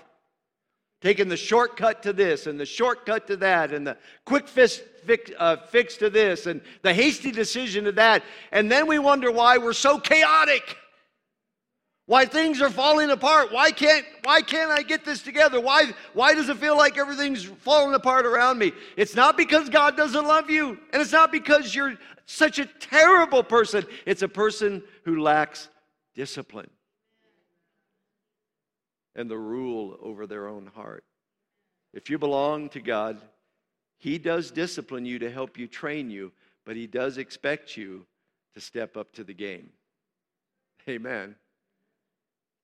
taking 1.00 1.28
the 1.28 1.36
shortcut 1.36 2.02
to 2.02 2.12
this 2.12 2.46
and 2.46 2.58
the 2.58 2.66
shortcut 2.66 3.26
to 3.28 3.36
that 3.36 3.72
and 3.72 3.86
the 3.86 3.96
quick 4.24 4.48
fix, 4.48 4.80
uh, 5.38 5.56
fix 5.68 5.96
to 5.96 6.10
this 6.10 6.46
and 6.46 6.60
the 6.82 6.92
hasty 6.92 7.30
decision 7.30 7.84
to 7.84 7.92
that. 7.92 8.22
And 8.50 8.70
then 8.70 8.86
we 8.86 8.98
wonder 8.98 9.30
why 9.30 9.58
we're 9.58 9.74
so 9.74 9.98
chaotic. 9.98 10.76
Why 12.06 12.24
things 12.24 12.62
are 12.62 12.70
falling 12.70 13.10
apart. 13.10 13.52
Why 13.52 13.70
can't, 13.70 14.04
why 14.24 14.40
can't 14.40 14.70
I 14.70 14.82
get 14.82 15.04
this 15.04 15.22
together? 15.22 15.60
Why, 15.60 15.92
why 16.14 16.34
does 16.34 16.48
it 16.48 16.56
feel 16.56 16.76
like 16.76 16.96
everything's 16.96 17.44
falling 17.44 17.94
apart 17.94 18.24
around 18.24 18.58
me? 18.58 18.72
It's 18.96 19.14
not 19.14 19.36
because 19.36 19.68
God 19.68 19.94
doesn't 19.94 20.26
love 20.26 20.48
you, 20.48 20.78
and 20.92 21.02
it's 21.02 21.12
not 21.12 21.30
because 21.30 21.74
you're 21.74 21.98
such 22.28 22.58
a 22.58 22.66
terrible 22.66 23.42
person. 23.42 23.86
It's 24.04 24.20
a 24.20 24.28
person 24.28 24.82
who 25.04 25.22
lacks 25.22 25.68
discipline 26.14 26.68
and 29.16 29.30
the 29.30 29.38
rule 29.38 29.96
over 30.02 30.26
their 30.26 30.46
own 30.46 30.66
heart. 30.74 31.04
If 31.94 32.10
you 32.10 32.18
belong 32.18 32.68
to 32.70 32.80
God, 32.80 33.18
He 33.96 34.18
does 34.18 34.50
discipline 34.50 35.06
you 35.06 35.18
to 35.20 35.30
help 35.30 35.58
you 35.58 35.66
train 35.66 36.10
you, 36.10 36.30
but 36.66 36.76
He 36.76 36.86
does 36.86 37.16
expect 37.16 37.78
you 37.78 38.04
to 38.54 38.60
step 38.60 38.98
up 38.98 39.10
to 39.14 39.24
the 39.24 39.34
game. 39.34 39.70
Amen. 40.86 41.34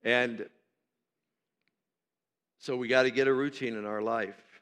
And 0.03 0.47
so 2.59 2.77
we 2.77 2.87
got 2.87 3.05
to 3.05 3.11
get 3.11 3.29
a 3.29 3.33
routine 3.33 3.77
in 3.77 3.87
our 3.87 4.03
life. 4.03 4.54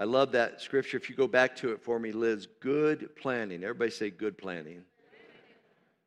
I 0.00 0.04
love 0.04 0.32
that 0.32 0.62
scripture. 0.62 0.96
If 0.96 1.10
you 1.10 1.14
go 1.14 1.28
back 1.28 1.54
to 1.56 1.72
it 1.72 1.82
for 1.82 1.98
me, 1.98 2.10
Liz, 2.10 2.48
good 2.60 3.14
planning. 3.16 3.62
Everybody 3.62 3.90
say 3.90 4.08
good 4.08 4.38
planning. 4.38 4.80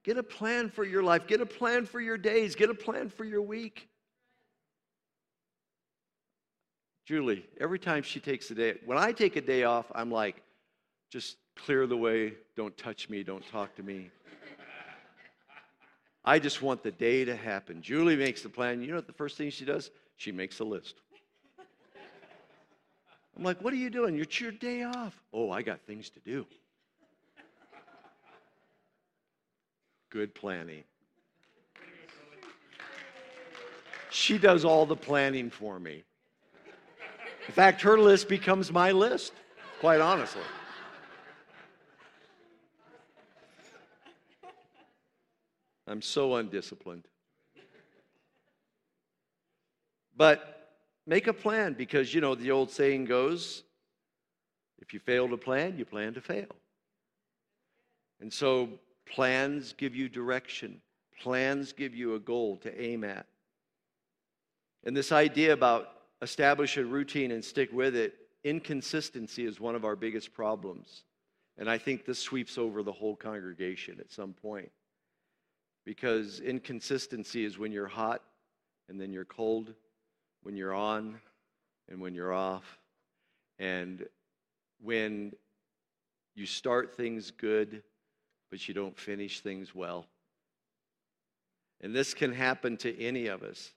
Get 0.04 0.18
a 0.18 0.24
plan 0.24 0.72
for 0.72 0.84
your 0.84 1.04
life. 1.04 1.28
Get 1.28 1.42
a 1.42 1.46
plan 1.46 1.86
for 1.86 2.02
your 2.02 2.18
days. 2.18 2.56
Get 2.56 2.72
a 2.72 2.74
plan 2.74 3.10
for 3.10 3.24
your 3.24 3.44
week. 3.44 3.88
Julie, 7.06 7.46
every 7.62 7.78
time 7.78 8.02
she 8.02 8.20
takes 8.20 8.50
a 8.50 8.56
day, 8.56 8.80
when 8.84 8.98
I 8.98 9.12
take 9.12 9.36
a 9.36 9.42
day 9.42 9.64
off, 9.64 9.86
I'm 9.94 10.10
like, 10.10 10.42
just 11.12 11.38
clear 11.56 11.86
the 11.86 11.96
way, 11.96 12.34
don't 12.56 12.76
touch 12.76 13.12
me, 13.12 13.22
don't 13.22 13.46
talk 13.52 13.76
to 13.76 13.84
me. 13.84 14.10
I 16.26 16.40
just 16.40 16.64
want 16.64 16.82
the 16.82 16.92
day 16.92 17.26
to 17.26 17.36
happen. 17.36 17.84
Julie 17.84 18.16
makes 18.16 18.42
the 18.42 18.50
plan. 18.50 18.82
You 18.82 18.88
know 18.88 18.96
what 18.96 19.06
the 19.06 19.14
first 19.14 19.38
thing 19.38 19.52
she 19.52 19.66
does? 19.66 19.92
She 20.18 20.32
makes 20.32 20.62
a 20.62 20.64
list. 20.64 20.96
I'm 23.36 23.44
like, 23.44 23.62
what 23.62 23.74
are 23.74 23.78
you 23.78 23.90
doing? 23.90 24.20
It's 24.20 24.40
your 24.40 24.52
day 24.52 24.84
off. 24.84 25.20
Oh, 25.34 25.50
I 25.50 25.62
got 25.62 25.82
things 25.82 26.10
to 26.12 26.20
do. 26.20 26.46
Good 30.10 30.36
planning. 30.36 30.84
She 34.12 34.38
does 34.38 34.64
all 34.64 34.86
the 34.86 34.96
planning 34.96 35.50
for 35.50 35.80
me. 35.80 36.04
In 37.48 37.54
fact, 37.54 37.82
her 37.82 38.00
list 38.00 38.30
becomes 38.30 38.72
my 38.72 38.92
list, 38.92 39.34
quite 39.80 40.00
honestly. 40.00 40.44
I'm 45.88 46.02
so 46.02 46.36
undisciplined. 46.36 47.08
But 50.16 50.63
make 51.06 51.28
a 51.28 51.34
plan 51.34 51.74
because, 51.74 52.14
you 52.14 52.22
know, 52.22 52.36
the 52.36 52.52
old 52.52 52.72
saying 52.72 53.06
goes 53.06 53.64
if 54.80 54.94
you 54.94 55.00
fail 55.00 55.30
to 55.30 55.38
plan, 55.38 55.78
you 55.78 55.86
plan 55.86 56.14
to 56.14 56.22
fail. 56.22 56.56
And 58.20 58.32
so 58.32 58.70
plans 59.06 59.74
give 59.74 59.96
you 59.96 60.10
direction, 60.10 60.82
plans 61.22 61.72
give 61.72 61.96
you 61.96 62.16
a 62.16 62.20
goal 62.20 62.58
to 62.58 62.82
aim 62.82 63.04
at. 63.04 63.26
And 64.84 64.96
this 64.96 65.12
idea 65.12 65.54
about 65.54 65.90
establish 66.22 66.78
a 66.78 66.86
routine 66.86 67.32
and 67.32 67.44
stick 67.44 67.72
with 67.72 67.96
it, 67.96 68.16
inconsistency 68.44 69.46
is 69.46 69.60
one 69.60 69.76
of 69.76 69.86
our 69.86 69.96
biggest 69.96 70.34
problems. 70.34 71.04
And 71.58 71.70
I 71.70 71.78
think 71.78 72.06
this 72.06 72.20
sweeps 72.20 72.58
over 72.58 72.84
the 72.84 72.92
whole 72.92 73.16
congregation 73.16 74.00
at 74.00 74.12
some 74.12 74.34
point. 74.34 74.72
Because 75.86 76.40
inconsistency 76.40 77.46
is 77.46 77.58
when 77.58 77.72
you're 77.72 77.88
hot 77.88 78.22
and 78.90 79.00
then 79.00 79.12
you're 79.12 79.26
cold, 79.26 79.74
when 80.44 80.56
you're 80.56 80.74
on 80.74 81.20
and 81.90 82.00
when 82.00 82.14
you're 82.14 82.34
off. 82.34 82.80
And 83.60 84.06
when 84.82 85.34
you 86.36 86.46
start 86.46 86.96
things 86.96 87.32
good, 87.32 87.84
but 88.50 88.68
you 88.68 88.74
don't 88.74 88.98
finish 88.98 89.40
things 89.40 89.74
well. 89.74 90.06
And 91.82 91.94
this 91.94 92.14
can 92.14 92.34
happen 92.34 92.78
to 92.78 93.02
any 93.02 93.28
of 93.28 93.44
us. 93.44 93.74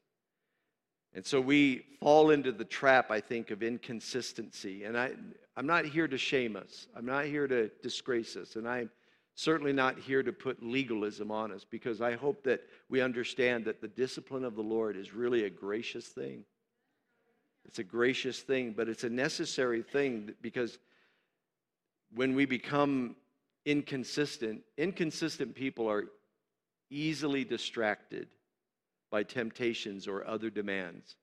And 1.15 1.25
so 1.25 1.41
we 1.41 1.85
fall 2.01 2.31
into 2.31 2.53
the 2.53 2.65
trap, 2.65 3.11
I 3.11 3.21
think, 3.21 3.51
of 3.51 3.63
inconsistency. 3.63 4.85
And 4.85 4.99
I, 4.99 5.13
I'm 5.57 5.67
not 5.67 5.87
here 5.87 6.07
to 6.07 6.19
shame 6.19 6.57
us, 6.57 6.89
I'm 6.95 7.07
not 7.07 7.25
here 7.25 7.49
to 7.49 7.71
disgrace 7.83 8.37
us, 8.37 8.57
and 8.57 8.69
I'm 8.69 8.91
certainly 9.35 9.73
not 9.73 9.99
here 9.99 10.23
to 10.23 10.33
put 10.33 10.63
legalism 10.63 11.31
on 11.31 11.53
us 11.53 11.65
because 11.69 12.01
I 12.01 12.15
hope 12.17 12.43
that 12.45 12.63
we 12.89 13.01
understand 13.01 13.65
that 13.67 13.81
the 13.81 13.89
discipline 13.89 14.45
of 14.45 14.57
the 14.57 14.63
Lord 14.63 14.97
is 14.97 15.15
really 15.15 15.45
a 15.45 15.51
gracious 15.51 16.07
thing. 16.07 16.45
It's 17.67 17.79
a 17.79 17.85
gracious 17.85 18.41
thing, 18.41 18.75
but 18.77 18.89
it's 18.89 19.05
a 19.05 19.11
necessary 19.11 19.83
thing 19.83 20.33
because 20.41 20.79
when 22.15 22.35
we 22.35 22.47
become 22.47 23.17
inconsistent, 23.65 24.63
inconsistent 24.79 25.55
people 25.55 25.91
are 25.91 26.05
easily 26.91 27.45
distracted 27.45 28.29
by 29.11 29.25
temptations 29.25 30.07
or 30.07 30.27
other 30.27 30.49
demands. 30.49 31.17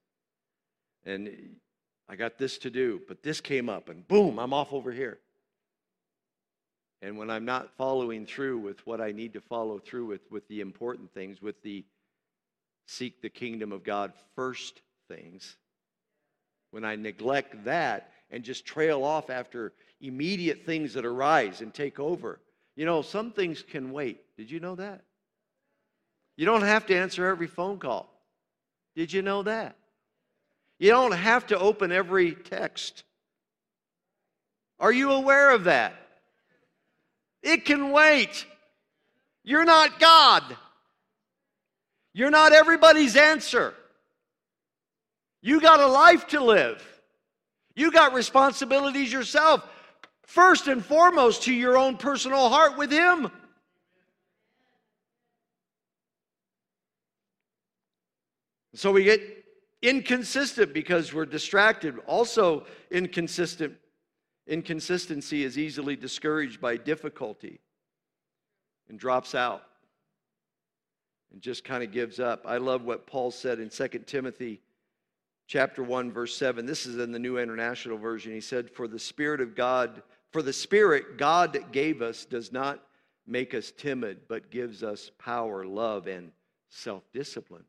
And 1.05 1.55
I 2.09 2.15
got 2.15 2.37
this 2.37 2.57
to 2.59 2.69
do, 2.69 3.01
but 3.07 3.23
this 3.23 3.39
came 3.39 3.69
up, 3.69 3.87
and 3.87 4.07
boom, 4.07 4.37
I'm 4.37 4.53
off 4.53 4.73
over 4.73 4.91
here. 4.91 5.19
And 7.01 7.17
when 7.17 7.29
I'm 7.29 7.45
not 7.45 7.75
following 7.77 8.25
through 8.25 8.59
with 8.59 8.85
what 8.85 9.01
I 9.01 9.11
need 9.11 9.33
to 9.33 9.41
follow 9.41 9.79
through 9.79 10.05
with, 10.05 10.21
with 10.29 10.47
the 10.47 10.61
important 10.61 11.13
things, 11.13 11.41
with 11.41 11.61
the 11.61 11.85
seek 12.85 13.21
the 13.21 13.29
kingdom 13.29 13.71
of 13.71 13.83
God 13.83 14.13
first 14.35 14.81
things, 15.07 15.57
when 16.73 16.83
I 16.83 16.95
neglect 16.95 17.65
that 17.65 18.09
and 18.31 18.43
just 18.43 18.65
trail 18.65 19.03
off 19.03 19.29
after 19.29 19.73
immediate 20.01 20.65
things 20.65 20.95
that 20.95 21.05
arise 21.05 21.61
and 21.61 21.71
take 21.71 21.99
over, 21.99 22.39
you 22.75 22.83
know, 22.83 23.03
some 23.03 23.31
things 23.31 23.61
can 23.61 23.91
wait. 23.91 24.21
Did 24.37 24.49
you 24.49 24.59
know 24.59 24.73
that? 24.75 25.01
You 26.35 26.47
don't 26.47 26.63
have 26.63 26.87
to 26.87 26.97
answer 26.97 27.27
every 27.27 27.45
phone 27.45 27.77
call. 27.77 28.11
Did 28.95 29.13
you 29.13 29.21
know 29.21 29.43
that? 29.43 29.75
You 30.79 30.89
don't 30.89 31.11
have 31.11 31.45
to 31.47 31.59
open 31.59 31.91
every 31.91 32.31
text. 32.31 33.03
Are 34.79 34.91
you 34.91 35.11
aware 35.11 35.51
of 35.51 35.65
that? 35.65 35.93
It 37.43 37.65
can 37.65 37.91
wait. 37.91 38.47
You're 39.43 39.63
not 39.63 39.99
God. 39.99 40.43
You're 42.13 42.31
not 42.31 42.51
everybody's 42.51 43.15
answer. 43.15 43.75
You 45.43 45.59
got 45.59 45.81
a 45.81 45.87
life 45.87 46.25
to 46.27 46.41
live. 46.41 46.81
You 47.75 47.91
got 47.91 48.13
responsibilities 48.13 49.11
yourself. 49.11 49.67
First 50.25 50.67
and 50.67 50.83
foremost 50.83 51.43
to 51.43 51.53
your 51.53 51.77
own 51.77 51.97
personal 51.97 52.47
heart 52.47 52.77
with 52.77 52.89
Him. 52.89 53.29
So 58.73 58.93
we 58.93 59.03
get 59.03 59.21
inconsistent 59.81 60.73
because 60.73 61.13
we're 61.13 61.25
distracted. 61.25 61.99
Also, 62.07 62.65
inconsistent 62.89 63.75
inconsistency 64.47 65.43
is 65.43 65.57
easily 65.57 65.97
discouraged 65.97 66.61
by 66.61 66.77
difficulty 66.77 67.59
and 68.87 68.97
drops 68.97 69.35
out 69.35 69.63
and 71.33 71.41
just 71.41 71.65
kind 71.65 71.83
of 71.83 71.91
gives 71.91 72.19
up. 72.19 72.45
I 72.45 72.57
love 72.57 72.83
what 72.85 73.05
Paul 73.05 73.29
said 73.31 73.59
in 73.59 73.69
2 73.69 73.87
Timothy 74.05 74.61
chapter 75.53 75.83
1 75.83 76.11
verse 76.11 76.35
7. 76.35 76.65
This 76.65 76.87
is 76.87 76.97
in 76.97 77.11
the 77.11 77.19
New 77.19 77.37
International 77.37 77.95
Version. 77.95 78.33
He 78.33 78.41
said, 78.41 78.71
"For 78.71 78.87
the 78.87 78.97
spirit 78.97 79.39
of 79.39 79.53
God, 79.53 80.01
for 80.31 80.41
the 80.41 80.51
spirit 80.51 81.15
God 81.15 81.71
gave 81.71 82.01
us 82.01 82.25
does 82.25 82.51
not 82.51 82.83
make 83.27 83.53
us 83.53 83.71
timid, 83.71 84.27
but 84.27 84.49
gives 84.49 84.81
us 84.81 85.11
power, 85.19 85.63
love 85.63 86.07
and 86.07 86.31
self-discipline." 86.69 87.67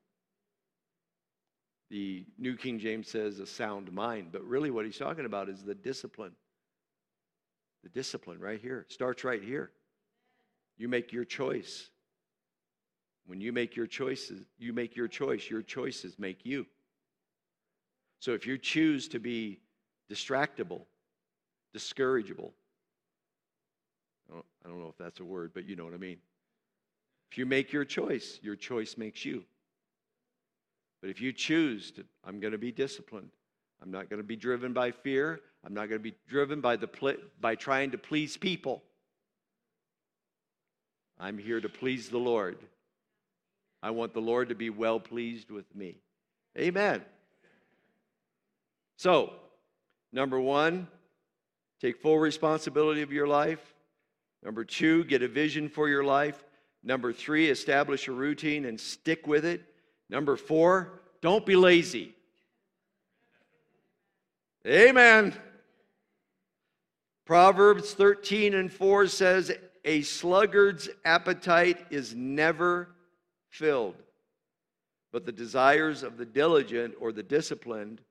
The 1.90 2.24
New 2.38 2.56
King 2.56 2.78
James 2.78 3.06
says 3.06 3.38
a 3.38 3.46
sound 3.46 3.92
mind, 3.92 4.32
but 4.32 4.42
really 4.44 4.70
what 4.70 4.86
he's 4.86 4.96
talking 4.96 5.26
about 5.26 5.50
is 5.50 5.62
the 5.62 5.74
discipline. 5.74 6.34
The 7.82 7.90
discipline 7.90 8.40
right 8.40 8.62
here 8.62 8.86
starts 8.88 9.24
right 9.24 9.42
here. 9.42 9.70
You 10.78 10.88
make 10.88 11.12
your 11.12 11.26
choice. 11.26 11.90
When 13.26 13.42
you 13.42 13.52
make 13.52 13.76
your 13.76 13.86
choices, 13.86 14.48
you 14.56 14.72
make 14.72 14.96
your 14.96 15.06
choice. 15.06 15.50
Your 15.50 15.62
choices 15.62 16.18
make 16.18 16.46
you. 16.46 16.66
So 18.24 18.32
if 18.32 18.46
you 18.46 18.56
choose 18.56 19.06
to 19.08 19.18
be 19.18 19.58
distractible, 20.10 20.80
discourageable, 21.76 22.52
I 24.30 24.32
don't, 24.32 24.46
I 24.64 24.68
don't 24.70 24.80
know 24.80 24.88
if 24.88 24.96
that's 24.96 25.20
a 25.20 25.24
word, 25.24 25.50
but 25.52 25.68
you 25.68 25.76
know 25.76 25.84
what 25.84 25.92
I 25.92 25.98
mean. 25.98 26.16
If 27.30 27.36
you 27.36 27.44
make 27.44 27.70
your 27.70 27.84
choice, 27.84 28.38
your 28.40 28.56
choice 28.56 28.96
makes 28.96 29.26
you. 29.26 29.44
But 31.02 31.10
if 31.10 31.20
you 31.20 31.34
choose 31.34 31.90
to, 31.90 32.04
I'm 32.26 32.40
going 32.40 32.52
to 32.52 32.58
be 32.58 32.72
disciplined, 32.72 33.28
I'm 33.82 33.90
not 33.90 34.08
going 34.08 34.20
to 34.22 34.26
be 34.26 34.36
driven 34.36 34.72
by 34.72 34.90
fear. 34.90 35.40
I'm 35.62 35.74
not 35.74 35.90
going 35.90 36.00
to 36.00 36.10
be 36.10 36.14
driven 36.26 36.62
by, 36.62 36.76
the 36.76 37.18
by 37.42 37.56
trying 37.56 37.90
to 37.90 37.98
please 37.98 38.38
people. 38.38 38.82
I'm 41.20 41.36
here 41.36 41.60
to 41.60 41.68
please 41.68 42.08
the 42.08 42.16
Lord. 42.16 42.56
I 43.82 43.90
want 43.90 44.14
the 44.14 44.22
Lord 44.22 44.48
to 44.48 44.54
be 44.54 44.70
well 44.70 44.98
pleased 44.98 45.50
with 45.50 45.66
me. 45.76 45.96
Amen. 46.58 47.02
So, 48.96 49.32
number 50.12 50.40
one, 50.40 50.88
take 51.80 52.00
full 52.00 52.18
responsibility 52.18 53.02
of 53.02 53.12
your 53.12 53.26
life. 53.26 53.74
Number 54.42 54.64
two, 54.64 55.04
get 55.04 55.22
a 55.22 55.28
vision 55.28 55.68
for 55.68 55.88
your 55.88 56.04
life. 56.04 56.44
Number 56.82 57.12
three, 57.12 57.48
establish 57.48 58.08
a 58.08 58.12
routine 58.12 58.66
and 58.66 58.78
stick 58.78 59.26
with 59.26 59.44
it. 59.44 59.62
Number 60.10 60.36
four, 60.36 61.00
don't 61.22 61.46
be 61.46 61.56
lazy. 61.56 62.14
Amen. 64.66 65.34
Proverbs 67.24 67.94
13 67.94 68.54
and 68.54 68.70
4 68.70 69.06
says, 69.06 69.52
A 69.84 70.02
sluggard's 70.02 70.88
appetite 71.04 71.86
is 71.90 72.14
never 72.14 72.90
filled, 73.48 73.96
but 75.10 75.24
the 75.24 75.32
desires 75.32 76.02
of 76.02 76.18
the 76.18 76.26
diligent 76.26 76.94
or 77.00 77.12
the 77.12 77.22
disciplined 77.22 78.02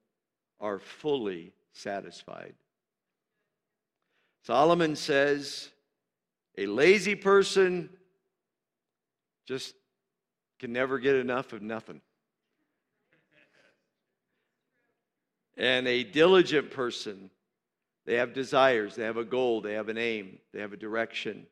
are 0.64 0.80
fully 0.80 1.52
satisfied. 1.74 2.56
Solomon 4.44 4.96
says, 4.96 5.70
A 6.58 6.66
lazy 6.66 7.16
person 7.16 7.90
just 9.46 9.76
can 10.60 10.72
never 10.72 11.00
get 11.00 11.16
enough 11.16 11.52
of 11.52 11.62
nothing. 11.62 12.00
And 15.58 15.86
a 15.86 16.04
diligent 16.04 16.72
person, 16.72 17.30
they 18.06 18.16
have 18.16 18.34
desires, 18.34 18.96
they 18.96 19.04
have 19.04 19.18
a 19.18 19.26
goal, 19.26 19.60
they 19.60 19.74
have 19.74 19.90
an 19.90 19.98
aim, 19.98 20.40
they 20.54 20.62
have 20.62 20.72
a 20.72 20.78
direction. 20.78 21.46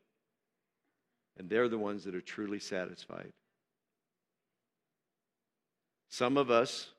And 1.38 1.50
they're 1.50 1.70
the 1.70 1.78
ones 1.78 2.06
that 2.06 2.16
are 2.16 2.22
truly 2.22 2.60
satisfied. 2.60 3.32
Some 6.10 6.38
of 6.38 6.50
us, 6.50 6.90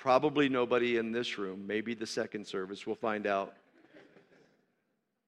probably 0.00 0.48
nobody 0.48 0.96
in 0.96 1.12
this 1.12 1.36
room, 1.36 1.66
maybe 1.66 1.94
the 1.94 2.06
second 2.06 2.46
service, 2.46 2.86
we'll 2.86 2.96
find 2.96 3.26
out. 3.26 3.54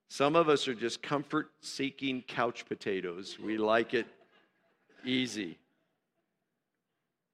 Some 0.09 0.35
of 0.35 0.49
us 0.49 0.67
are 0.67 0.75
just 0.75 1.03
comfort 1.03 1.51
seeking 1.61 2.23
couch 2.23 2.65
potatoes. 2.67 3.39
We 3.39 3.59
like 3.59 3.93
it 3.93 4.07
easy. 5.05 5.59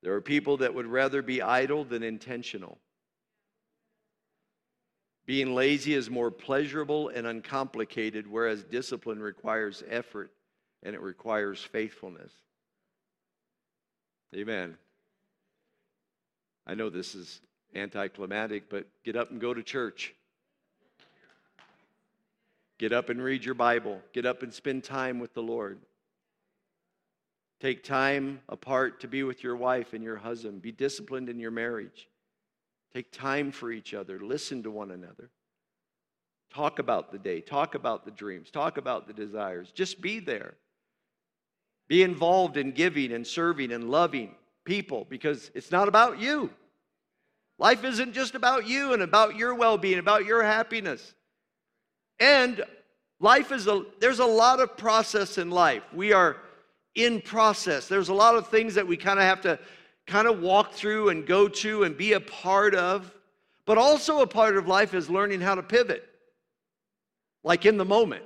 There 0.03 0.15
are 0.15 0.21
people 0.21 0.57
that 0.59 0.75
would 0.75 0.87
rather 0.87 1.23
be 1.23 1.41
idle 1.41 1.85
than 1.85 2.03
intentional. 2.03 2.79
Being 5.27 5.55
lazy 5.55 5.95
is 5.95 6.11
more 6.11 6.31
pleasurable 6.31 7.09
and 7.09 7.27
uncomplicated, 7.27 8.27
whereas 8.27 8.65
discipline 8.65 9.21
requires 9.21 9.85
effort 9.89 10.33
and 10.83 10.95
it 10.95 11.01
requires 11.01 11.63
faithfulness. 11.63 12.33
Amen. 14.35 14.77
I 16.69 16.75
know 16.75 16.91
this 16.91 17.15
is 17.15 17.41
anticlimactic, 17.75 18.69
but 18.69 18.87
get 19.03 19.17
up 19.17 19.31
and 19.31 19.41
go 19.41 19.55
to 19.55 19.63
church. 19.63 20.15
Get 22.79 22.93
up 22.93 23.09
and 23.09 23.23
read 23.23 23.45
your 23.45 23.55
Bible. 23.55 24.01
Get 24.13 24.27
up 24.27 24.43
and 24.43 24.53
spend 24.53 24.85
time 24.85 25.19
with 25.19 25.33
the 25.33 25.43
Lord. 25.43 25.79
Take 27.61 27.83
time 27.83 28.41
apart 28.49 29.01
to 29.01 29.09
be 29.09 29.25
with 29.25 29.43
your 29.43 29.57
wife 29.57 29.95
and 29.95 30.05
your 30.05 30.17
husband. 30.17 30.63
Be 30.63 30.71
disciplined 30.71 31.29
in 31.29 31.41
your 31.41 31.51
marriage. 31.51 32.07
Take 32.95 33.11
time 33.11 33.51
for 33.51 33.73
each 33.73 33.95
other. 33.95 34.21
Listen 34.21 34.63
to 34.63 34.71
one 34.71 34.91
another. 34.91 35.31
Talk 36.53 36.79
about 36.79 37.11
the 37.11 37.19
day. 37.19 37.41
Talk 37.41 37.75
about 37.75 38.05
the 38.05 38.11
dreams. 38.11 38.51
Talk 38.51 38.77
about 38.77 39.07
the 39.07 39.13
desires. 39.13 39.73
Just 39.73 40.01
be 40.01 40.21
there. 40.21 40.55
Be 41.89 42.03
involved 42.03 42.57
in 42.57 42.73
giving 42.73 43.13
and 43.13 43.27
serving 43.27 43.73
and 43.73 43.91
loving 43.91 44.35
people 44.69 45.07
because 45.09 45.51
it's 45.55 45.73
not 45.73 45.89
about 45.89 46.21
you. 46.21 46.51
Life 47.59 47.83
isn't 47.85 48.13
just 48.13 48.35
about 48.35 48.69
you 48.69 48.93
and 48.93 49.03
about 49.03 49.35
your 49.35 49.55
well 49.55 49.79
being, 49.79 49.99
about 49.99 50.27
your 50.27 50.45
happiness. 50.45 51.15
And 52.21 52.63
life 53.19 53.51
is 53.51 53.67
a, 53.67 53.85
there's 53.99 54.19
a 54.19 54.27
lot 54.27 54.61
of 54.61 54.77
process 54.77 55.39
in 55.39 55.51
life. 55.51 55.83
We 55.93 56.13
are 56.13 56.37
in 56.95 57.23
process. 57.23 57.89
There's 57.89 58.11
a 58.11 58.15
lot 58.15 58.37
of 58.37 58.49
things 58.49 58.75
that 58.75 58.87
we 58.87 58.97
kind 58.99 59.19
of 59.19 59.25
have 59.25 59.41
to 59.41 59.59
kind 60.07 60.29
of 60.29 60.41
walk 60.41 60.73
through 60.73 61.09
and 61.09 61.27
go 61.27 61.49
to 61.49 61.85
and 61.85 61.97
be 61.97 62.13
a 62.13 62.21
part 62.21 62.75
of. 62.75 63.11
But 63.65 63.79
also, 63.79 64.21
a 64.21 64.27
part 64.27 64.57
of 64.57 64.67
life 64.67 64.95
is 64.95 65.11
learning 65.11 65.41
how 65.41 65.55
to 65.55 65.63
pivot, 65.63 66.07
like 67.43 67.67
in 67.67 67.77
the 67.77 67.85
moment, 67.85 68.25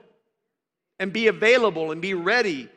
and 0.99 1.13
be 1.13 1.27
available 1.29 1.91
and 1.91 2.01
be 2.01 2.15
ready, 2.15 2.69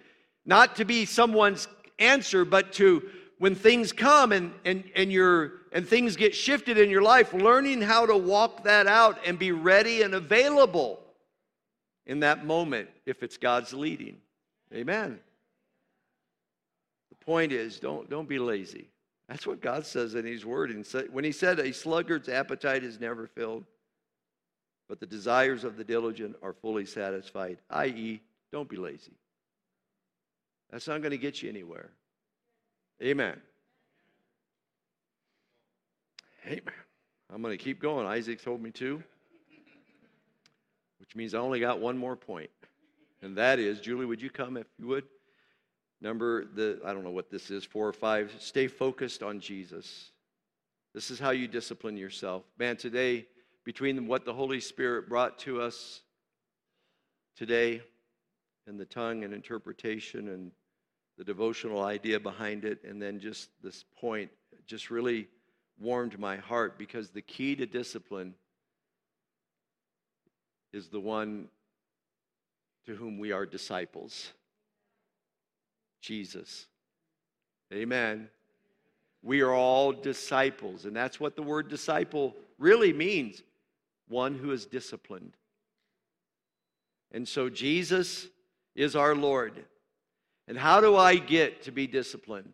not 0.45 0.75
to 0.77 0.85
be 0.85 1.05
someone's 1.05 1.67
answer, 1.99 2.43
but 2.43 2.73
to 2.73 3.03
when 3.45 3.53
things 3.53 3.91
come 3.91 4.31
and, 4.31 4.51
and, 4.65 4.83
and, 4.95 5.11
you 5.11 5.51
and 5.71 5.87
things 5.87 6.15
get 6.15 6.33
shifted 6.33 6.79
in 6.79 6.89
your 6.89 7.03
life, 7.03 7.31
learning 7.31 7.79
how 7.79 8.03
to 8.03 8.17
walk 8.17 8.63
that 8.63 8.87
out 8.87 9.19
and 9.23 9.37
be 9.37 9.51
ready 9.51 10.01
and 10.01 10.15
available 10.15 10.99
in 12.07 12.21
that 12.21 12.43
moment 12.43 12.89
if 13.05 13.21
it's 13.21 13.37
God's 13.37 13.71
leading. 13.71 14.17
Amen. 14.73 15.19
The 17.11 17.23
point 17.23 17.51
is, 17.51 17.79
don't, 17.79 18.09
don't 18.09 18.27
be 18.27 18.39
lazy. 18.39 18.89
That's 19.29 19.45
what 19.45 19.61
God 19.61 19.85
says 19.85 20.15
in 20.15 20.25
His 20.25 20.43
Word. 20.43 20.83
When 21.11 21.23
He 21.23 21.31
said, 21.31 21.59
A 21.59 21.71
sluggard's 21.71 22.29
appetite 22.29 22.83
is 22.83 22.99
never 22.99 23.27
filled, 23.27 23.63
but 24.89 24.99
the 24.99 25.05
desires 25.05 25.63
of 25.63 25.77
the 25.77 25.83
diligent 25.83 26.35
are 26.41 26.53
fully 26.53 26.87
satisfied, 26.87 27.59
i.e., 27.69 28.23
don't 28.51 28.67
be 28.67 28.77
lazy. 28.77 29.13
That's 30.71 30.87
not 30.87 31.01
going 31.01 31.11
to 31.11 31.19
get 31.19 31.43
you 31.43 31.49
anywhere. 31.49 31.91
Amen. 33.01 33.39
Amen. 36.45 36.61
I'm 37.33 37.41
going 37.41 37.57
to 37.57 37.63
keep 37.63 37.81
going. 37.81 38.07
Isaac 38.07 38.41
told 38.41 38.61
me 38.61 38.71
to, 38.71 39.03
which 40.99 41.15
means 41.15 41.33
I 41.33 41.39
only 41.39 41.59
got 41.59 41.79
one 41.79 41.97
more 41.97 42.15
point. 42.15 42.49
And 43.21 43.35
that 43.37 43.59
is, 43.59 43.79
Julie, 43.79 44.05
would 44.05 44.21
you 44.21 44.29
come 44.29 44.55
if 44.57 44.67
you 44.77 44.87
would? 44.87 45.05
Number 46.01 46.45
the, 46.45 46.79
I 46.85 46.93
don't 46.93 47.03
know 47.03 47.11
what 47.11 47.31
this 47.31 47.49
is, 47.49 47.65
four 47.65 47.87
or 47.87 47.93
five, 47.93 48.33
stay 48.39 48.67
focused 48.67 49.23
on 49.23 49.39
Jesus. 49.39 50.11
This 50.93 51.09
is 51.09 51.19
how 51.19 51.31
you 51.31 51.47
discipline 51.47 51.97
yourself. 51.97 52.43
Man, 52.57 52.77
today, 52.77 53.25
between 53.63 54.07
what 54.07 54.23
the 54.23 54.33
Holy 54.33 54.59
Spirit 54.59 55.09
brought 55.09 55.39
to 55.39 55.61
us 55.61 56.01
today, 57.35 57.81
and 58.67 58.79
the 58.79 58.85
tongue 58.85 59.23
and 59.23 59.33
interpretation 59.33 60.29
and 60.29 60.51
the 61.17 61.23
devotional 61.23 61.83
idea 61.83 62.19
behind 62.19 62.65
it, 62.65 62.83
and 62.83 63.01
then 63.01 63.19
just 63.19 63.49
this 63.63 63.85
point 63.99 64.29
just 64.67 64.89
really 64.89 65.27
warmed 65.79 66.17
my 66.17 66.37
heart 66.37 66.77
because 66.77 67.09
the 67.09 67.21
key 67.21 67.55
to 67.55 67.65
discipline 67.65 68.33
is 70.73 70.87
the 70.89 70.99
one 70.99 71.47
to 72.85 72.95
whom 72.95 73.17
we 73.17 73.31
are 73.31 73.45
disciples 73.45 74.31
Jesus. 76.05 76.67
Amen. 77.73 78.29
We 79.23 79.41
are 79.41 79.53
all 79.53 79.91
disciples, 79.91 80.85
and 80.85 80.95
that's 80.95 81.19
what 81.19 81.35
the 81.35 81.41
word 81.41 81.67
disciple 81.67 82.35
really 82.59 82.93
means 82.93 83.41
one 84.07 84.35
who 84.35 84.51
is 84.51 84.67
disciplined. 84.67 85.33
And 87.11 87.27
so 87.27 87.49
Jesus 87.49 88.27
is 88.75 88.95
our 88.95 89.15
Lord. 89.15 89.65
And 90.47 90.57
how 90.57 90.79
do 90.79 90.95
I 90.95 91.15
get 91.15 91.63
to 91.63 91.71
be 91.71 91.87
disciplined? 91.87 92.53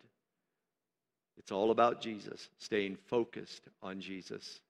It's 1.37 1.51
all 1.51 1.71
about 1.71 2.01
Jesus, 2.01 2.49
staying 2.59 2.97
focused 3.07 3.63
on 3.81 3.99
Jesus. 3.99 4.61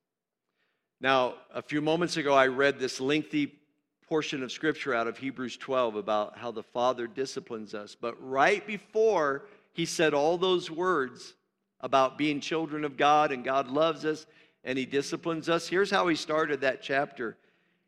Now, 1.00 1.36
a 1.54 1.62
few 1.62 1.82
moments 1.82 2.18
ago, 2.18 2.34
I 2.34 2.48
read 2.48 2.80
this 2.80 3.02
lengthy 3.02 3.60
portion 4.08 4.44
of 4.44 4.52
scripture 4.52 4.94
out 4.94 5.08
of 5.08 5.18
Hebrews 5.18 5.58
12 5.58 5.96
about 5.96 6.38
how 6.38 6.52
the 6.52 6.64
Father 6.64 7.08
disciplines 7.08 7.74
us. 7.74 7.96
But 8.00 8.16
right 8.22 8.66
before 8.66 9.46
he 9.74 9.86
said 9.86 10.14
all 10.14 10.38
those 10.38 10.70
words 10.70 11.34
about 11.80 12.18
being 12.18 12.40
children 12.40 12.86
of 12.86 12.98
God 12.98 13.32
and 13.32 13.44
God 13.44 13.68
loves 13.68 14.06
us 14.06 14.26
and 14.64 14.78
he 14.78 14.86
disciplines 14.86 15.50
us, 15.50 15.68
here's 15.68 15.90
how 15.90 16.08
he 16.08 16.16
started 16.16 16.62
that 16.62 16.82
chapter. 16.82 17.38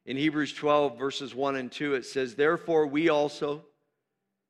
In 0.05 0.17
Hebrews 0.17 0.53
12, 0.53 0.97
verses 0.97 1.35
1 1.35 1.55
and 1.55 1.71
2, 1.71 1.95
it 1.95 2.05
says, 2.05 2.35
Therefore, 2.35 2.87
we 2.87 3.09
also 3.09 3.63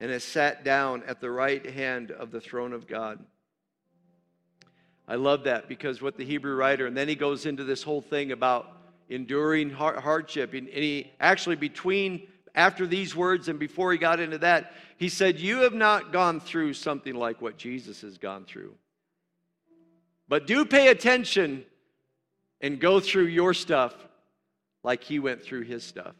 and 0.00 0.10
has 0.10 0.24
sat 0.24 0.64
down 0.64 1.02
at 1.06 1.20
the 1.20 1.30
right 1.30 1.64
hand 1.64 2.10
of 2.10 2.30
the 2.30 2.40
throne 2.40 2.72
of 2.72 2.86
God. 2.86 3.18
I 5.06 5.14
love 5.14 5.44
that 5.44 5.68
because 5.68 6.02
what 6.02 6.16
the 6.16 6.24
Hebrew 6.24 6.54
writer, 6.54 6.86
and 6.86 6.96
then 6.96 7.08
he 7.08 7.14
goes 7.14 7.46
into 7.46 7.64
this 7.64 7.82
whole 7.82 8.02
thing 8.02 8.32
about 8.32 8.70
enduring 9.08 9.70
hardship. 9.70 10.52
And 10.52 10.68
he 10.68 11.10
actually, 11.18 11.56
between 11.56 12.28
after 12.54 12.86
these 12.86 13.16
words 13.16 13.48
and 13.48 13.58
before 13.58 13.92
he 13.92 13.98
got 13.98 14.20
into 14.20 14.38
that, 14.38 14.72
he 14.98 15.08
said, 15.08 15.38
You 15.38 15.58
have 15.58 15.74
not 15.74 16.12
gone 16.12 16.40
through 16.40 16.74
something 16.74 17.14
like 17.14 17.40
what 17.40 17.56
Jesus 17.56 18.02
has 18.02 18.18
gone 18.18 18.44
through. 18.44 18.74
But 20.28 20.46
do 20.46 20.64
pay 20.64 20.88
attention 20.88 21.64
and 22.60 22.78
go 22.78 23.00
through 23.00 23.26
your 23.26 23.54
stuff 23.54 23.94
like 24.82 25.02
he 25.02 25.18
went 25.18 25.42
through 25.42 25.62
his 25.62 25.84
stuff. 25.84 26.14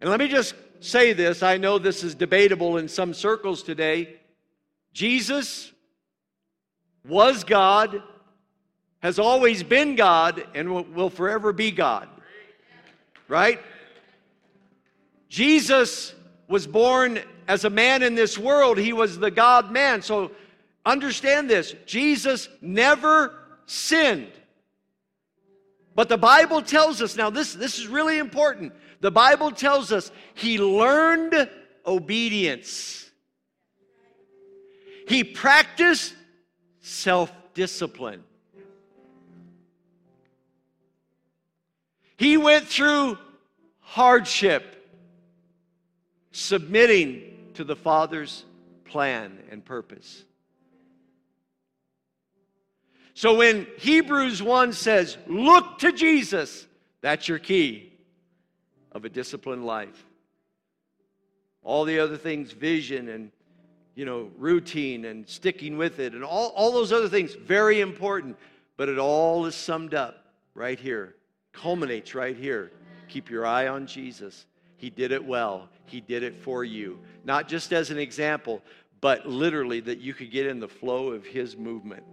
And 0.00 0.10
let 0.10 0.20
me 0.20 0.28
just 0.28 0.54
say 0.80 1.12
this 1.12 1.42
I 1.42 1.56
know 1.56 1.78
this 1.78 2.04
is 2.04 2.14
debatable 2.14 2.76
in 2.76 2.88
some 2.88 3.14
circles 3.14 3.62
today. 3.62 4.16
Jesus 4.92 5.72
was 7.06 7.44
God, 7.44 8.02
has 9.00 9.18
always 9.18 9.62
been 9.62 9.96
God, 9.96 10.46
and 10.54 10.94
will, 10.94 11.10
forever 11.10 11.52
be 11.52 11.70
God. 11.70 12.08
Right? 13.28 13.60
Jesus 15.28 16.14
was 16.48 16.66
born 16.66 17.18
as 17.48 17.64
a 17.64 17.70
man 17.70 18.02
in 18.02 18.14
this 18.14 18.38
world, 18.38 18.78
he 18.78 18.92
was 18.92 19.18
the 19.18 19.30
God 19.30 19.70
man. 19.70 20.02
So 20.02 20.30
understand 20.86 21.50
this 21.50 21.74
Jesus 21.86 22.48
never 22.60 23.34
sinned. 23.66 24.30
But 25.94 26.08
the 26.08 26.18
Bible 26.18 26.60
tells 26.60 27.00
us 27.00 27.16
now, 27.16 27.30
this, 27.30 27.54
this 27.54 27.78
is 27.78 27.86
really 27.86 28.18
important. 28.18 28.72
The 29.04 29.10
Bible 29.10 29.50
tells 29.50 29.92
us 29.92 30.10
he 30.32 30.56
learned 30.58 31.50
obedience, 31.86 33.10
he 35.06 35.22
practiced 35.22 36.14
self 36.80 37.30
discipline. 37.52 38.24
He 42.16 42.38
went 42.38 42.66
through 42.66 43.18
hardship, 43.80 44.90
submitting 46.32 47.50
to 47.54 47.64
the 47.64 47.76
Father's 47.76 48.46
plan 48.86 49.38
and 49.50 49.62
purpose. 49.62 50.24
So 53.12 53.36
when 53.36 53.66
Hebrews 53.76 54.42
1 54.42 54.72
says, 54.72 55.18
look 55.26 55.80
to 55.80 55.92
Jesus, 55.92 56.66
that's 57.02 57.28
your 57.28 57.38
key 57.38 57.90
of 58.94 59.04
a 59.04 59.08
disciplined 59.08 59.66
life. 59.66 60.06
All 61.62 61.84
the 61.84 61.98
other 61.98 62.16
things, 62.16 62.52
vision 62.52 63.08
and 63.08 63.30
you 63.94 64.04
know, 64.04 64.30
routine 64.38 65.04
and 65.04 65.28
sticking 65.28 65.76
with 65.76 66.00
it 66.00 66.14
and 66.14 66.24
all, 66.24 66.48
all 66.56 66.72
those 66.72 66.92
other 66.92 67.08
things, 67.08 67.34
very 67.34 67.80
important. 67.80 68.36
But 68.76 68.88
it 68.88 68.98
all 68.98 69.46
is 69.46 69.54
summed 69.54 69.94
up 69.94 70.24
right 70.54 70.78
here, 70.78 71.14
culminates 71.52 72.14
right 72.14 72.36
here. 72.36 72.72
Keep 73.08 73.30
your 73.30 73.46
eye 73.46 73.68
on 73.68 73.86
Jesus. 73.86 74.46
He 74.76 74.90
did 74.90 75.12
it 75.12 75.24
well, 75.24 75.68
He 75.86 76.00
did 76.00 76.24
it 76.24 76.34
for 76.36 76.64
you. 76.64 76.98
Not 77.24 77.46
just 77.48 77.72
as 77.72 77.90
an 77.90 77.98
example, 77.98 78.62
but 79.00 79.26
literally 79.26 79.80
that 79.80 80.00
you 80.00 80.12
could 80.12 80.32
get 80.32 80.46
in 80.46 80.58
the 80.58 80.68
flow 80.68 81.12
of 81.12 81.24
His 81.24 81.56
movement 81.56 82.04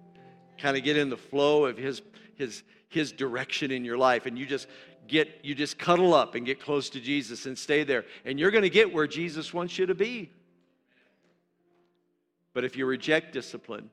kind 0.61 0.77
of 0.77 0.83
get 0.83 0.95
in 0.95 1.09
the 1.09 1.17
flow 1.17 1.65
of 1.65 1.77
his 1.77 2.01
his 2.35 2.63
his 2.89 3.11
direction 3.11 3.71
in 3.71 3.83
your 3.83 3.97
life 3.97 4.25
and 4.25 4.37
you 4.37 4.45
just 4.45 4.67
get 5.07 5.39
you 5.43 5.55
just 5.55 5.77
cuddle 5.77 6.13
up 6.13 6.35
and 6.35 6.45
get 6.45 6.59
close 6.59 6.89
to 6.91 6.99
Jesus 6.99 7.45
and 7.45 7.57
stay 7.57 7.83
there 7.83 8.05
and 8.25 8.39
you're 8.39 8.51
going 8.51 8.63
to 8.63 8.69
get 8.69 8.93
where 8.93 9.07
Jesus 9.07 9.53
wants 9.53 9.77
you 9.77 9.85
to 9.85 9.95
be. 9.95 10.31
But 12.53 12.63
if 12.63 12.75
you 12.75 12.85
reject 12.85 13.33
discipline, 13.33 13.89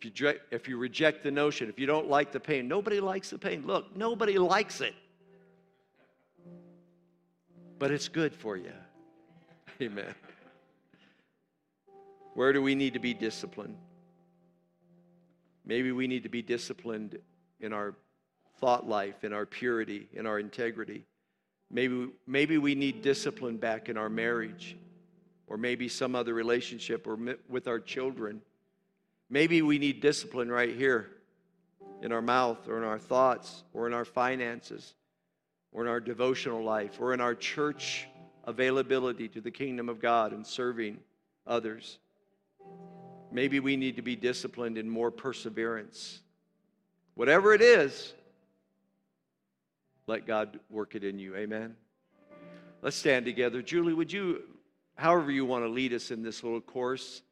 if 0.00 0.20
you, 0.20 0.34
if 0.50 0.68
you 0.68 0.76
reject 0.76 1.22
the 1.22 1.30
notion, 1.30 1.68
if 1.68 1.78
you 1.78 1.86
don't 1.86 2.08
like 2.08 2.32
the 2.32 2.40
pain, 2.40 2.68
nobody 2.68 3.00
likes 3.00 3.30
the 3.30 3.38
pain. 3.38 3.66
Look, 3.66 3.96
nobody 3.96 4.38
likes 4.38 4.80
it. 4.80 4.94
But 7.78 7.90
it's 7.90 8.08
good 8.08 8.34
for 8.34 8.56
you. 8.56 8.72
Amen. 9.82 10.14
Where 12.34 12.52
do 12.52 12.62
we 12.62 12.74
need 12.74 12.92
to 12.94 12.98
be 12.98 13.14
disciplined? 13.14 13.76
Maybe 15.64 15.90
we 15.92 16.06
need 16.06 16.22
to 16.22 16.28
be 16.28 16.42
disciplined 16.42 17.18
in 17.60 17.72
our 17.72 17.94
thought 18.58 18.88
life, 18.88 19.24
in 19.24 19.32
our 19.32 19.46
purity, 19.46 20.08
in 20.12 20.26
our 20.26 20.38
integrity. 20.38 21.04
Maybe, 21.70 22.08
maybe 22.26 22.58
we 22.58 22.74
need 22.74 23.02
discipline 23.02 23.56
back 23.56 23.88
in 23.88 23.96
our 23.96 24.08
marriage, 24.08 24.76
or 25.46 25.56
maybe 25.56 25.88
some 25.88 26.14
other 26.14 26.34
relationship, 26.34 27.06
or 27.06 27.18
with 27.48 27.68
our 27.68 27.80
children. 27.80 28.40
Maybe 29.28 29.62
we 29.62 29.78
need 29.78 30.00
discipline 30.00 30.50
right 30.50 30.74
here 30.74 31.08
in 32.02 32.12
our 32.12 32.22
mouth, 32.22 32.68
or 32.68 32.78
in 32.78 32.84
our 32.84 32.98
thoughts, 32.98 33.64
or 33.72 33.86
in 33.86 33.92
our 33.92 34.04
finances, 34.04 34.94
or 35.72 35.82
in 35.82 35.88
our 35.88 36.00
devotional 36.00 36.62
life, 36.62 37.00
or 37.00 37.14
in 37.14 37.20
our 37.20 37.34
church 37.34 38.06
availability 38.44 39.28
to 39.28 39.40
the 39.40 39.50
kingdom 39.50 39.88
of 39.88 40.00
God 40.00 40.32
and 40.32 40.46
serving 40.46 40.98
others. 41.46 41.98
Maybe 43.32 43.60
we 43.60 43.76
need 43.76 43.96
to 43.96 44.02
be 44.02 44.14
disciplined 44.14 44.78
in 44.78 44.88
more 44.88 45.10
perseverance. 45.10 46.20
Whatever 47.14 47.54
it 47.54 47.62
is, 47.62 48.14
let 50.06 50.26
God 50.26 50.60
work 50.70 50.94
it 50.94 51.02
in 51.02 51.18
you. 51.18 51.34
Amen. 51.34 51.74
Let's 52.80 52.96
stand 52.96 53.24
together. 53.24 53.60
Julie, 53.60 53.92
would 53.92 54.12
you, 54.12 54.42
however 54.94 55.32
you 55.32 55.44
want 55.44 55.64
to 55.64 55.68
lead 55.68 55.92
us 55.92 56.12
in 56.12 56.22
this 56.22 56.44
little 56.44 56.60
course, 56.60 57.22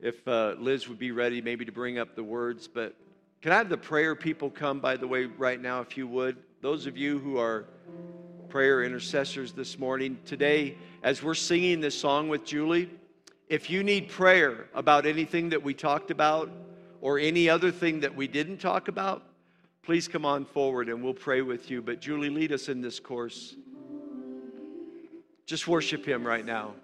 if 0.00 0.26
uh, 0.26 0.56
Liz 0.58 0.88
would 0.88 0.98
be 0.98 1.12
ready 1.12 1.40
maybe 1.40 1.64
to 1.64 1.70
bring 1.70 1.98
up 1.98 2.16
the 2.16 2.24
words, 2.24 2.66
but 2.66 2.96
can 3.42 3.52
I 3.52 3.56
have 3.56 3.68
the 3.68 3.76
prayer 3.76 4.16
people 4.16 4.50
come, 4.50 4.80
by 4.80 4.96
the 4.96 5.06
way, 5.06 5.26
right 5.26 5.60
now, 5.60 5.80
if 5.82 5.96
you 5.96 6.08
would? 6.08 6.36
Those 6.62 6.86
of 6.86 6.96
you 6.96 7.18
who 7.18 7.38
are 7.38 7.66
prayer 8.48 8.82
intercessors 8.82 9.52
this 9.52 9.78
morning, 9.78 10.18
today, 10.24 10.76
as 11.02 11.22
we're 11.22 11.34
singing 11.34 11.80
this 11.80 11.96
song 11.96 12.28
with 12.28 12.44
Julie, 12.44 12.90
if 13.48 13.70
you 13.70 13.84
need 13.84 14.08
prayer 14.08 14.66
about 14.74 15.06
anything 15.06 15.50
that 15.50 15.62
we 15.62 15.74
talked 15.74 16.10
about 16.10 16.50
or 17.00 17.18
any 17.18 17.48
other 17.48 17.70
thing 17.70 18.00
that 18.00 18.16
we 18.16 18.26
didn't 18.26 18.58
talk 18.58 18.88
about, 18.88 19.22
please 19.84 20.08
come 20.08 20.24
on 20.24 20.44
forward 20.44 20.88
and 20.88 21.02
we'll 21.02 21.14
pray 21.14 21.42
with 21.42 21.70
you. 21.70 21.82
But 21.82 22.00
Julie, 22.00 22.30
lead 22.30 22.52
us 22.52 22.68
in 22.68 22.80
this 22.80 22.98
course. 22.98 23.56
Just 25.46 25.68
worship 25.68 26.06
Him 26.06 26.26
right 26.26 26.44
now. 26.44 26.74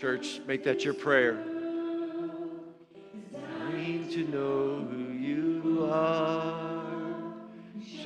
Church, 0.00 0.40
make 0.46 0.62
that 0.62 0.84
your 0.84 0.94
prayer. 0.94 1.36
Learning 3.32 4.08
to 4.12 4.24
know 4.28 4.86
who 4.88 5.12
you 5.12 5.88
are, 5.90 6.57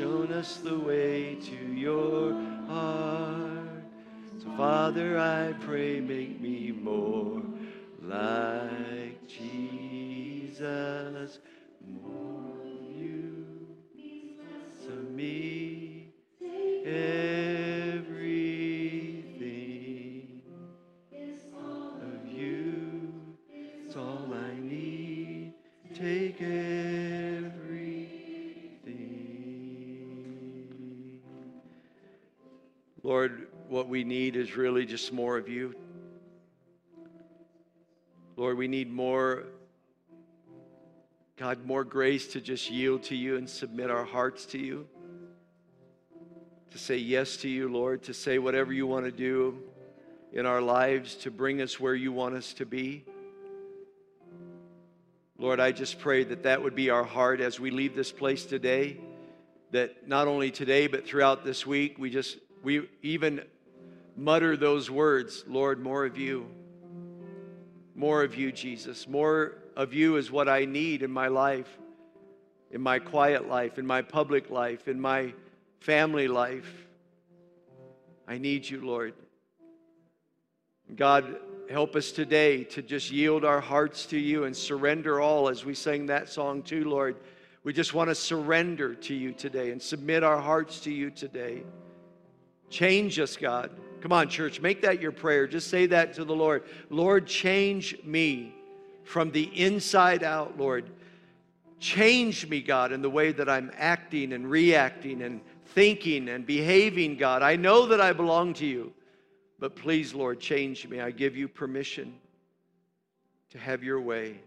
shown 0.02 0.32
us 0.32 0.56
the 0.56 0.76
way 0.80 1.36
to 1.36 1.54
your 1.54 2.32
heart. 2.66 3.84
So, 4.42 4.50
Father, 4.56 5.16
I 5.16 5.52
pray, 5.64 6.00
make 6.00 6.40
me 6.40 6.72
more 6.72 7.40
like 8.02 9.28
Jesus, 9.28 10.58
more 12.02 12.31
we 33.92 34.04
need 34.04 34.36
is 34.36 34.56
really 34.56 34.86
just 34.86 35.12
more 35.12 35.36
of 35.36 35.50
you. 35.50 35.74
Lord, 38.38 38.56
we 38.56 38.66
need 38.66 38.90
more, 38.90 39.42
God, 41.36 41.66
more 41.66 41.84
grace 41.84 42.28
to 42.28 42.40
just 42.40 42.70
yield 42.70 43.02
to 43.02 43.14
you 43.14 43.36
and 43.36 43.46
submit 43.46 43.90
our 43.90 44.06
hearts 44.06 44.46
to 44.46 44.58
you. 44.58 44.88
To 46.70 46.78
say 46.78 46.96
yes 46.96 47.36
to 47.42 47.50
you, 47.50 47.68
Lord, 47.68 48.04
to 48.04 48.14
say 48.14 48.38
whatever 48.38 48.72
you 48.72 48.86
want 48.86 49.04
to 49.04 49.12
do 49.12 49.58
in 50.32 50.46
our 50.46 50.62
lives 50.62 51.14
to 51.16 51.30
bring 51.30 51.60
us 51.60 51.78
where 51.78 51.94
you 51.94 52.12
want 52.12 52.34
us 52.34 52.54
to 52.54 52.64
be. 52.64 53.04
Lord, 55.36 55.60
I 55.60 55.70
just 55.70 55.98
pray 55.98 56.24
that 56.24 56.44
that 56.44 56.62
would 56.62 56.74
be 56.74 56.88
our 56.88 57.04
heart 57.04 57.42
as 57.42 57.60
we 57.60 57.70
leave 57.70 57.94
this 57.94 58.10
place 58.10 58.46
today. 58.46 58.96
That 59.72 60.08
not 60.08 60.28
only 60.28 60.50
today, 60.50 60.86
but 60.86 61.06
throughout 61.06 61.44
this 61.44 61.66
week, 61.66 61.98
we 61.98 62.08
just, 62.08 62.38
we 62.62 62.88
even 63.02 63.42
mutter 64.22 64.56
those 64.56 64.90
words 64.90 65.44
Lord, 65.48 65.82
more 65.82 66.04
of 66.04 66.16
you. 66.16 66.46
More 67.94 68.22
of 68.22 68.36
you, 68.36 68.52
Jesus. 68.52 69.08
More 69.08 69.58
of 69.76 69.92
you 69.92 70.16
is 70.16 70.30
what 70.30 70.48
I 70.48 70.64
need 70.64 71.02
in 71.02 71.10
my 71.10 71.28
life, 71.28 71.68
in 72.70 72.80
my 72.80 72.98
quiet 72.98 73.48
life, 73.48 73.78
in 73.78 73.86
my 73.86 74.00
public 74.00 74.48
life, 74.48 74.88
in 74.88 75.00
my 75.00 75.34
family 75.80 76.28
life. 76.28 76.86
I 78.26 78.38
need 78.38 78.68
you, 78.68 78.80
Lord. 78.80 79.14
God, 80.94 81.36
help 81.70 81.96
us 81.96 82.12
today 82.12 82.64
to 82.64 82.82
just 82.82 83.10
yield 83.10 83.44
our 83.44 83.60
hearts 83.60 84.06
to 84.06 84.18
you 84.18 84.44
and 84.44 84.56
surrender 84.56 85.20
all 85.20 85.48
as 85.48 85.64
we 85.64 85.74
sang 85.74 86.06
that 86.06 86.28
song 86.28 86.62
too, 86.62 86.84
Lord. 86.84 87.16
We 87.64 87.72
just 87.72 87.92
want 87.92 88.08
to 88.08 88.14
surrender 88.14 88.94
to 88.94 89.14
you 89.14 89.32
today 89.32 89.70
and 89.70 89.82
submit 89.82 90.22
our 90.22 90.40
hearts 90.40 90.80
to 90.80 90.92
you 90.92 91.10
today. 91.10 91.62
Change 92.70 93.18
us, 93.18 93.36
God. 93.36 93.70
Come 94.02 94.12
on, 94.12 94.28
church, 94.28 94.60
make 94.60 94.82
that 94.82 95.00
your 95.00 95.12
prayer. 95.12 95.46
Just 95.46 95.70
say 95.70 95.86
that 95.86 96.14
to 96.14 96.24
the 96.24 96.34
Lord. 96.34 96.64
Lord, 96.90 97.24
change 97.24 97.96
me 98.02 98.52
from 99.04 99.30
the 99.30 99.44
inside 99.58 100.24
out, 100.24 100.58
Lord. 100.58 100.90
Change 101.78 102.48
me, 102.48 102.60
God, 102.60 102.90
in 102.90 103.00
the 103.00 103.08
way 103.08 103.30
that 103.30 103.48
I'm 103.48 103.70
acting 103.76 104.32
and 104.32 104.50
reacting 104.50 105.22
and 105.22 105.40
thinking 105.66 106.28
and 106.28 106.44
behaving, 106.44 107.16
God. 107.16 107.42
I 107.42 107.54
know 107.54 107.86
that 107.86 108.00
I 108.00 108.12
belong 108.12 108.54
to 108.54 108.66
you, 108.66 108.92
but 109.60 109.76
please, 109.76 110.14
Lord, 110.14 110.40
change 110.40 110.88
me. 110.88 111.00
I 111.00 111.12
give 111.12 111.36
you 111.36 111.46
permission 111.46 112.12
to 113.50 113.58
have 113.58 113.84
your 113.84 114.00
way. 114.00 114.40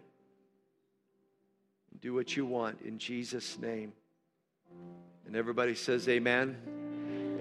Do 2.01 2.13
what 2.13 2.35
you 2.35 2.45
want 2.45 2.81
in 2.81 2.99
Jesus' 2.99 3.57
name. 3.57 3.93
And 5.25 5.33
everybody 5.33 5.75
says, 5.75 6.09
Amen. 6.09 6.84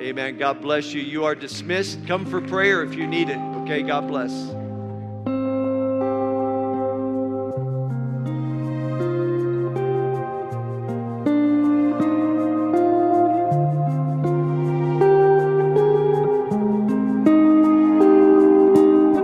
Amen. 0.01 0.39
God 0.39 0.61
bless 0.61 0.93
you. 0.93 1.01
You 1.01 1.25
are 1.25 1.35
dismissed. 1.35 2.07
Come 2.07 2.27
for 2.27 2.41
prayer 2.41 2.83
if 2.83 2.95
you 2.95 3.07
need 3.07 3.29
it. 3.29 3.39
Okay, 3.63 3.83
God 3.83 4.09
bless. 4.09 4.64